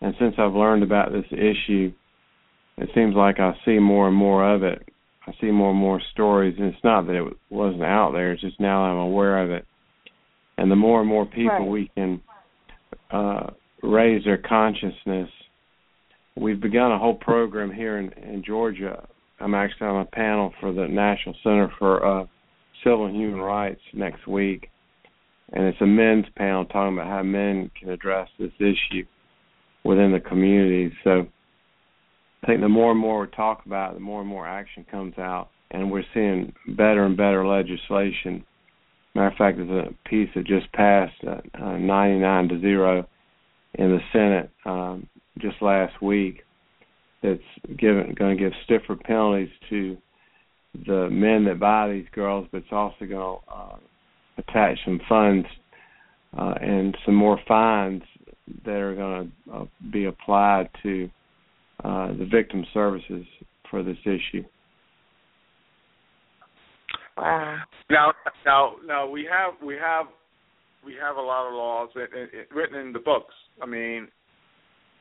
and 0.01 0.14
since 0.20 0.34
I've 0.38 0.53
learned 0.53 0.84
about 0.84 1.11
this 1.11 1.24
issue, 1.32 1.93
it 2.78 2.88
seems 2.95 3.16
like 3.16 3.41
I 3.41 3.55
see 3.64 3.78
more 3.80 4.07
and 4.07 4.16
more 4.16 4.55
of 4.55 4.62
it. 4.62 4.88
I 5.26 5.32
see 5.41 5.51
more 5.51 5.70
and 5.70 5.78
more 5.78 6.01
stories, 6.12 6.55
and 6.59 6.72
it's 6.72 6.84
not 6.84 7.07
that 7.07 7.16
it 7.16 7.36
wasn't 7.51 7.82
out 7.82 8.12
there; 8.12 8.32
it's 8.32 8.43
just 8.43 8.61
now 8.61 8.84
I'm 8.84 8.99
aware 8.99 9.43
of 9.43 9.51
it. 9.51 9.66
And 10.61 10.70
the 10.70 10.76
more 10.76 11.00
and 11.00 11.08
more 11.08 11.26
people 11.26 11.58
Right. 11.58 11.68
we 11.68 11.90
can 11.96 12.20
uh, 13.11 13.50
raise 13.82 14.24
their 14.24 14.38
consciousness, 14.38 15.28
we've 16.36 16.61
begun 16.61 16.92
a 16.92 16.98
whole 16.98 17.16
program 17.16 17.72
here 17.72 17.98
in, 17.98 18.12
in 18.12 18.44
Georgia 18.44 19.08
I'm 19.40 19.54
actually 19.54 19.86
on 19.86 20.02
a 20.02 20.04
panel 20.04 20.52
for 20.61 20.72
the 20.72 20.86
National 20.86 21.34
Center 21.42 21.72
for 21.78 22.04
uh, 22.04 22.26
Civil 22.84 23.06
and 23.06 23.16
Human 23.16 23.40
Rights 23.40 23.80
next 23.94 24.26
week, 24.26 24.68
and 25.52 25.64
it's 25.64 25.80
a 25.80 25.86
men's 25.86 26.26
panel 26.36 26.66
talking 26.66 26.94
about 26.98 27.08
how 27.08 27.22
men 27.22 27.70
can 27.78 27.90
address 27.90 28.28
this 28.38 28.52
issue 28.58 29.04
within 29.82 30.12
the 30.12 30.20
community. 30.20 30.92
So 31.04 31.26
I 32.42 32.46
think 32.46 32.61
the 32.61 32.68
more 32.68 32.90
and 32.90 33.00
more 33.00 33.22
we 33.22 33.28
talk 33.28 33.64
about 33.64 33.92
it, 33.92 33.94
the 33.94 34.00
more 34.00 34.20
and 34.20 34.28
more 34.28 34.46
action 34.46 34.84
comes 34.90 35.16
out, 35.18 35.48
and 35.70 35.90
we're 35.90 36.04
seeing 36.12 36.52
better 36.76 37.04
and 37.06 37.16
better 37.16 37.46
legislation. 37.46 38.44
Matter 39.14 39.28
of 39.28 39.34
fact, 39.34 39.58
there's 39.58 39.70
a 39.70 40.08
piece 40.08 40.28
that 40.34 40.46
just 40.46 40.72
passed, 40.72 41.14
uh, 41.26 41.40
uh, 41.61 41.76
99 41.76 42.48
to 42.48 42.61
zero, 42.61 43.08
in 43.74 43.90
the 43.90 44.00
Senate 44.12 44.50
um, 44.64 45.08
just 45.38 45.61
last 45.62 46.00
week 46.02 46.42
that's 47.22 47.40
given 47.78 48.14
going 48.18 48.36
to 48.36 48.42
give 48.42 48.52
stiffer 48.64 48.96
penalties 48.96 49.50
to 49.68 49.96
the 50.86 51.08
men 51.11 51.44
that 51.44 51.58
buy 51.58 51.88
these 51.90 52.06
girls, 52.12 52.46
but 52.50 52.58
it's 52.58 52.72
also 52.72 53.04
going 53.06 53.11
to 53.11 53.52
uh, 53.52 53.76
attach 54.38 54.78
some 54.84 55.00
funds 55.08 55.46
uh, 56.38 56.54
and 56.61 56.96
some 57.04 57.14
more 57.14 57.38
fines 57.46 58.02
that 58.64 58.76
are 58.76 58.94
going 58.94 59.32
to 59.46 59.54
uh, 59.54 59.64
be 59.92 60.06
applied 60.06 60.68
to 60.82 61.11
uh, 61.84 62.08
the 62.08 62.28
victim 62.30 62.64
services 62.72 63.26
for 63.70 63.82
this 63.82 63.98
issue. 64.04 64.44
Wow 67.20 67.58
Now, 67.90 68.12
now, 68.44 68.74
now 68.86 69.08
we 69.08 69.28
have 69.30 69.54
we 69.64 69.74
have 69.74 70.06
we 70.84 70.94
have 71.00 71.16
a 71.16 71.20
lot 71.20 71.46
of 71.46 71.54
laws 71.54 71.90
writ- 71.94 72.10
writ- 72.12 72.48
written 72.54 72.78
in 72.78 72.92
the 72.92 72.98
books. 72.98 73.34
I 73.62 73.66
mean, 73.66 74.08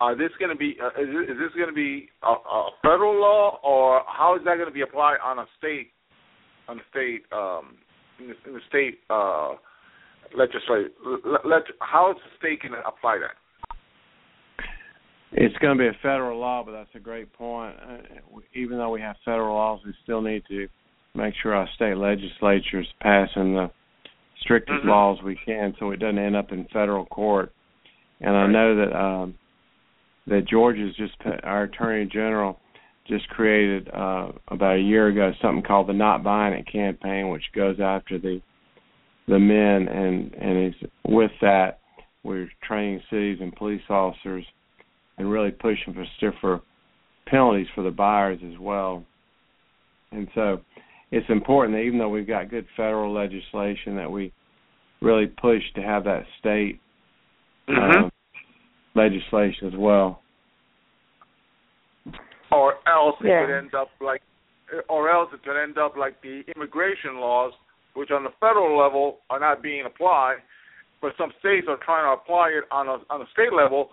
are 0.01 0.15
this 0.15 0.31
going 0.39 0.49
to 0.49 0.57
be 0.57 0.77
uh, 0.81 0.87
is, 1.01 1.07
this, 1.07 1.35
is 1.35 1.37
this 1.39 1.53
going 1.55 1.69
to 1.69 1.73
be 1.73 2.09
a, 2.23 2.31
a 2.31 2.69
federal 2.81 3.19
law, 3.19 3.59
or 3.63 4.01
how 4.07 4.35
is 4.35 4.41
that 4.45 4.55
going 4.55 4.67
to 4.67 4.73
be 4.73 4.81
applied 4.81 5.17
on 5.23 5.39
a 5.39 5.45
state 5.57 5.91
on 6.67 6.79
a 6.79 6.83
state 6.89 7.23
um, 7.31 7.77
in 8.19 8.27
the, 8.27 8.35
in 8.47 8.53
the 8.55 8.61
state 8.67 8.99
uh, 9.09 9.53
legislate? 10.35 10.93
Let, 11.25 11.45
let, 11.45 11.61
how 11.79 12.11
is 12.11 12.17
the 12.17 12.37
state 12.37 12.61
going 12.61 12.73
to 12.73 12.87
apply 12.87 13.19
that? 13.19 13.35
It's 15.31 15.55
going 15.57 15.77
to 15.77 15.81
be 15.81 15.87
a 15.87 15.97
federal 16.01 16.39
law, 16.39 16.63
but 16.65 16.71
that's 16.71 16.89
a 16.95 16.99
great 16.99 17.31
point. 17.33 17.75
Uh, 17.87 17.97
even 18.55 18.77
though 18.77 18.89
we 18.89 18.99
have 19.01 19.15
federal 19.23 19.55
laws, 19.55 19.79
we 19.85 19.93
still 20.03 20.21
need 20.21 20.43
to 20.49 20.67
make 21.19 21.33
sure 21.41 21.53
our 21.53 21.69
state 21.75 21.97
legislatures 21.97 22.87
passing 23.01 23.55
the 23.55 23.71
strictest 24.41 24.79
mm-hmm. 24.79 24.89
laws 24.89 25.19
we 25.23 25.37
can, 25.45 25.75
so 25.79 25.91
it 25.91 25.97
doesn't 25.97 26.17
end 26.17 26.35
up 26.35 26.51
in 26.51 26.65
federal 26.71 27.05
court. 27.05 27.51
And 28.21 28.35
I 28.35 28.47
know 28.47 28.75
that 28.75 28.97
um, 28.97 29.35
that 30.27 30.47
Georgia's 30.47 30.95
just 30.95 31.13
our 31.43 31.63
attorney 31.63 32.09
general 32.11 32.59
just 33.07 33.27
created 33.29 33.89
uh, 33.93 34.31
about 34.49 34.77
a 34.77 34.81
year 34.81 35.07
ago 35.07 35.31
something 35.41 35.63
called 35.63 35.87
the 35.87 35.93
Not 35.93 36.23
Buying 36.23 36.53
It 36.53 36.71
campaign, 36.71 37.29
which 37.29 37.43
goes 37.55 37.77
after 37.79 38.19
the 38.19 38.41
the 39.27 39.39
men, 39.39 39.87
and 39.87 40.33
and 40.33 40.67
is 40.67 40.89
with 41.07 41.31
that 41.41 41.79
we're 42.23 42.49
training 42.67 43.01
cities 43.09 43.37
and 43.41 43.55
police 43.55 43.81
officers 43.89 44.45
and 45.17 45.31
really 45.31 45.51
pushing 45.51 45.93
for 45.93 46.05
stiffer 46.17 46.61
penalties 47.27 47.67
for 47.75 47.83
the 47.83 47.91
buyers 47.91 48.39
as 48.45 48.57
well. 48.59 49.03
And 50.11 50.27
so 50.35 50.61
it's 51.11 51.29
important 51.29 51.75
that 51.75 51.81
even 51.81 51.99
though 51.99 52.09
we've 52.09 52.27
got 52.27 52.49
good 52.49 52.65
federal 52.75 53.13
legislation 53.13 53.95
that 53.95 54.11
we 54.11 54.31
really 55.01 55.27
push 55.27 55.61
to 55.75 55.81
have 55.81 56.03
that 56.03 56.23
state 56.39 56.79
mm-hmm. 57.67 58.05
uh, 58.05 58.09
legislation 58.95 59.67
as 59.67 59.73
well. 59.77 60.21
Or 62.51 62.75
else 62.87 63.15
yeah. 63.23 63.43
it 63.43 63.45
could 63.45 63.57
end 63.57 63.75
up 63.75 63.89
like, 64.01 64.21
or 64.87 65.09
else 65.09 65.29
it 65.33 65.43
could 65.43 65.61
end 65.61 65.77
up 65.77 65.95
like 65.95 66.21
the 66.21 66.41
immigration 66.55 67.15
laws, 67.15 67.53
which 67.93 68.11
on 68.11 68.23
the 68.23 68.31
federal 68.39 68.77
level 68.77 69.19
are 69.29 69.39
not 69.39 69.61
being 69.61 69.85
applied, 69.85 70.37
but 71.01 71.13
some 71.17 71.31
states 71.39 71.67
are 71.69 71.77
trying 71.83 72.05
to 72.05 72.21
apply 72.21 72.49
it 72.49 72.63
on 72.71 72.87
a 72.87 72.97
on 73.09 73.21
a 73.21 73.25
state 73.31 73.53
level, 73.55 73.89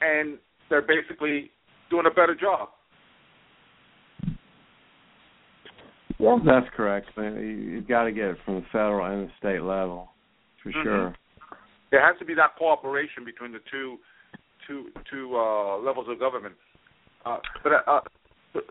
and 0.00 0.38
they're 0.68 0.82
basically 0.82 1.50
doing 1.90 2.06
a 2.06 2.10
better 2.10 2.34
job. 2.34 2.68
Yeah, 6.24 6.38
that's 6.44 6.74
correct. 6.76 7.08
You've 7.16 7.88
got 7.88 8.04
to 8.04 8.12
get 8.12 8.24
it 8.26 8.36
from 8.44 8.56
the 8.56 8.66
federal 8.72 9.04
and 9.06 9.28
the 9.28 9.32
state 9.38 9.62
level, 9.62 10.08
for 10.62 10.70
mm-hmm. 10.70 10.82
sure. 10.82 11.14
There 11.90 12.04
has 12.04 12.18
to 12.18 12.24
be 12.24 12.34
that 12.34 12.56
cooperation 12.58 13.24
between 13.24 13.52
the 13.52 13.60
two, 13.70 13.98
two, 14.66 14.88
two 15.10 15.36
uh, 15.36 15.78
levels 15.78 16.06
of 16.08 16.18
government. 16.18 16.54
Uh, 17.24 17.38
but 17.62 17.72
uh, 17.86 18.00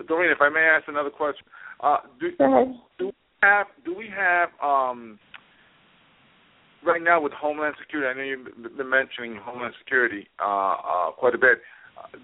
Doreen, 0.08 0.32
if 0.32 0.42
I 0.42 0.50
may 0.50 0.62
ask 0.62 0.88
another 0.88 1.10
question, 1.10 1.46
uh, 1.82 1.98
do, 2.20 2.32
do 3.00 3.06
we 3.08 3.14
have 3.42 3.68
do 3.86 3.96
we 3.96 4.08
have 4.16 4.50
um, 4.62 5.20
right 6.86 7.02
now 7.02 7.22
with 7.22 7.34
Homeland 7.34 7.76
Security? 7.80 8.08
I 8.10 8.14
know 8.14 8.24
you've 8.24 8.78
been 8.78 8.90
mentioning 8.90 9.40
Homeland 9.42 9.74
Security 9.80 10.28
uh, 10.44 10.74
uh, 10.74 11.12
quite 11.18 11.36
a 11.36 11.38
bit 11.38 11.60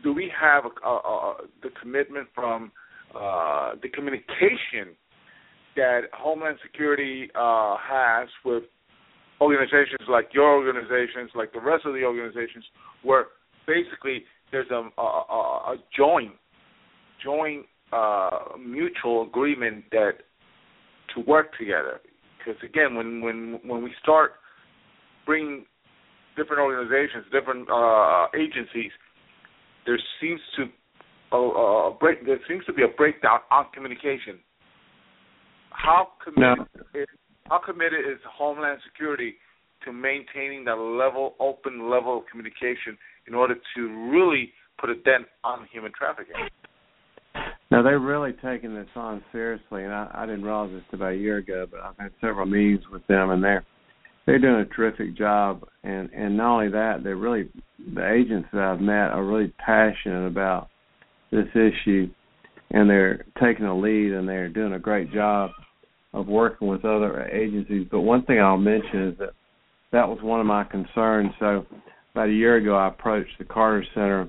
do 0.04 0.14
we 0.14 0.32
have 0.40 0.66
a, 0.66 0.88
a, 0.88 0.96
a, 0.96 1.36
the 1.62 1.70
commitment 1.82 2.28
from 2.34 2.72
uh, 3.16 3.74
the 3.82 3.90
communication 3.90 4.96
that 5.76 6.02
Homeland 6.14 6.58
Security 6.64 7.30
uh, 7.36 7.76
has 7.80 8.28
with 8.44 8.64
organizations 9.42 10.08
like 10.10 10.30
your 10.34 10.54
organizations, 10.54 11.32
like 11.36 11.54
the 11.54 11.62
rest 11.62 11.86
of 11.86 11.94
the 11.94 12.04
organizations, 12.04 12.66
where 13.04 13.28
basically 13.68 14.24
there's 14.52 14.70
a, 14.72 14.90
a, 15.00 15.04
a 15.04 15.76
joint, 15.96 16.34
joint 17.24 17.66
uh, 17.94 18.30
mutual 18.60 19.24
agreement 19.24 19.86
that 19.92 20.14
to 21.16 21.22
work 21.22 21.58
together. 21.58 22.02
Because 22.38 22.62
again, 22.64 22.96
when 22.96 23.22
when 23.22 23.60
when 23.66 23.84
we 23.84 23.92
start 24.02 24.34
bringing 25.26 25.66
different 26.36 26.62
organizations, 26.62 27.26
different 27.32 27.68
uh, 27.70 28.28
agencies 28.36 28.92
there 29.86 30.00
seems 30.22 30.40
to 30.56 30.64
uh, 31.36 31.90
break 32.00 32.26
there 32.26 32.40
seems 32.48 32.66
to 32.66 32.74
be 32.74 32.84
a 32.84 32.88
breakdown 32.88 33.40
on 33.52 33.66
communication. 33.74 34.40
How 35.72 36.10
committed 36.24 36.68
no. 36.76 37.02
is, 37.02 37.08
how 37.50 37.60
committed 37.60 38.02
is 38.02 38.20
Homeland 38.30 38.80
Security 38.92 39.36
to 39.86 39.94
maintaining 39.94 40.66
that 40.66 40.76
level, 40.76 41.36
open 41.40 41.90
level 41.90 42.20
of 42.20 42.24
communication 42.30 42.98
in 43.28 43.34
order 43.34 43.56
to 43.76 44.10
really 44.12 44.52
put 44.80 44.90
a 44.90 44.96
dent 44.96 45.26
on 45.44 45.68
human 45.72 45.92
trafficking? 45.98 46.36
Now 47.72 47.84
they're 47.84 48.00
really 48.00 48.34
taking 48.44 48.74
this 48.74 48.88
on 48.96 49.24
seriously, 49.32 49.84
and 49.84 49.94
I, 49.94 50.10
I 50.14 50.26
didn't 50.26 50.44
realize 50.44 50.72
this 50.72 50.84
about 50.92 51.14
a 51.14 51.18
year 51.18 51.38
ago, 51.38 51.68
but 51.70 51.82
I've 51.82 51.98
had 51.98 52.12
several 52.20 52.48
meetings 52.48 52.84
with 52.92 53.06
them, 53.08 53.30
and 53.30 53.44
they're 53.44 53.64
they're 54.26 54.38
doing 54.38 54.62
a 54.62 54.76
terrific 54.76 55.18
job 55.18 55.64
and 55.84 56.10
and 56.14 56.38
not 56.38 56.54
only 56.54 56.70
that 56.70 57.04
they're 57.04 57.16
really 57.16 57.50
the 57.96 58.14
agents 58.14 58.48
that 58.54 58.62
I've 58.62 58.80
met 58.80 59.10
are 59.10 59.26
really 59.26 59.52
passionate 59.58 60.28
about 60.28 60.70
this 61.32 61.48
issue 61.56 62.08
and 62.70 62.88
they're 62.88 63.26
taking 63.42 63.66
a 63.66 63.76
lead 63.76 64.12
and 64.12 64.30
they're 64.30 64.50
doing 64.50 64.74
a 64.74 64.80
great 64.80 65.12
job 65.12 65.50
of 66.14 66.28
working 66.28 66.68
with 66.68 66.86
other 66.86 67.24
agencies. 67.28 67.88
But 67.90 68.02
one 68.02 68.24
thing 68.26 68.40
I'll 68.40 68.58
mention 68.58 69.10
is 69.10 69.18
that 69.20 69.32
that 69.92 70.08
was 70.08 70.20
one 70.22 70.40
of 70.40 70.46
my 70.46 70.64
concerns. 70.64 71.32
So 71.40 71.66
about 72.14 72.30
a 72.30 72.34
year 72.34 72.58
ago 72.58 72.76
I 72.76 72.88
approached 72.88 73.38
the 73.38 73.46
Carter 73.46 73.86
Center 73.94 74.28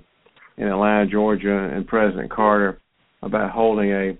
in 0.57 0.69
Atlanta 0.69 1.07
Georgia 1.07 1.71
and 1.73 1.87
President 1.87 2.31
Carter 2.31 2.81
about 3.23 3.51
holding 3.51 3.91
a 3.91 4.19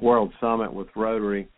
world 0.00 0.32
summit 0.40 0.72
with 0.72 0.88
Rotary. 0.96 1.48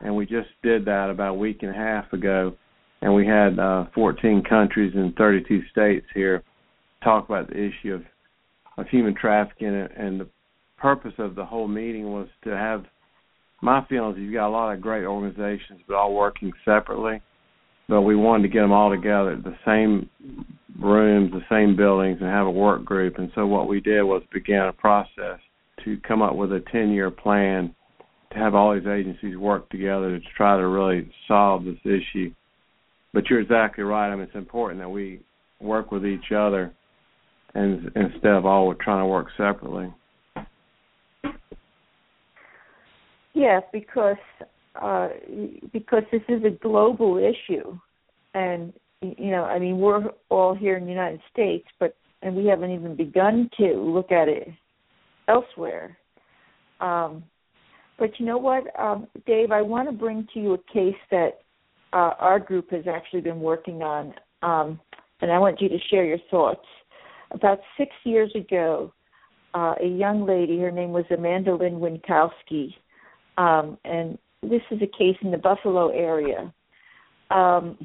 And 0.00 0.14
we 0.16 0.26
just 0.26 0.48
did 0.62 0.84
that 0.86 1.10
about 1.10 1.30
a 1.30 1.38
week 1.38 1.58
and 1.62 1.70
a 1.70 1.74
half 1.74 2.12
ago. 2.12 2.54
And 3.00 3.14
we 3.14 3.26
had 3.26 3.58
uh, 3.58 3.86
14 3.94 4.42
countries 4.48 4.92
and 4.94 5.14
32 5.16 5.62
states 5.70 6.06
here 6.14 6.42
talk 7.02 7.28
about 7.28 7.48
the 7.48 7.56
issue 7.56 7.94
of 7.94 8.02
of 8.78 8.88
human 8.88 9.14
trafficking, 9.14 9.88
and 9.96 10.20
the 10.20 10.28
purpose 10.78 11.12
of 11.18 11.34
the 11.34 11.44
whole 11.44 11.68
meeting 11.68 12.12
was 12.12 12.28
to 12.44 12.50
have 12.50 12.84
my 13.62 13.84
feelings. 13.86 14.18
You've 14.18 14.34
got 14.34 14.48
a 14.48 14.50
lot 14.50 14.72
of 14.72 14.80
great 14.80 15.04
organizations, 15.04 15.80
but 15.86 15.96
all 15.96 16.14
working 16.14 16.52
separately. 16.64 17.22
But 17.88 18.02
we 18.02 18.16
wanted 18.16 18.42
to 18.42 18.48
get 18.48 18.60
them 18.60 18.72
all 18.72 18.90
together, 18.90 19.36
the 19.36 19.56
same 19.64 20.08
rooms, 20.78 21.32
the 21.32 21.42
same 21.50 21.76
buildings, 21.76 22.18
and 22.20 22.28
have 22.28 22.46
a 22.46 22.50
work 22.50 22.84
group. 22.84 23.18
And 23.18 23.30
so 23.34 23.46
what 23.46 23.68
we 23.68 23.80
did 23.80 24.02
was 24.02 24.22
began 24.32 24.68
a 24.68 24.72
process 24.72 25.40
to 25.84 25.98
come 26.06 26.22
up 26.22 26.36
with 26.36 26.52
a 26.52 26.62
10-year 26.72 27.10
plan 27.10 27.74
to 28.32 28.38
have 28.38 28.54
all 28.54 28.74
these 28.74 28.86
agencies 28.86 29.36
work 29.36 29.68
together 29.70 30.18
to 30.18 30.24
try 30.36 30.56
to 30.56 30.66
really 30.66 31.10
solve 31.26 31.64
this 31.64 31.78
issue 31.84 32.32
but 33.12 33.28
you're 33.28 33.40
exactly 33.40 33.84
right. 33.84 34.10
I 34.10 34.14
mean, 34.14 34.24
it's 34.24 34.34
important 34.34 34.80
that 34.80 34.88
we 34.88 35.20
work 35.60 35.92
with 35.92 36.06
each 36.06 36.32
other, 36.34 36.72
and 37.54 37.90
instead 37.94 38.32
of 38.32 38.46
all 38.46 38.74
trying 38.74 39.02
to 39.02 39.06
work 39.06 39.28
separately. 39.36 39.92
Yes, 43.34 43.62
because 43.72 44.16
uh, 44.80 45.08
because 45.72 46.02
this 46.10 46.22
is 46.28 46.42
a 46.44 46.50
global 46.50 47.18
issue, 47.18 47.78
and 48.34 48.72
you 49.00 49.30
know, 49.30 49.44
I 49.44 49.58
mean, 49.58 49.78
we're 49.78 50.10
all 50.28 50.54
here 50.54 50.76
in 50.76 50.84
the 50.84 50.90
United 50.90 51.20
States, 51.32 51.66
but 51.78 51.96
and 52.22 52.36
we 52.36 52.46
haven't 52.46 52.70
even 52.70 52.96
begun 52.96 53.50
to 53.58 53.74
look 53.74 54.12
at 54.12 54.28
it 54.28 54.48
elsewhere. 55.28 55.96
Um, 56.80 57.24
but 57.98 58.18
you 58.18 58.26
know 58.26 58.38
what, 58.38 58.64
um, 58.78 59.06
Dave, 59.26 59.52
I 59.52 59.62
want 59.62 59.88
to 59.88 59.92
bring 59.94 60.26
to 60.34 60.40
you 60.40 60.54
a 60.54 60.72
case 60.72 60.96
that 61.10 61.40
uh, 61.92 62.14
our 62.18 62.40
group 62.40 62.70
has 62.70 62.84
actually 62.92 63.20
been 63.20 63.40
working 63.40 63.82
on, 63.82 64.14
um, 64.42 64.80
and 65.20 65.30
I 65.30 65.38
want 65.38 65.60
you 65.60 65.68
to 65.68 65.78
share 65.90 66.04
your 66.04 66.18
thoughts. 66.30 66.66
About 67.30 67.60
six 67.78 67.90
years 68.04 68.32
ago, 68.34 68.92
uh, 69.54 69.74
a 69.82 69.86
young 69.86 70.26
lady, 70.26 70.58
her 70.58 70.70
name 70.70 70.90
was 70.90 71.04
Amanda 71.10 71.54
Lynn 71.54 71.74
Wienckowski, 71.74 72.74
um, 73.38 73.78
and 73.84 74.18
this 74.42 74.62
is 74.70 74.80
a 74.82 74.86
case 74.86 75.16
in 75.22 75.30
the 75.30 75.38
Buffalo 75.38 75.88
area. 75.88 76.52
Um, 77.30 77.78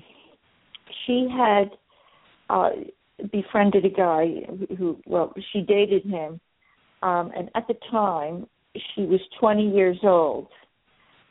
she 1.05 1.27
had 1.31 1.71
uh, 2.49 2.69
befriended 3.31 3.85
a 3.85 3.89
guy 3.89 4.27
who, 4.77 4.97
well, 5.05 5.33
she 5.53 5.61
dated 5.61 6.03
him, 6.03 6.39
um, 7.03 7.31
and 7.35 7.49
at 7.55 7.67
the 7.67 7.75
time 7.91 8.47
she 8.95 9.01
was 9.03 9.19
20 9.39 9.69
years 9.69 9.97
old, 10.03 10.47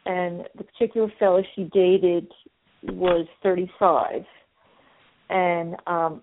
and 0.06 0.44
the 0.56 0.64
particular 0.64 1.12
fellow 1.18 1.42
she 1.54 1.64
dated 1.72 2.30
was 2.82 3.26
35 3.42 4.22
and 5.28 5.76
um 5.86 6.22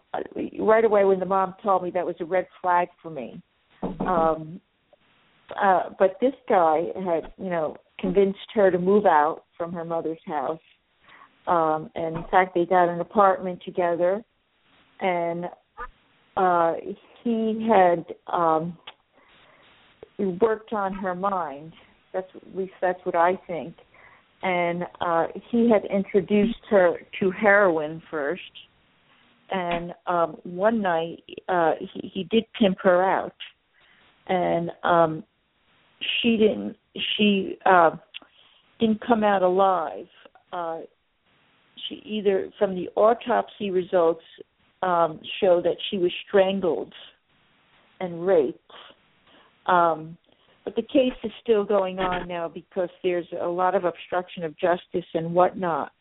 right 0.60 0.86
away 0.86 1.04
when 1.04 1.20
the 1.20 1.26
mom 1.26 1.54
told 1.62 1.84
me 1.84 1.92
that 1.92 2.06
was 2.06 2.16
a 2.22 2.26
red 2.26 2.48
flag 2.62 2.88
for 3.02 3.10
me 3.10 3.42
um 4.00 4.62
uh 5.62 5.90
but 6.00 6.18
this 6.22 6.34
guy 6.48 6.84
had 7.06 7.32
you 7.38 7.50
know 7.50 7.76
convinced 8.00 8.40
her 8.54 8.72
to 8.72 8.78
move 8.78 9.06
out 9.06 9.44
from 9.58 9.72
her 9.74 9.86
mother's 9.86 10.20
house. 10.26 10.60
Um 11.48 11.90
and 11.96 12.18
in 12.18 12.24
fact 12.32 12.54
they 12.56 12.66
got 12.66 12.90
an 12.90 13.00
apartment 13.00 13.62
together. 13.64 14.24
And 15.00 15.46
uh 16.38 16.74
he 17.24 17.68
had 17.70 18.06
um 18.32 18.78
worked 20.42 20.74
on 20.74 20.94
her 20.94 21.16
mind. 21.16 21.74
That's 22.14 22.28
at 22.36 22.56
least 22.56 22.74
that's 22.82 23.00
what 23.04 23.16
i 23.16 23.40
think. 23.48 23.76
And 24.42 24.84
uh 25.02 25.28
he 25.50 25.70
had 25.70 25.86
introduced 25.86 26.60
her 26.70 26.98
to 27.20 27.32
heroin 27.32 28.02
first. 28.10 28.42
And 29.52 29.94
um 30.08 30.38
one 30.44 30.82
night 30.82 31.24
uh 31.48 31.74
he 31.80 32.12
he 32.14 32.24
did 32.26 32.46
pimp 32.60 32.78
her 32.82 33.04
out. 33.04 33.36
And 34.28 34.72
um 34.84 35.24
she 36.22 36.38
didn't 36.38 36.76
she 37.18 37.58
uh 37.66 37.92
didn't 38.80 39.06
come 39.06 39.24
out 39.24 39.42
alive 39.42 40.08
uh 40.52 40.80
she 41.88 41.96
either 42.06 42.50
from 42.58 42.76
the 42.76 42.88
autopsy 42.96 43.72
results 43.72 44.24
um 44.82 45.20
show 45.40 45.62
that 45.62 45.76
she 45.90 45.98
was 45.98 46.12
strangled 46.28 46.94
and 48.00 48.26
raped 48.26 48.60
um 49.68 50.18
but 50.64 50.76
the 50.76 50.82
case 50.82 51.14
is 51.24 51.32
still 51.42 51.66
going 51.66 52.00
on 52.00 52.28
now 52.28 52.48
because 52.48 52.90
there's 53.04 53.28
a 53.42 53.48
lot 53.48 53.76
of 53.76 53.84
obstruction 53.84 54.44
of 54.44 54.58
justice 54.58 55.06
and 55.14 55.34
whatnot. 55.34 55.92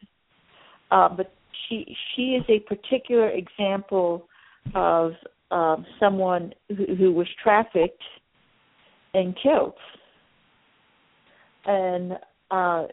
Uh, 0.91 1.09
but 1.09 1.33
she 1.69 1.97
she 2.15 2.37
is 2.37 2.45
a 2.49 2.61
particular 2.61 3.31
example 3.31 4.29
of 4.75 5.13
um, 5.51 5.85
someone 5.99 6.53
who, 6.69 6.95
who 6.95 7.13
was 7.13 7.27
trafficked 7.43 8.03
and 9.15 9.37
killed. 9.43 9.75
And 11.65 12.13
uh, 12.51 12.87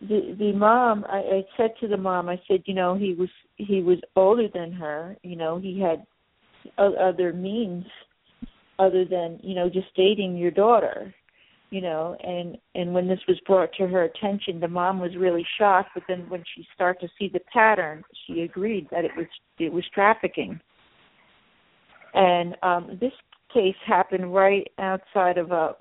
the 0.00 0.36
the 0.38 0.52
mom, 0.52 1.04
I, 1.08 1.18
I 1.18 1.44
said 1.56 1.70
to 1.80 1.88
the 1.88 1.96
mom, 1.96 2.28
I 2.28 2.40
said, 2.46 2.62
you 2.66 2.74
know, 2.74 2.94
he 2.94 3.14
was 3.14 3.30
he 3.56 3.82
was 3.82 3.98
older 4.16 4.48
than 4.52 4.72
her. 4.72 5.16
You 5.22 5.36
know, 5.36 5.58
he 5.58 5.80
had 5.80 6.06
other 6.78 7.32
means 7.32 7.84
other 8.78 9.04
than 9.04 9.38
you 9.42 9.54
know 9.54 9.68
just 9.68 9.86
dating 9.96 10.36
your 10.36 10.50
daughter 10.50 11.14
you 11.70 11.80
know 11.80 12.16
and 12.22 12.56
and 12.74 12.92
when 12.92 13.06
this 13.06 13.20
was 13.28 13.38
brought 13.46 13.72
to 13.74 13.86
her 13.86 14.04
attention 14.04 14.60
the 14.60 14.68
mom 14.68 14.98
was 14.98 15.16
really 15.16 15.46
shocked 15.58 15.90
but 15.94 16.02
then 16.08 16.28
when 16.28 16.42
she 16.54 16.66
started 16.74 17.00
to 17.00 17.08
see 17.18 17.30
the 17.32 17.40
pattern 17.52 18.02
she 18.26 18.40
agreed 18.40 18.86
that 18.90 19.04
it 19.04 19.10
was 19.16 19.26
it 19.58 19.72
was 19.72 19.84
trafficking 19.94 20.58
and 22.14 22.56
um 22.62 22.98
this 23.00 23.12
case 23.54 23.76
happened 23.86 24.34
right 24.34 24.68
outside 24.78 25.38
of 25.38 25.52
a 25.52 25.74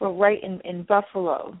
well 0.00 0.16
right 0.16 0.42
in 0.42 0.60
in 0.64 0.82
buffalo 0.82 1.56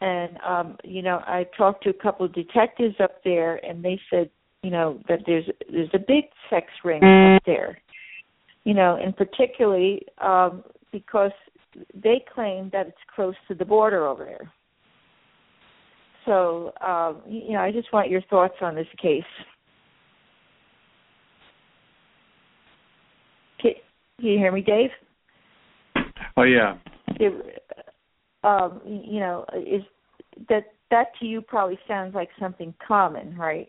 and 0.00 0.38
um 0.46 0.76
you 0.84 1.02
know 1.02 1.16
i 1.26 1.44
talked 1.56 1.82
to 1.82 1.90
a 1.90 1.94
couple 1.94 2.24
of 2.24 2.32
detectives 2.34 2.94
up 3.02 3.24
there 3.24 3.56
and 3.64 3.84
they 3.84 3.98
said 4.10 4.30
you 4.62 4.70
know 4.70 5.00
that 5.08 5.20
there's 5.26 5.46
there's 5.72 5.90
a 5.94 5.98
big 5.98 6.24
sex 6.50 6.66
ring 6.84 7.02
up 7.02 7.42
there 7.46 7.78
you 8.68 8.74
know, 8.74 8.98
and 9.02 9.16
particularly 9.16 10.02
um, 10.22 10.62
because 10.92 11.30
they 11.94 12.22
claim 12.34 12.68
that 12.70 12.86
it's 12.86 12.96
close 13.14 13.34
to 13.48 13.54
the 13.54 13.64
border 13.64 14.06
over 14.06 14.26
there. 14.26 14.52
So, 16.26 16.72
um, 16.86 17.22
you 17.26 17.54
know, 17.54 17.60
I 17.60 17.72
just 17.72 17.90
want 17.94 18.10
your 18.10 18.20
thoughts 18.28 18.56
on 18.60 18.74
this 18.74 18.86
case. 19.00 19.22
Can, 24.18 24.28
you 24.28 24.38
hear 24.38 24.52
me, 24.52 24.62
Dave? 24.62 24.90
Oh 26.36 26.42
yeah. 26.42 26.76
It, 27.20 27.62
um, 28.44 28.80
you 28.84 29.20
know, 29.20 29.44
is 29.56 29.82
that 30.48 30.64
that 30.90 31.08
to 31.20 31.26
you 31.26 31.40
probably 31.40 31.78
sounds 31.86 32.14
like 32.14 32.28
something 32.38 32.74
common, 32.86 33.36
right? 33.36 33.68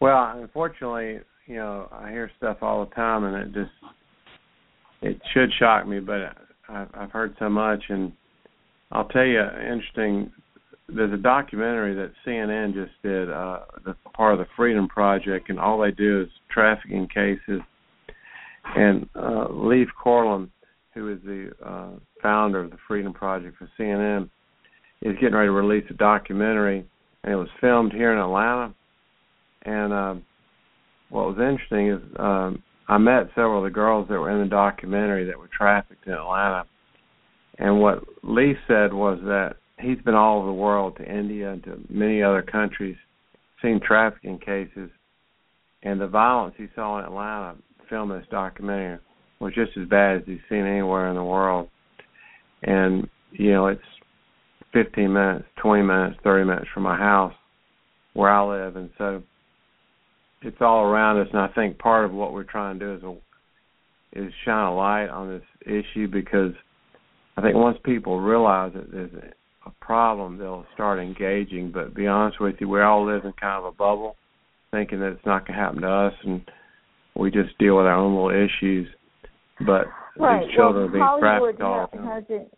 Well, 0.00 0.34
unfortunately, 0.36 1.20
you 1.46 1.56
know 1.56 1.88
I 1.92 2.10
hear 2.10 2.30
stuff 2.38 2.58
all 2.62 2.84
the 2.84 2.94
time, 2.94 3.24
and 3.24 3.36
it 3.36 3.52
just 3.52 3.72
it 5.02 5.20
should 5.32 5.50
shock 5.58 5.86
me, 5.86 6.00
but 6.00 6.36
I've, 6.68 6.88
I've 6.94 7.10
heard 7.10 7.34
so 7.38 7.48
much, 7.48 7.82
and 7.88 8.12
I'll 8.90 9.08
tell 9.08 9.24
you, 9.24 9.40
interesting. 9.40 10.32
There's 10.88 11.12
a 11.12 11.22
documentary 11.22 11.94
that 11.94 12.12
CNN 12.26 12.74
just 12.74 12.92
did, 13.02 13.30
uh, 13.30 13.60
the 13.84 13.94
part 14.14 14.34
of 14.34 14.38
the 14.38 14.46
Freedom 14.54 14.86
Project, 14.86 15.48
and 15.48 15.58
all 15.58 15.80
they 15.80 15.90
do 15.90 16.22
is 16.22 16.28
trafficking 16.50 17.08
cases. 17.08 17.60
And 18.64 19.08
uh, 19.14 19.46
Leif 19.50 19.88
Coorlim, 20.02 20.50
who 20.94 21.12
is 21.12 21.18
the 21.24 21.50
uh, 21.64 21.90
founder 22.22 22.60
of 22.60 22.70
the 22.70 22.78
Freedom 22.88 23.12
Project 23.12 23.56
for 23.58 23.68
CNN, 23.78 24.30
is 25.02 25.14
getting 25.20 25.34
ready 25.34 25.48
to 25.48 25.52
release 25.52 25.84
a 25.90 25.94
documentary, 25.94 26.84
and 27.22 27.32
it 27.32 27.36
was 27.36 27.48
filmed 27.60 27.92
here 27.92 28.12
in 28.12 28.18
Atlanta. 28.18 28.74
And 29.62 29.92
uh, 29.92 30.14
what 31.10 31.26
was 31.26 31.38
interesting 31.38 31.90
is 31.90 32.00
um, 32.18 32.62
I 32.88 32.98
met 32.98 33.28
several 33.34 33.58
of 33.58 33.64
the 33.64 33.74
girls 33.74 34.08
that 34.08 34.18
were 34.18 34.30
in 34.30 34.40
the 34.40 34.50
documentary 34.50 35.24
that 35.26 35.38
were 35.38 35.50
trafficked 35.56 36.06
in 36.06 36.12
Atlanta, 36.12 36.64
and 37.58 37.80
what 37.80 38.02
Lee 38.22 38.54
said 38.66 38.92
was 38.92 39.18
that 39.22 39.56
he's 39.78 40.00
been 40.04 40.14
all 40.14 40.38
over 40.38 40.46
the 40.48 40.52
world 40.52 40.96
to 40.96 41.04
India 41.04 41.52
and 41.52 41.62
to 41.64 41.80
many 41.88 42.22
other 42.22 42.42
countries, 42.42 42.96
seen 43.62 43.80
trafficking 43.80 44.38
cases, 44.38 44.90
and 45.82 46.00
the 46.00 46.06
violence 46.06 46.54
he 46.56 46.66
saw 46.74 46.98
in 46.98 47.04
Atlanta 47.04 47.56
filming 47.88 48.18
this 48.18 48.26
documentary 48.30 48.98
was 49.40 49.54
just 49.54 49.76
as 49.76 49.88
bad 49.88 50.18
as 50.18 50.22
he's 50.26 50.38
seen 50.48 50.66
anywhere 50.66 51.08
in 51.08 51.16
the 51.16 51.24
world. 51.24 51.68
And 52.62 53.08
you 53.32 53.52
know, 53.52 53.66
it's 53.66 53.82
15 54.72 55.12
minutes, 55.12 55.44
20 55.60 55.82
minutes, 55.82 56.16
30 56.22 56.44
minutes 56.44 56.68
from 56.72 56.84
my 56.84 56.96
house 56.96 57.34
where 58.14 58.30
I 58.30 58.64
live, 58.64 58.76
and 58.76 58.90
so 58.96 59.22
it's 60.42 60.56
all 60.60 60.84
around 60.84 61.20
us, 61.20 61.28
and 61.32 61.40
I 61.40 61.48
think 61.48 61.78
part 61.78 62.04
of 62.04 62.12
what 62.12 62.32
we're 62.32 62.44
trying 62.44 62.78
to 62.78 62.84
do 62.84 62.94
is 62.94 63.02
a, 63.02 64.26
is 64.26 64.32
shine 64.44 64.66
a 64.66 64.74
light 64.74 65.08
on 65.08 65.28
this 65.28 65.42
issue 65.66 66.06
because 66.06 66.52
I 67.36 67.42
think 67.42 67.56
once 67.56 67.78
people 67.84 68.20
realize 68.20 68.72
that 68.74 68.92
there's 68.92 69.10
a 69.66 69.70
problem, 69.80 70.38
they'll 70.38 70.66
start 70.74 71.00
engaging. 71.00 71.72
But 71.72 71.94
be 71.94 72.06
honest 72.06 72.40
with 72.40 72.56
you, 72.60 72.68
we 72.68 72.80
all 72.80 73.04
live 73.04 73.24
in 73.24 73.32
kind 73.32 73.58
of 73.58 73.64
a 73.64 73.72
bubble, 73.72 74.16
thinking 74.70 75.00
that 75.00 75.12
it's 75.12 75.26
not 75.26 75.46
going 75.46 75.58
to 75.58 75.64
happen 75.64 75.82
to 75.82 75.90
us, 75.90 76.14
and 76.24 76.42
we 77.16 77.30
just 77.30 77.56
deal 77.58 77.76
with 77.76 77.86
our 77.86 77.94
own 77.94 78.14
little 78.14 78.30
issues. 78.30 78.88
But 79.64 79.86
right. 80.18 80.44
these 80.44 80.54
children 80.54 80.90
well, 80.92 81.02
are 81.02 81.18
being 81.18 81.20
trafficked 81.20 81.60
all 81.62 81.88
the 81.90 81.96
time. 81.98 82.06
Hasn't, 82.06 82.54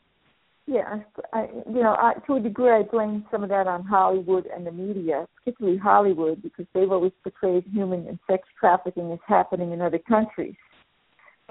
yeah, 0.66 0.96
I, 1.32 1.46
you 1.68 1.82
know, 1.82 1.94
I, 1.96 2.14
to 2.26 2.34
a 2.34 2.40
degree, 2.40 2.70
I 2.70 2.82
blame 2.82 3.24
some 3.30 3.44
of 3.44 3.50
that 3.50 3.68
on 3.68 3.84
Hollywood 3.84 4.46
and 4.46 4.66
the 4.66 4.72
media, 4.72 5.26
particularly 5.36 5.78
Hollywood, 5.78 6.42
because 6.42 6.66
they've 6.74 6.90
always 6.90 7.12
portrayed 7.22 7.64
human 7.72 8.06
and 8.08 8.18
sex 8.28 8.48
trafficking 8.58 9.12
as 9.12 9.18
happening 9.26 9.72
in 9.72 9.80
other 9.80 9.98
countries. 9.98 10.56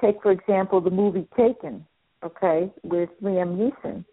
Take, 0.01 0.21
for 0.21 0.31
example, 0.31 0.81
the 0.81 0.89
movie 0.89 1.27
Taken, 1.37 1.85
okay, 2.23 2.69
with 2.83 3.09
Liam 3.23 3.55
Neeson. 3.55 4.03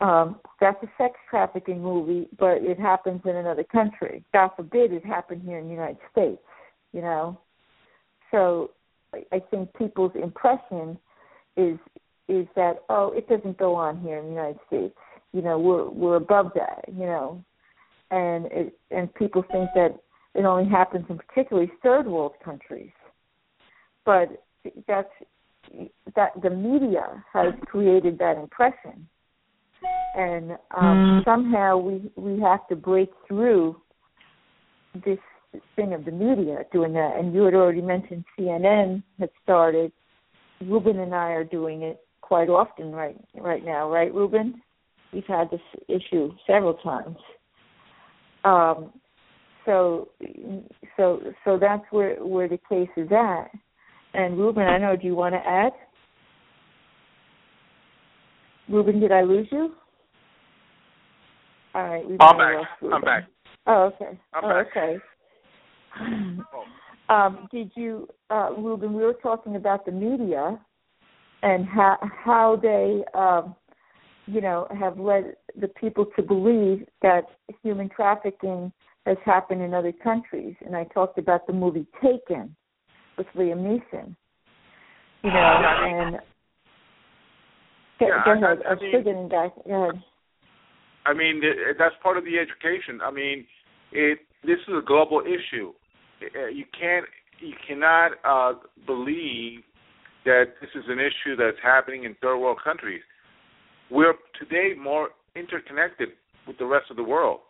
Um, 0.00 0.40
that's 0.60 0.82
a 0.82 0.88
sex 0.96 1.14
trafficking 1.28 1.82
movie, 1.82 2.28
but 2.38 2.58
it 2.62 2.78
happens 2.78 3.20
in 3.24 3.36
another 3.36 3.64
country. 3.64 4.24
God 4.32 4.50
forbid 4.56 4.92
it 4.92 5.04
happened 5.04 5.42
here 5.42 5.58
in 5.58 5.64
the 5.66 5.72
United 5.72 5.98
States, 6.12 6.40
you 6.92 7.02
know. 7.02 7.38
So 8.36 8.70
I 9.32 9.40
think 9.50 9.72
people's 9.78 10.12
impression 10.14 10.98
is 11.56 11.78
is 12.28 12.46
that 12.54 12.82
oh 12.90 13.12
it 13.16 13.26
doesn't 13.28 13.56
go 13.56 13.74
on 13.74 13.98
here 14.00 14.18
in 14.18 14.26
the 14.26 14.30
United 14.30 14.58
States. 14.66 14.94
You 15.32 15.40
know, 15.40 15.58
we're 15.58 15.88
we're 15.88 16.16
above 16.16 16.50
that, 16.54 16.84
you 16.86 17.06
know. 17.06 17.42
And 18.10 18.46
it 18.46 18.78
and 18.90 19.12
people 19.14 19.42
think 19.50 19.70
that 19.74 19.98
it 20.34 20.44
only 20.44 20.68
happens 20.68 21.06
in 21.08 21.18
particularly 21.18 21.72
third 21.82 22.06
world 22.06 22.32
countries. 22.44 22.90
But 24.04 24.44
that's 24.86 25.08
that 26.14 26.32
the 26.42 26.50
media 26.50 27.24
has 27.32 27.54
created 27.64 28.18
that 28.18 28.36
impression. 28.36 29.08
And 30.14 30.52
um, 30.76 31.22
mm. 31.22 31.24
somehow 31.24 31.78
we 31.78 32.10
we 32.16 32.38
have 32.42 32.68
to 32.68 32.76
break 32.76 33.10
through 33.26 33.80
this 35.06 35.18
thing 35.74 35.92
of 35.92 36.04
the 36.04 36.10
media 36.10 36.64
doing 36.72 36.92
that. 36.94 37.16
And 37.18 37.34
you 37.34 37.42
had 37.42 37.54
already 37.54 37.82
mentioned 37.82 38.24
CNN 38.38 39.02
had 39.18 39.30
started. 39.42 39.92
Ruben 40.60 40.98
and 41.00 41.14
I 41.14 41.32
are 41.32 41.44
doing 41.44 41.82
it 41.82 42.00
quite 42.22 42.48
often 42.48 42.92
right 42.92 43.16
right 43.34 43.64
now, 43.64 43.90
right, 43.90 44.12
Ruben? 44.12 44.62
We've 45.12 45.26
had 45.26 45.50
this 45.50 45.60
issue 45.88 46.32
several 46.46 46.74
times. 46.74 47.16
Um, 48.44 48.92
so 49.64 50.08
so 50.96 51.20
so 51.44 51.58
that's 51.58 51.84
where 51.90 52.16
where 52.16 52.48
the 52.48 52.58
case 52.68 52.88
is 52.96 53.08
at. 53.12 53.50
And 54.14 54.38
Ruben, 54.38 54.62
I 54.62 54.78
know. 54.78 54.96
Do 54.96 55.06
you 55.06 55.14
want 55.14 55.34
to 55.34 55.46
add? 55.46 55.72
Ruben, 58.68 58.98
did 58.98 59.12
I 59.12 59.22
lose 59.22 59.46
you? 59.52 59.74
All 61.74 61.84
right. 61.84 62.04
I'm 62.20 62.38
back. 62.38 62.66
I'm 62.92 63.02
back. 63.02 63.24
Oh, 63.66 63.92
okay. 63.94 64.18
I'm 64.32 64.44
oh, 64.44 64.48
back. 64.48 64.66
okay. 64.68 64.96
Um, 67.08 67.46
did 67.52 67.70
you, 67.76 68.08
uh, 68.30 68.50
Ruben? 68.58 68.92
We 68.92 69.04
were 69.04 69.14
talking 69.22 69.54
about 69.54 69.86
the 69.86 69.92
media 69.92 70.58
and 71.42 71.64
how 71.66 71.96
how 72.02 72.58
they 72.60 73.04
um, 73.14 73.54
you 74.26 74.40
know 74.40 74.66
have 74.78 74.98
led 74.98 75.36
the 75.60 75.68
people 75.68 76.06
to 76.16 76.22
believe 76.22 76.86
that 77.02 77.22
human 77.62 77.88
trafficking 77.88 78.72
has 79.06 79.16
happened 79.24 79.62
in 79.62 79.72
other 79.72 79.92
countries. 79.92 80.54
And 80.64 80.76
I 80.76 80.84
talked 80.84 81.18
about 81.18 81.46
the 81.46 81.52
movie 81.52 81.86
Taken 82.02 82.56
with 83.16 83.26
Liam 83.36 83.58
Neeson. 83.58 84.16
You 85.22 85.30
know, 85.30 85.62
and 85.86 86.16
yeah, 88.00 88.08
go, 88.24 88.32
I, 88.32 88.34
ahead. 88.34 88.58
I, 88.66 88.72
I 88.72 88.74
mean, 88.74 89.04
getting 89.04 89.28
back. 89.28 89.52
Go 89.66 89.82
ahead. 89.84 90.02
I 91.04 91.14
mean, 91.14 91.40
that's 91.78 91.94
part 92.02 92.16
of 92.16 92.24
the 92.24 92.36
education. 92.38 93.00
I 93.02 93.10
mean, 93.12 93.46
it. 93.92 94.18
This 94.44 94.58
is 94.68 94.74
a 94.78 94.84
global 94.84 95.22
issue. 95.22 95.72
Uh, 96.22 96.46
you 96.46 96.64
can't, 96.78 97.04
you 97.40 97.54
cannot 97.66 98.12
uh, 98.24 98.58
believe 98.86 99.60
that 100.24 100.54
this 100.60 100.70
is 100.74 100.84
an 100.88 100.98
issue 100.98 101.36
that's 101.36 101.58
happening 101.62 102.04
in 102.04 102.16
third 102.20 102.38
world 102.38 102.58
countries. 102.62 103.02
We're 103.90 104.14
today 104.38 104.70
more 104.78 105.10
interconnected 105.36 106.08
with 106.46 106.58
the 106.58 106.66
rest 106.66 106.86
of 106.90 106.96
the 106.96 107.04
world, 107.04 107.40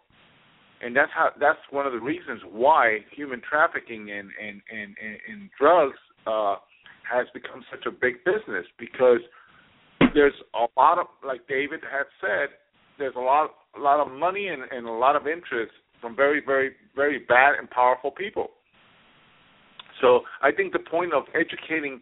and 0.82 0.94
that's 0.94 1.10
how. 1.14 1.30
That's 1.40 1.58
one 1.70 1.86
of 1.86 1.92
the 1.92 2.00
reasons 2.00 2.42
why 2.50 2.98
human 3.14 3.40
trafficking 3.48 4.10
and 4.10 4.28
and 4.42 4.60
and, 4.70 4.94
and, 5.02 5.18
and 5.28 5.50
drugs 5.58 5.96
uh, 6.26 6.56
has 7.10 7.26
become 7.32 7.64
such 7.70 7.86
a 7.86 7.90
big 7.90 8.24
business 8.24 8.66
because 8.78 9.20
there's 10.14 10.34
a 10.54 10.66
lot 10.78 10.98
of, 10.98 11.06
like 11.24 11.46
David 11.48 11.80
had 11.82 12.06
said, 12.20 12.48
there's 12.98 13.14
a 13.16 13.20
lot, 13.20 13.50
a 13.76 13.80
lot 13.80 14.04
of 14.04 14.12
money 14.12 14.48
and, 14.48 14.62
and 14.70 14.86
a 14.86 14.90
lot 14.90 15.16
of 15.16 15.26
interest 15.26 15.72
from 16.00 16.16
very, 16.16 16.42
very, 16.44 16.70
very 16.94 17.20
bad 17.20 17.54
and 17.58 17.68
powerful 17.70 18.10
people. 18.10 18.48
So 20.00 20.20
I 20.42 20.52
think 20.52 20.72
the 20.72 20.78
point 20.78 21.12
of 21.12 21.24
educating, 21.34 22.00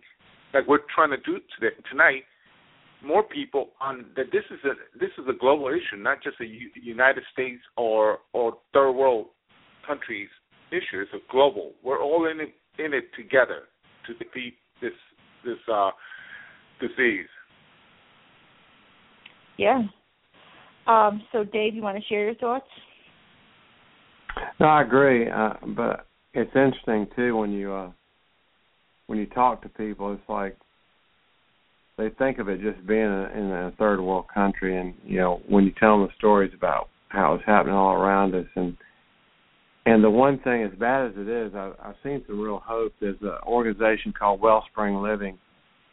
like 0.52 0.66
we're 0.66 0.80
trying 0.94 1.10
to 1.10 1.16
do 1.18 1.38
today, 1.58 1.74
tonight, 1.90 2.22
more 3.04 3.22
people 3.22 3.70
on 3.80 4.06
that 4.16 4.26
this 4.32 4.44
is 4.50 4.58
a 4.64 4.98
this 4.98 5.10
is 5.18 5.24
a 5.28 5.38
global 5.38 5.68
issue, 5.68 5.96
not 5.96 6.22
just 6.22 6.36
a 6.40 6.46
U- 6.46 6.70
United 6.74 7.22
States 7.32 7.60
or 7.76 8.18
or 8.32 8.54
third 8.72 8.92
world 8.92 9.26
countries 9.86 10.28
issue. 10.70 11.00
It's 11.00 11.12
a 11.12 11.30
global. 11.30 11.72
We're 11.82 12.02
all 12.02 12.26
in 12.26 12.40
it 12.40 12.54
in 12.78 12.94
it 12.94 13.04
together 13.16 13.64
to 14.06 14.14
defeat 14.14 14.54
this 14.80 14.92
this 15.44 15.58
uh, 15.72 15.90
disease. 16.80 17.26
Yeah. 19.56 19.82
Um, 20.86 21.22
so, 21.32 21.44
Dave, 21.44 21.74
you 21.74 21.82
want 21.82 21.96
to 21.96 22.04
share 22.04 22.24
your 22.24 22.34
thoughts? 22.34 22.66
No, 24.60 24.66
I 24.66 24.82
agree, 24.82 25.30
uh, 25.30 25.54
but 25.68 26.06
it's 26.34 26.54
interesting 26.54 27.06
too 27.16 27.36
when 27.36 27.52
you 27.52 27.72
uh, 27.72 27.90
when 29.06 29.18
you 29.18 29.26
talk 29.26 29.62
to 29.62 29.68
people. 29.68 30.12
It's 30.12 30.28
like 30.28 30.56
they 31.96 32.10
think 32.10 32.38
of 32.38 32.48
it 32.48 32.60
just 32.60 32.86
being 32.86 33.02
in 33.02 33.50
a 33.50 33.72
third 33.78 34.00
world 34.00 34.26
country, 34.32 34.76
and 34.76 34.94
you 35.04 35.18
know 35.18 35.40
when 35.48 35.64
you 35.64 35.72
tell 35.78 35.98
them 35.98 36.06
the 36.06 36.12
stories 36.16 36.52
about 36.54 36.88
how 37.08 37.34
it's 37.34 37.44
happening 37.46 37.74
all 37.74 37.94
around 37.94 38.34
us, 38.34 38.46
and 38.56 38.76
and 39.86 40.02
the 40.02 40.10
one 40.10 40.38
thing, 40.40 40.62
as 40.62 40.78
bad 40.78 41.06
as 41.06 41.12
it 41.16 41.28
is, 41.28 41.54
I, 41.54 41.72
I've 41.82 41.94
seen 42.02 42.24
some 42.26 42.40
real 42.40 42.62
hope. 42.64 42.92
There's 43.00 43.20
an 43.20 43.36
organization 43.46 44.12
called 44.18 44.40
Wellspring 44.40 44.96
Living 45.02 45.38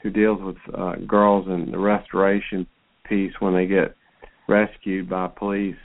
who 0.01 0.09
deals 0.09 0.39
with 0.41 0.55
uh, 0.73 0.95
girls 1.07 1.45
and 1.47 1.71
the 1.71 1.77
restoration 1.77 2.65
piece 3.07 3.33
when 3.39 3.53
they 3.53 3.67
get 3.67 3.95
rescued 4.47 5.09
by 5.09 5.27
police. 5.27 5.75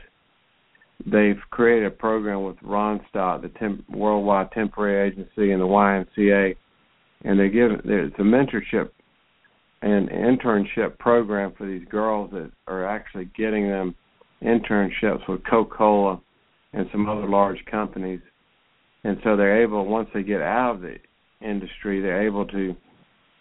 They've 1.05 1.41
created 1.51 1.87
a 1.87 1.91
program 1.91 2.45
with 2.45 2.57
Randstad, 2.61 3.43
the 3.43 3.51
temp- 3.59 3.89
Worldwide 3.91 4.51
Temporary 4.53 5.11
Agency, 5.11 5.53
and 5.53 5.61
the 5.61 5.67
YMCA, 5.67 6.57
and 7.25 7.39
they 7.39 7.49
give 7.49 7.71
it's 7.85 8.19
a 8.19 8.23
mentorship 8.23 8.91
and 9.83 10.09
internship 10.09 10.99
program 10.99 11.53
for 11.57 11.67
these 11.67 11.87
girls 11.89 12.31
that 12.33 12.51
are 12.67 12.87
actually 12.87 13.27
getting 13.37 13.69
them 13.69 13.95
internships 14.43 15.29
with 15.29 15.45
Coca-Cola 15.49 16.21
and 16.73 16.87
some 16.93 17.09
other 17.09 17.29
large 17.29 17.63
companies. 17.71 18.21
And 19.05 19.19
so 19.23 19.37
they're 19.37 19.63
able 19.63 19.87
once 19.87 20.09
they 20.13 20.23
get 20.23 20.41
out 20.41 20.77
of 20.77 20.81
the 20.83 20.97
industry, 21.41 22.01
they're 22.01 22.27
able 22.27 22.47
to 22.47 22.75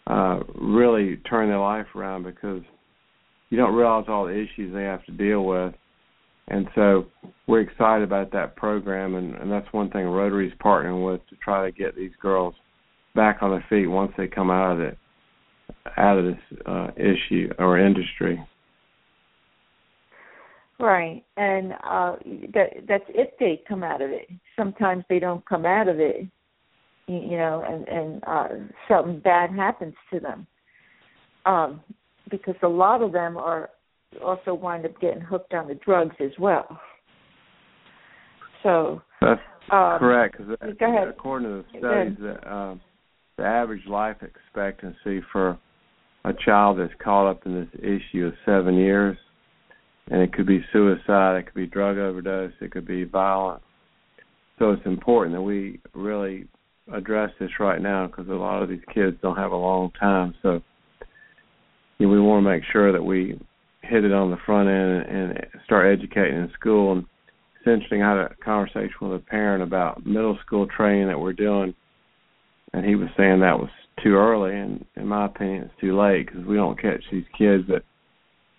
uh 0.06 0.38
really 0.54 1.16
turn 1.28 1.48
their 1.48 1.58
life 1.58 1.86
around 1.96 2.22
because 2.22 2.62
you 3.50 3.56
don't 3.56 3.74
realize 3.74 4.04
all 4.08 4.26
the 4.26 4.32
issues 4.32 4.72
they 4.72 4.84
have 4.84 5.04
to 5.06 5.12
deal 5.12 5.44
with. 5.44 5.74
And 6.48 6.68
so 6.74 7.06
we're 7.46 7.60
excited 7.60 8.04
about 8.04 8.32
that 8.32 8.56
program, 8.56 9.16
and, 9.16 9.34
and 9.34 9.50
that's 9.50 9.66
one 9.72 9.90
thing 9.90 10.06
Rotary's 10.06 10.52
partnering 10.64 11.04
with 11.04 11.26
to 11.28 11.36
try 11.36 11.64
to 11.66 11.72
get 11.72 11.96
these 11.96 12.12
girls 12.20 12.54
back 13.14 13.38
on 13.40 13.50
their 13.50 13.64
feet 13.68 13.88
once 13.88 14.12
they 14.16 14.28
come 14.28 14.50
out 14.50 14.72
of 14.72 14.80
it, 14.80 14.98
out 15.96 16.18
of 16.18 16.24
this 16.24 16.58
uh, 16.66 16.88
issue 16.96 17.50
or 17.58 17.78
industry. 17.78 18.40
Right, 20.78 21.24
and 21.38 21.72
uh, 21.72 22.16
that 22.52 22.66
that's 22.86 23.04
if 23.08 23.30
they 23.40 23.62
come 23.66 23.82
out 23.82 24.02
of 24.02 24.10
it. 24.10 24.28
Sometimes 24.54 25.04
they 25.08 25.18
don't 25.18 25.44
come 25.48 25.64
out 25.64 25.88
of 25.88 25.98
it, 25.98 26.28
you 27.06 27.38
know, 27.38 27.64
and 27.66 27.88
and 27.88 28.24
uh, 28.26 28.48
something 28.86 29.20
bad 29.20 29.50
happens 29.50 29.94
to 30.12 30.20
them. 30.20 30.46
Um, 31.46 31.80
because 32.30 32.56
a 32.62 32.68
lot 32.68 33.02
of 33.02 33.12
them 33.12 33.36
are 33.38 33.70
also 34.24 34.54
wind 34.54 34.84
up 34.84 34.98
getting 35.00 35.20
hooked 35.20 35.54
on 35.54 35.68
the 35.68 35.74
drugs 35.74 36.16
as 36.20 36.32
well. 36.38 36.80
So 38.62 39.02
that's 39.20 39.40
um, 39.70 39.98
correct. 39.98 40.38
Cause 40.38 40.46
ahead. 40.60 41.08
According 41.08 41.48
to 41.48 41.64
the 41.72 41.78
studies, 41.78 42.16
that 42.20 42.50
uh, 42.50 42.74
the 43.36 43.44
average 43.44 43.86
life 43.86 44.16
expectancy 44.22 45.22
for 45.32 45.58
a 46.24 46.32
child 46.44 46.78
that's 46.78 46.92
caught 47.02 47.30
up 47.30 47.46
in 47.46 47.54
this 47.54 47.80
issue 47.80 48.26
is 48.26 48.32
seven 48.44 48.74
years, 48.74 49.16
and 50.08 50.20
it 50.20 50.32
could 50.32 50.46
be 50.46 50.64
suicide, 50.72 51.36
it 51.36 51.46
could 51.46 51.54
be 51.54 51.66
drug 51.66 51.98
overdose, 51.98 52.52
it 52.60 52.72
could 52.72 52.86
be 52.86 53.04
violence. 53.04 53.62
So 54.58 54.72
it's 54.72 54.86
important 54.86 55.36
that 55.36 55.42
we 55.42 55.80
really 55.94 56.48
address 56.92 57.30
this 57.38 57.50
right 57.60 57.80
now 57.80 58.06
because 58.06 58.28
a 58.28 58.32
lot 58.32 58.62
of 58.62 58.68
these 58.68 58.80
kids 58.92 59.16
don't 59.22 59.36
have 59.36 59.52
a 59.52 59.56
long 59.56 59.90
time. 60.00 60.34
So 60.42 60.62
you 61.98 62.06
know, 62.06 62.12
we 62.12 62.20
want 62.20 62.44
to 62.44 62.50
make 62.50 62.62
sure 62.72 62.92
that 62.92 63.02
we 63.02 63.38
hit 63.88 64.04
it 64.04 64.12
on 64.12 64.30
the 64.30 64.36
front 64.44 64.68
end 64.68 65.16
and, 65.16 65.46
start 65.64 65.98
educating 65.98 66.36
in 66.36 66.50
school. 66.58 66.92
And 66.92 67.04
it's 67.56 67.66
interesting. 67.66 68.02
I 68.02 68.10
had 68.10 68.18
a 68.18 68.34
conversation 68.44 68.94
with 69.00 69.20
a 69.20 69.24
parent 69.24 69.62
about 69.62 70.06
middle 70.06 70.38
school 70.44 70.66
training 70.66 71.08
that 71.08 71.18
we're 71.18 71.32
doing, 71.32 71.74
and 72.72 72.84
he 72.84 72.94
was 72.94 73.08
saying 73.16 73.40
that 73.40 73.58
was 73.58 73.70
too 74.02 74.14
early. 74.14 74.54
And 74.56 74.84
in 74.96 75.08
my 75.08 75.26
opinion, 75.26 75.64
it's 75.64 75.80
too 75.80 75.98
late 75.98 76.26
because 76.26 76.44
we 76.44 76.56
don't 76.56 76.80
catch 76.80 77.02
these 77.10 77.24
kids 77.36 77.64
at 77.74 77.82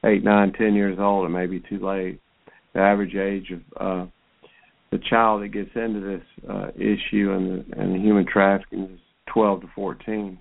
eight, 0.07 0.23
nine, 0.23 0.53
ten 0.53 0.73
years 0.73 0.97
old. 0.99 1.25
It 1.25 1.29
may 1.29 1.45
be 1.45 1.61
too 1.61 1.79
late. 1.79 2.19
The 2.73 2.81
average 2.81 3.15
age 3.15 3.51
of 3.51 3.61
uh, 3.79 4.09
the 4.91 4.99
child 5.09 5.43
that 5.43 5.49
gets 5.49 5.71
into 5.75 5.99
this 5.99 6.49
uh, 6.49 6.67
issue 6.75 7.31
and 7.31 7.47
the, 7.47 7.79
and 7.79 7.95
the 7.95 7.99
human 7.99 8.25
trafficking 8.25 8.83
is 8.83 8.99
12 9.33 9.61
to 9.61 9.67
14. 9.75 10.39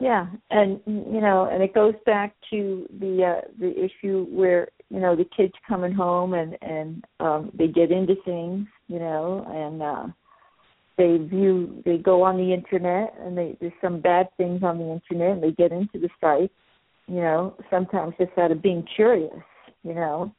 Yeah, 0.00 0.26
and 0.50 0.80
you 0.86 1.20
know, 1.20 1.48
and 1.50 1.62
it 1.62 1.74
goes 1.74 1.94
back 2.06 2.34
to 2.50 2.86
the 3.00 3.24
uh 3.24 3.48
the 3.58 3.72
issue 3.72 4.26
where 4.30 4.68
you 4.90 5.00
know 5.00 5.16
the 5.16 5.26
kids 5.36 5.54
coming 5.68 5.92
home 5.92 6.34
and 6.34 6.56
and 6.62 7.04
um 7.18 7.50
they 7.54 7.66
get 7.66 7.90
into 7.90 8.14
things, 8.24 8.68
you 8.86 9.00
know, 9.00 9.44
and 9.48 9.82
uh 9.82 10.06
they 10.98 11.16
view 11.16 11.82
they 11.84 11.98
go 11.98 12.22
on 12.22 12.36
the 12.36 12.54
internet 12.54 13.14
and 13.20 13.36
they 13.36 13.56
there's 13.60 13.72
some 13.80 14.00
bad 14.00 14.28
things 14.36 14.62
on 14.62 14.78
the 14.78 14.84
internet 14.92 15.32
and 15.32 15.42
they 15.42 15.50
get 15.52 15.72
into 15.72 15.98
the 15.98 16.08
site, 16.20 16.52
you 17.08 17.16
know, 17.20 17.54
sometimes 17.68 18.14
just 18.18 18.36
out 18.38 18.52
of 18.52 18.62
being 18.62 18.86
curious, 18.94 19.42
you 19.82 19.94
know. 19.94 20.32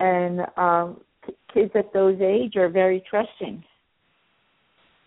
And 0.00 0.40
um 0.56 1.00
kids 1.54 1.70
at 1.76 1.92
those 1.92 2.20
age 2.20 2.56
are 2.56 2.68
very 2.68 3.04
trusting 3.08 3.62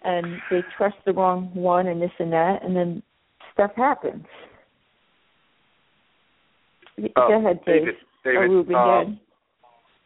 and 0.03 0.25
they 0.49 0.61
trust 0.77 0.95
the 1.05 1.11
wrong 1.11 1.51
one 1.53 1.87
and 1.87 2.01
this 2.01 2.11
and 2.17 2.31
that 2.31 2.63
and 2.63 2.73
then 2.73 3.03
stuff 3.55 3.71
happens. 3.75 4.25
Go 7.15 7.39
ahead, 7.39 7.59
Dave. 7.65 7.81
David, 7.81 7.95
David, 8.23 8.37
or 8.37 8.49
Ruben, 8.49 8.75
um, 8.75 9.19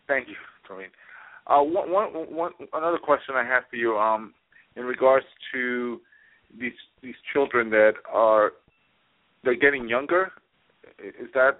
Thank 0.08 0.28
you, 0.28 0.36
Colleen. 0.68 0.88
Uh, 1.45 1.62
one, 1.62 1.91
one, 1.91 2.10
one, 2.34 2.52
another 2.74 2.97
question 2.97 3.36
I 3.36 3.43
have 3.43 3.64
for 3.70 3.76
you, 3.76 3.97
um, 3.97 4.34
in 4.76 4.86
regards 4.86 5.26
to 5.54 6.00
these 6.60 6.74
these 7.04 7.16
children 7.34 7.70
that 7.70 7.93
are 8.12 8.54
they're 9.43 9.56
getting 9.56 9.88
younger. 9.88 10.32
Is 11.00 11.30
that 11.34 11.60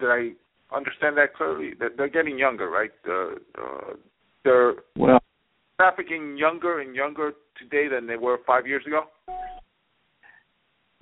did 0.00 0.08
I 0.08 0.30
understand 0.74 1.16
that 1.16 1.34
clearly? 1.34 1.72
That 1.78 1.96
they're 1.96 2.08
getting 2.08 2.38
younger, 2.38 2.68
right? 2.70 2.90
Uh, 3.08 3.34
uh, 3.60 3.94
they're 4.44 4.74
well 4.96 5.20
trafficking 5.76 6.36
younger 6.36 6.80
and 6.80 6.94
younger 6.94 7.32
today 7.58 7.88
than 7.88 8.06
they 8.06 8.16
were 8.16 8.38
five 8.46 8.66
years 8.66 8.84
ago. 8.86 9.04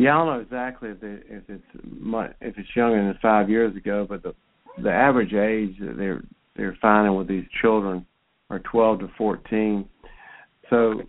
Yeah, 0.03 0.16
I 0.16 0.24
don't 0.24 0.26
know 0.26 0.40
exactly 0.40 0.90
if, 0.90 1.03
it, 1.03 1.26
if 1.28 1.42
it's 1.48 1.84
much, 1.84 2.34
if 2.40 2.59
it's 2.59 2.68
younger 2.74 2.96
than 2.96 3.16
five 3.22 3.48
years 3.48 3.76
ago, 3.76 4.05
but 4.09 4.24
the 4.24 4.34
the 4.82 4.90
average 4.90 5.32
age 5.32 5.76
that 5.78 5.96
they're 5.96 6.22
they're 6.57 6.76
finding 6.82 7.14
with 7.14 7.28
these 7.28 7.44
children 7.61 8.05
are 8.50 8.59
12 8.61 9.00
to 9.00 9.09
14. 9.16 9.88
So 10.70 11.03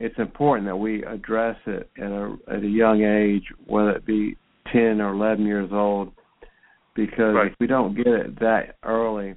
it's 0.00 0.18
important 0.18 0.66
that 0.66 0.76
we 0.76 1.04
address 1.04 1.56
it 1.66 1.90
at 1.98 2.10
a 2.10 2.36
at 2.50 2.62
a 2.62 2.66
young 2.66 3.02
age, 3.02 3.44
whether 3.66 3.90
it 3.90 4.06
be 4.06 4.36
10 4.72 5.02
or 5.02 5.12
11 5.12 5.44
years 5.44 5.68
old, 5.70 6.12
because 6.94 7.34
right. 7.34 7.52
if 7.52 7.58
we 7.60 7.66
don't 7.66 7.94
get 7.94 8.06
it 8.06 8.40
that 8.40 8.76
early, 8.82 9.34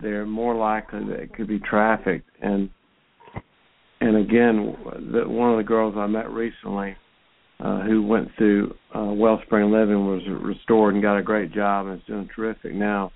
they're 0.00 0.26
more 0.26 0.54
likely 0.54 1.04
that 1.06 1.18
it 1.18 1.34
could 1.34 1.48
be 1.48 1.58
trafficked. 1.58 2.30
And 2.40 2.70
and 4.00 4.16
again, 4.16 4.76
the, 5.12 5.28
one 5.28 5.50
of 5.50 5.56
the 5.56 5.64
girls 5.64 5.94
I 5.96 6.06
met 6.06 6.30
recently 6.30 6.94
uh, 7.62 7.80
who 7.82 8.02
went 8.02 8.28
through 8.38 8.74
uh, 8.94 9.12
Wellspring 9.12 9.70
Living, 9.70 10.06
was 10.06 10.22
restored 10.42 10.94
and 10.94 11.02
got 11.02 11.18
a 11.18 11.22
great 11.22 11.52
job 11.52 11.86
and 11.86 12.00
is 12.00 12.06
doing 12.06 12.28
terrific 12.34 12.74
now. 12.74 13.12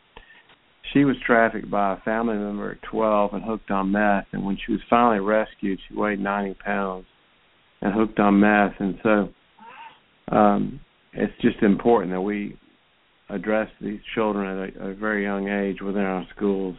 She 0.92 1.04
was 1.04 1.16
trafficked 1.26 1.70
by 1.70 1.94
a 1.94 2.00
family 2.02 2.36
member 2.36 2.72
at 2.72 2.82
12 2.82 3.32
and 3.32 3.42
hooked 3.42 3.70
on 3.70 3.90
meth. 3.90 4.26
And 4.32 4.44
when 4.44 4.58
she 4.64 4.72
was 4.72 4.82
finally 4.90 5.20
rescued, 5.20 5.80
she 5.88 5.94
weighed 5.94 6.20
90 6.20 6.54
pounds 6.62 7.06
and 7.80 7.92
hooked 7.94 8.18
on 8.20 8.38
meth. 8.38 8.74
And 8.78 8.98
so 9.02 9.28
um, 10.30 10.80
it's 11.14 11.32
just 11.40 11.62
important 11.62 12.12
that 12.12 12.20
we 12.20 12.58
address 13.30 13.68
these 13.80 14.00
children 14.14 14.74
at 14.76 14.76
a, 14.76 14.90
a 14.90 14.94
very 14.94 15.24
young 15.24 15.48
age 15.48 15.80
within 15.80 16.02
our 16.02 16.26
schools 16.36 16.76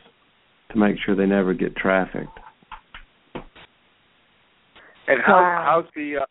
to 0.72 0.78
make 0.78 0.98
sure 1.04 1.16
they 1.16 1.26
never 1.26 1.54
get 1.54 1.76
trafficked. 1.76 2.40
And 5.08 5.22
how, 5.26 5.34
wow. 5.34 5.64
how's 5.84 5.94
the 5.96 6.18
uh, 6.22 6.25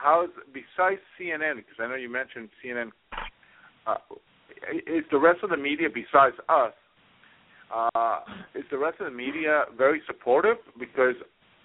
how's 0.00 0.30
besides 0.52 1.00
CNN? 1.18 1.56
Because 1.56 1.76
I 1.78 1.88
know 1.88 1.94
you 1.94 2.10
mentioned 2.10 2.48
CNN. 2.64 2.90
Uh, 3.86 3.94
is 4.86 5.04
the 5.10 5.18
rest 5.18 5.40
of 5.42 5.50
the 5.50 5.56
media 5.56 5.88
besides 5.92 6.36
us? 6.48 6.72
Uh, 7.74 8.20
is 8.54 8.64
the 8.70 8.78
rest 8.78 9.00
of 9.00 9.06
the 9.06 9.16
media 9.16 9.64
very 9.76 10.02
supportive? 10.06 10.56
Because 10.78 11.14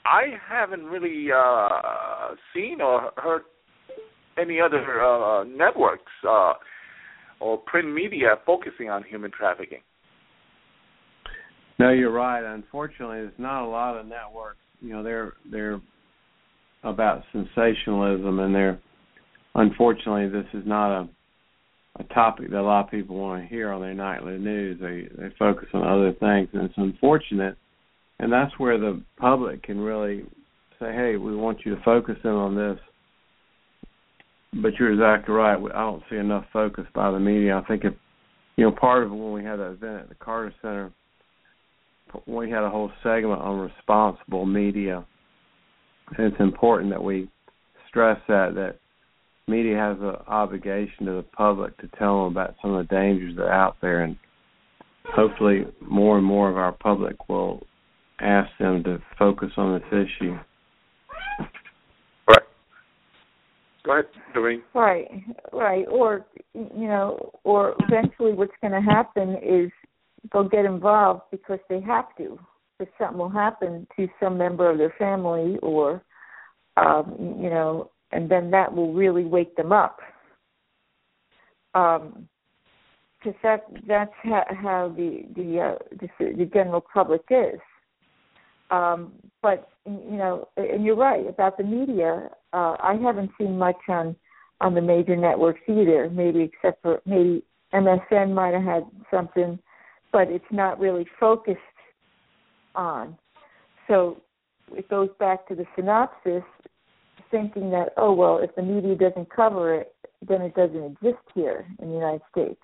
I 0.05 0.37
haven't 0.47 0.85
really 0.85 1.27
uh, 1.35 2.35
seen 2.53 2.79
or 2.81 3.11
heard 3.17 3.41
any 4.37 4.59
other 4.59 5.03
uh, 5.03 5.43
networks 5.45 6.11
uh, 6.27 6.53
or 7.39 7.57
print 7.57 7.91
media 7.91 8.35
focusing 8.45 8.89
on 8.89 9.03
human 9.03 9.31
trafficking. 9.31 9.79
No, 11.79 11.89
you're 11.89 12.11
right. 12.11 12.43
Unfortunately, 12.53 13.17
there's 13.17 13.33
not 13.37 13.65
a 13.65 13.67
lot 13.67 13.97
of 13.97 14.05
networks. 14.05 14.59
You 14.81 14.93
know, 14.93 15.03
they're 15.03 15.33
they're 15.51 15.81
about 16.85 17.23
sensationalism, 17.31 18.39
and 18.39 18.53
they're 18.53 18.79
unfortunately 19.55 20.27
this 20.29 20.47
is 20.53 20.65
not 20.65 21.01
a 21.01 21.09
a 21.97 22.03
topic 22.13 22.49
that 22.49 22.59
a 22.59 22.61
lot 22.61 22.83
of 22.83 22.91
people 22.91 23.15
want 23.15 23.41
to 23.41 23.47
hear 23.47 23.71
on 23.71 23.81
their 23.81 23.93
nightly 23.93 24.37
news. 24.37 24.79
They 24.81 25.07
they 25.17 25.33
focus 25.39 25.67
on 25.73 25.87
other 25.87 26.11
things, 26.13 26.49
and 26.53 26.63
it's 26.63 26.77
unfortunate. 26.77 27.57
And 28.19 28.31
that's 28.31 28.51
where 28.57 28.77
the 28.77 29.01
public 29.17 29.63
can 29.63 29.79
really 29.79 30.25
say, 30.79 30.93
"Hey, 30.93 31.15
we 31.15 31.35
want 31.35 31.65
you 31.65 31.75
to 31.75 31.81
focus 31.83 32.17
in 32.23 32.31
on 32.31 32.55
this." 32.55 32.77
But 34.61 34.73
you're 34.79 34.93
exactly 34.93 35.33
right. 35.33 35.57
I 35.73 35.79
don't 35.79 36.03
see 36.09 36.17
enough 36.17 36.45
focus 36.51 36.85
by 36.93 37.11
the 37.11 37.19
media. 37.19 37.57
I 37.57 37.67
think 37.67 37.83
if 37.85 37.93
you 38.57 38.65
know, 38.65 38.71
part 38.71 39.03
of 39.03 39.11
when 39.11 39.33
we 39.33 39.43
had 39.43 39.57
that 39.57 39.71
event 39.71 40.03
at 40.03 40.09
the 40.09 40.15
Carter 40.15 40.53
Center, 40.61 40.91
we 42.25 42.49
had 42.49 42.63
a 42.63 42.69
whole 42.69 42.91
segment 43.03 43.41
on 43.41 43.59
responsible 43.59 44.45
media 44.45 45.05
it's 46.17 46.39
important 46.39 46.91
that 46.91 47.03
we 47.03 47.29
stress 47.87 48.19
that 48.27 48.53
that 48.55 48.77
media 49.47 49.77
has 49.77 49.97
an 49.99 50.15
obligation 50.27 51.05
to 51.05 51.13
the 51.13 51.23
public 51.23 51.77
to 51.77 51.87
tell 51.97 52.23
them 52.23 52.33
about 52.33 52.55
some 52.61 52.73
of 52.73 52.87
the 52.87 52.95
dangers 52.95 53.35
that 53.35 53.43
are 53.43 53.51
out 53.51 53.77
there, 53.81 54.03
and 54.03 54.17
hopefully 55.05 55.65
more 55.81 56.17
and 56.17 56.25
more 56.25 56.49
of 56.49 56.57
our 56.57 56.71
public 56.71 57.29
will 57.29 57.61
ask 58.19 58.49
them 58.59 58.83
to 58.83 59.01
focus 59.19 59.51
on 59.57 59.73
this 59.79 59.87
issue. 59.91 60.37
Right. 62.27 62.43
Go 63.85 63.91
ahead, 63.93 64.05
Doreen. 64.33 64.63
Right, 64.73 65.07
right. 65.53 65.85
Or 65.91 66.25
you 66.53 66.87
know, 66.87 67.31
or 67.43 67.75
eventually, 67.87 68.33
what's 68.33 68.53
going 68.61 68.73
to 68.73 68.81
happen 68.81 69.37
is 69.43 69.71
they'll 70.31 70.49
get 70.49 70.65
involved 70.65 71.21
because 71.31 71.59
they 71.69 71.81
have 71.81 72.05
to 72.17 72.39
if 72.79 72.89
something 72.97 73.17
will 73.17 73.29
happen 73.29 73.87
to 73.95 74.07
some 74.19 74.37
member 74.37 74.69
of 74.69 74.77
their 74.77 74.93
family 74.97 75.57
or 75.61 76.03
um 76.77 77.15
you 77.41 77.49
know 77.49 77.89
and 78.11 78.29
then 78.29 78.51
that 78.51 78.73
will 78.73 78.93
really 78.93 79.25
wake 79.25 79.55
them 79.55 79.71
up. 79.71 79.99
Um 81.73 82.27
because 83.19 83.39
that 83.41 83.65
that's 83.87 84.13
how, 84.21 84.43
how 84.49 84.93
the 84.95 85.25
the, 85.35 85.59
uh, 85.59 85.75
the 85.99 86.33
the 86.37 86.45
general 86.45 86.83
public 86.93 87.23
is. 87.29 87.59
Um 88.71 89.13
but 89.41 89.69
you 89.85 90.17
know 90.17 90.49
and 90.57 90.83
you're 90.83 90.95
right 90.95 91.27
about 91.27 91.57
the 91.57 91.63
media. 91.63 92.29
Uh 92.53 92.75
i 92.81 92.97
haven't 93.01 93.31
seen 93.37 93.57
much 93.57 93.79
on 93.89 94.15
on 94.61 94.73
the 94.73 94.81
major 94.81 95.15
networks 95.15 95.61
either 95.67 96.09
maybe 96.09 96.41
except 96.41 96.81
for 96.81 97.01
maybe 97.05 97.43
msn 97.73 98.33
might 98.33 98.53
have 98.53 98.63
had 98.63 98.83
something 99.11 99.59
but 100.13 100.29
it's 100.29 100.45
not 100.49 100.79
really 100.79 101.05
focused 101.19 101.59
on. 102.75 103.17
So 103.87 104.21
it 104.71 104.89
goes 104.89 105.09
back 105.19 105.47
to 105.47 105.55
the 105.55 105.65
synopsis, 105.75 106.43
thinking 107.31 107.69
that, 107.71 107.89
oh, 107.97 108.13
well, 108.13 108.39
if 108.39 108.53
the 108.55 108.61
media 108.61 108.95
doesn't 108.95 109.29
cover 109.29 109.73
it, 109.75 109.95
then 110.27 110.41
it 110.41 110.55
doesn't 110.55 110.83
exist 110.83 111.23
here 111.33 111.65
in 111.79 111.89
the 111.89 111.93
United 111.95 112.21
States. 112.31 112.61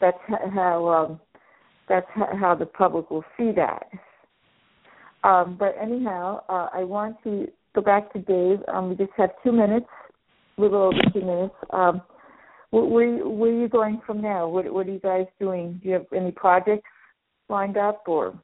That's 0.00 0.18
how 0.54 0.88
um, 0.88 1.20
that's 1.88 2.06
how 2.14 2.54
the 2.54 2.66
public 2.66 3.10
will 3.10 3.24
see 3.38 3.50
that. 3.52 3.86
Um, 5.24 5.56
but 5.58 5.74
anyhow, 5.80 6.42
uh, 6.48 6.68
I 6.72 6.84
want 6.84 7.16
to 7.24 7.48
go 7.74 7.80
back 7.80 8.12
to 8.12 8.18
Dave. 8.18 8.58
Um, 8.72 8.90
we 8.90 8.96
just 8.96 9.12
have 9.16 9.30
two 9.42 9.52
minutes, 9.52 9.86
a 10.58 10.60
little 10.60 10.82
over 10.82 10.98
two 11.12 11.20
minutes. 11.20 11.54
Um, 11.72 12.02
where, 12.70 13.16
where 13.26 13.50
are 13.50 13.60
you 13.60 13.68
going 13.68 14.02
from 14.06 14.20
now? 14.20 14.48
What, 14.48 14.70
what 14.72 14.86
are 14.86 14.92
you 14.92 14.98
guys 14.98 15.26
doing? 15.40 15.80
Do 15.82 15.88
you 15.88 15.94
have 15.94 16.06
any 16.14 16.32
projects 16.32 16.88
lined 17.48 17.76
up 17.76 18.02
or 18.06 18.34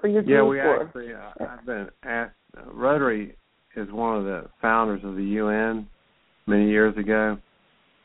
for 0.00 0.08
your 0.08 0.22
yeah, 0.22 0.40
group? 0.40 0.56
Yeah, 0.56 1.02
we 1.02 1.10
actually. 1.10 1.14
Uh, 1.14 1.52
I've 1.52 1.66
been 1.66 1.88
asked. 2.02 2.34
Uh, 2.56 2.70
Rotary 2.72 3.36
is 3.76 3.90
one 3.90 4.18
of 4.18 4.24
the 4.24 4.46
founders 4.60 5.00
of 5.04 5.16
the 5.16 5.24
UN 5.24 5.88
many 6.46 6.68
years 6.68 6.96
ago, 6.96 7.38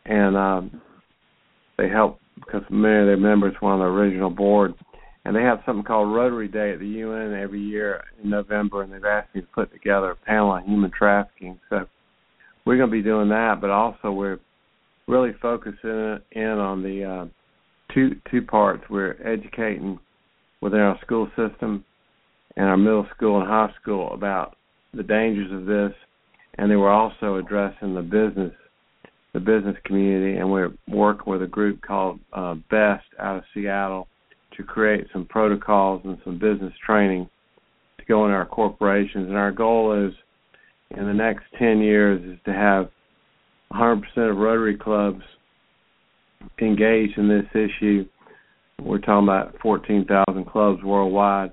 and 0.05 0.37
um, 0.37 0.81
they 1.77 1.89
help 1.89 2.19
because 2.35 2.63
many 2.69 2.99
of 2.99 3.05
their 3.07 3.17
members 3.17 3.53
were 3.61 3.71
on 3.71 3.79
the 3.79 3.85
original 3.85 4.29
board. 4.29 4.73
And 5.25 5.35
they 5.35 5.41
have 5.41 5.59
something 5.65 5.83
called 5.83 6.15
Rotary 6.15 6.47
Day 6.47 6.71
at 6.71 6.79
the 6.79 6.87
UN 6.87 7.33
every 7.33 7.59
year 7.59 8.01
in 8.23 8.29
November, 8.29 8.83
and 8.83 8.93
they've 8.93 9.03
asked 9.03 9.35
me 9.35 9.41
to 9.41 9.47
put 9.47 9.73
together 9.73 10.11
a 10.11 10.15
panel 10.15 10.51
on 10.51 10.63
human 10.63 10.89
trafficking. 10.97 11.59
So 11.69 11.85
we're 12.65 12.77
going 12.77 12.89
to 12.89 12.95
be 12.95 13.03
doing 13.03 13.27
that, 13.29 13.59
but 13.59 13.69
also 13.69 14.11
we're 14.11 14.39
really 15.05 15.33
focusing 15.41 16.19
in 16.31 16.45
on 16.45 16.81
the 16.81 17.03
uh, 17.03 17.25
two 17.97 18.15
two 18.29 18.43
parts. 18.43 18.83
We're 18.89 19.17
educating 19.25 19.99
within 20.61 20.79
our 20.79 20.99
school 21.01 21.27
system 21.35 21.83
and 22.55 22.67
our 22.67 22.77
middle 22.77 23.07
school 23.15 23.39
and 23.39 23.47
high 23.47 23.73
school 23.81 24.13
about 24.13 24.55
the 24.93 25.03
dangers 25.03 25.51
of 25.51 25.65
this, 25.65 25.93
and 26.57 26.69
they 26.69 26.75
were 26.75 26.91
also 26.91 27.37
addressing 27.37 27.95
the 27.95 28.01
business 28.01 28.53
the 29.33 29.39
business 29.39 29.75
community, 29.83 30.37
and 30.37 30.51
we're 30.51 30.73
working 30.87 31.31
with 31.31 31.43
a 31.43 31.47
group 31.47 31.81
called 31.81 32.19
uh, 32.33 32.55
Best 32.69 33.05
out 33.19 33.37
of 33.37 33.43
Seattle 33.53 34.07
to 34.55 34.63
create 34.63 35.05
some 35.11 35.25
protocols 35.25 36.01
and 36.05 36.17
some 36.23 36.39
business 36.39 36.73
training 36.85 37.29
to 37.99 38.05
go 38.05 38.25
in 38.25 38.31
our 38.31 38.45
corporations. 38.45 39.27
And 39.27 39.37
our 39.37 39.51
goal 39.51 40.07
is 40.07 40.13
in 40.97 41.05
the 41.05 41.13
next 41.13 41.43
10 41.59 41.79
years 41.79 42.21
is 42.23 42.39
to 42.45 42.53
have 42.53 42.89
100% 43.73 44.01
of 44.17 44.37
Rotary 44.37 44.77
clubs 44.77 45.21
engaged 46.59 47.17
in 47.17 47.27
this 47.27 47.45
issue. 47.53 48.05
We're 48.81 48.99
talking 48.99 49.27
about 49.27 49.55
14,000 49.61 50.45
clubs 50.45 50.83
worldwide, 50.83 51.51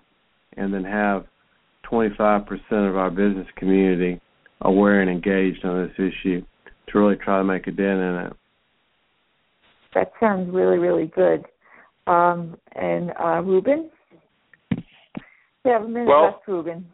and 0.57 0.73
then 0.73 0.85
have 0.85 1.25
25% 1.91 2.47
of 2.73 2.97
our 2.97 3.11
business 3.11 3.47
community 3.57 4.21
aware 4.61 5.01
and 5.01 5.11
engaged 5.11 5.65
on 5.65 5.87
this 5.87 5.95
issue 5.97 6.43
to 6.89 6.99
really 6.99 7.17
try 7.17 7.39
to 7.39 7.45
make 7.45 7.67
a 7.67 7.71
dent 7.71 8.01
in 8.01 8.27
it. 8.27 8.33
That 9.95 10.13
sounds 10.21 10.53
really, 10.53 10.79
really 10.79 11.07
good. 11.15 11.45
Um, 12.07 12.57
and 12.75 13.13
uh, 13.19 13.41
Ruben? 13.43 13.91
You 14.71 15.73
have 15.73 15.83
a 15.83 15.89
minute 15.89 16.09
well, 16.09 16.25
left, 16.25 16.49
Ruben. 16.49 16.87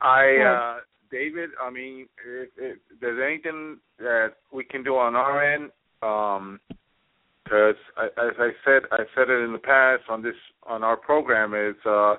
I, 0.00 0.36
uh, 0.36 0.80
David, 1.10 1.50
I 1.62 1.70
mean, 1.70 2.06
if, 2.26 2.48
if 2.56 2.78
there's 3.00 3.20
anything 3.24 3.78
that 3.98 4.34
we 4.52 4.64
can 4.64 4.82
do 4.82 4.96
on 4.96 5.14
our 5.14 5.54
end, 5.54 5.70
um, 6.02 6.60
because 7.48 7.76
as 8.00 8.32
I 8.38 8.50
said, 8.64 8.82
I 8.92 9.04
said 9.14 9.30
it 9.30 9.44
in 9.44 9.52
the 9.52 9.58
past 9.58 10.02
on 10.08 10.22
this 10.22 10.34
on 10.66 10.82
our 10.82 10.96
program 10.96 11.54
is 11.54 11.76
uh, 11.86 12.16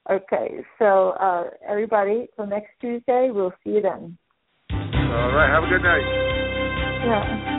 Okay, 0.09 0.61
so 0.79 1.11
uh, 1.21 1.49
everybody, 1.67 2.27
till 2.35 2.47
next 2.47 2.71
Tuesday, 2.81 3.29
we'll 3.31 3.53
see 3.63 3.71
you 3.71 3.81
then. 3.81 4.17
All 4.71 5.31
right. 5.31 5.49
Have 5.49 5.63
a 5.63 5.67
good 5.67 5.83
night. 5.83 6.01
Yeah. 7.05 7.58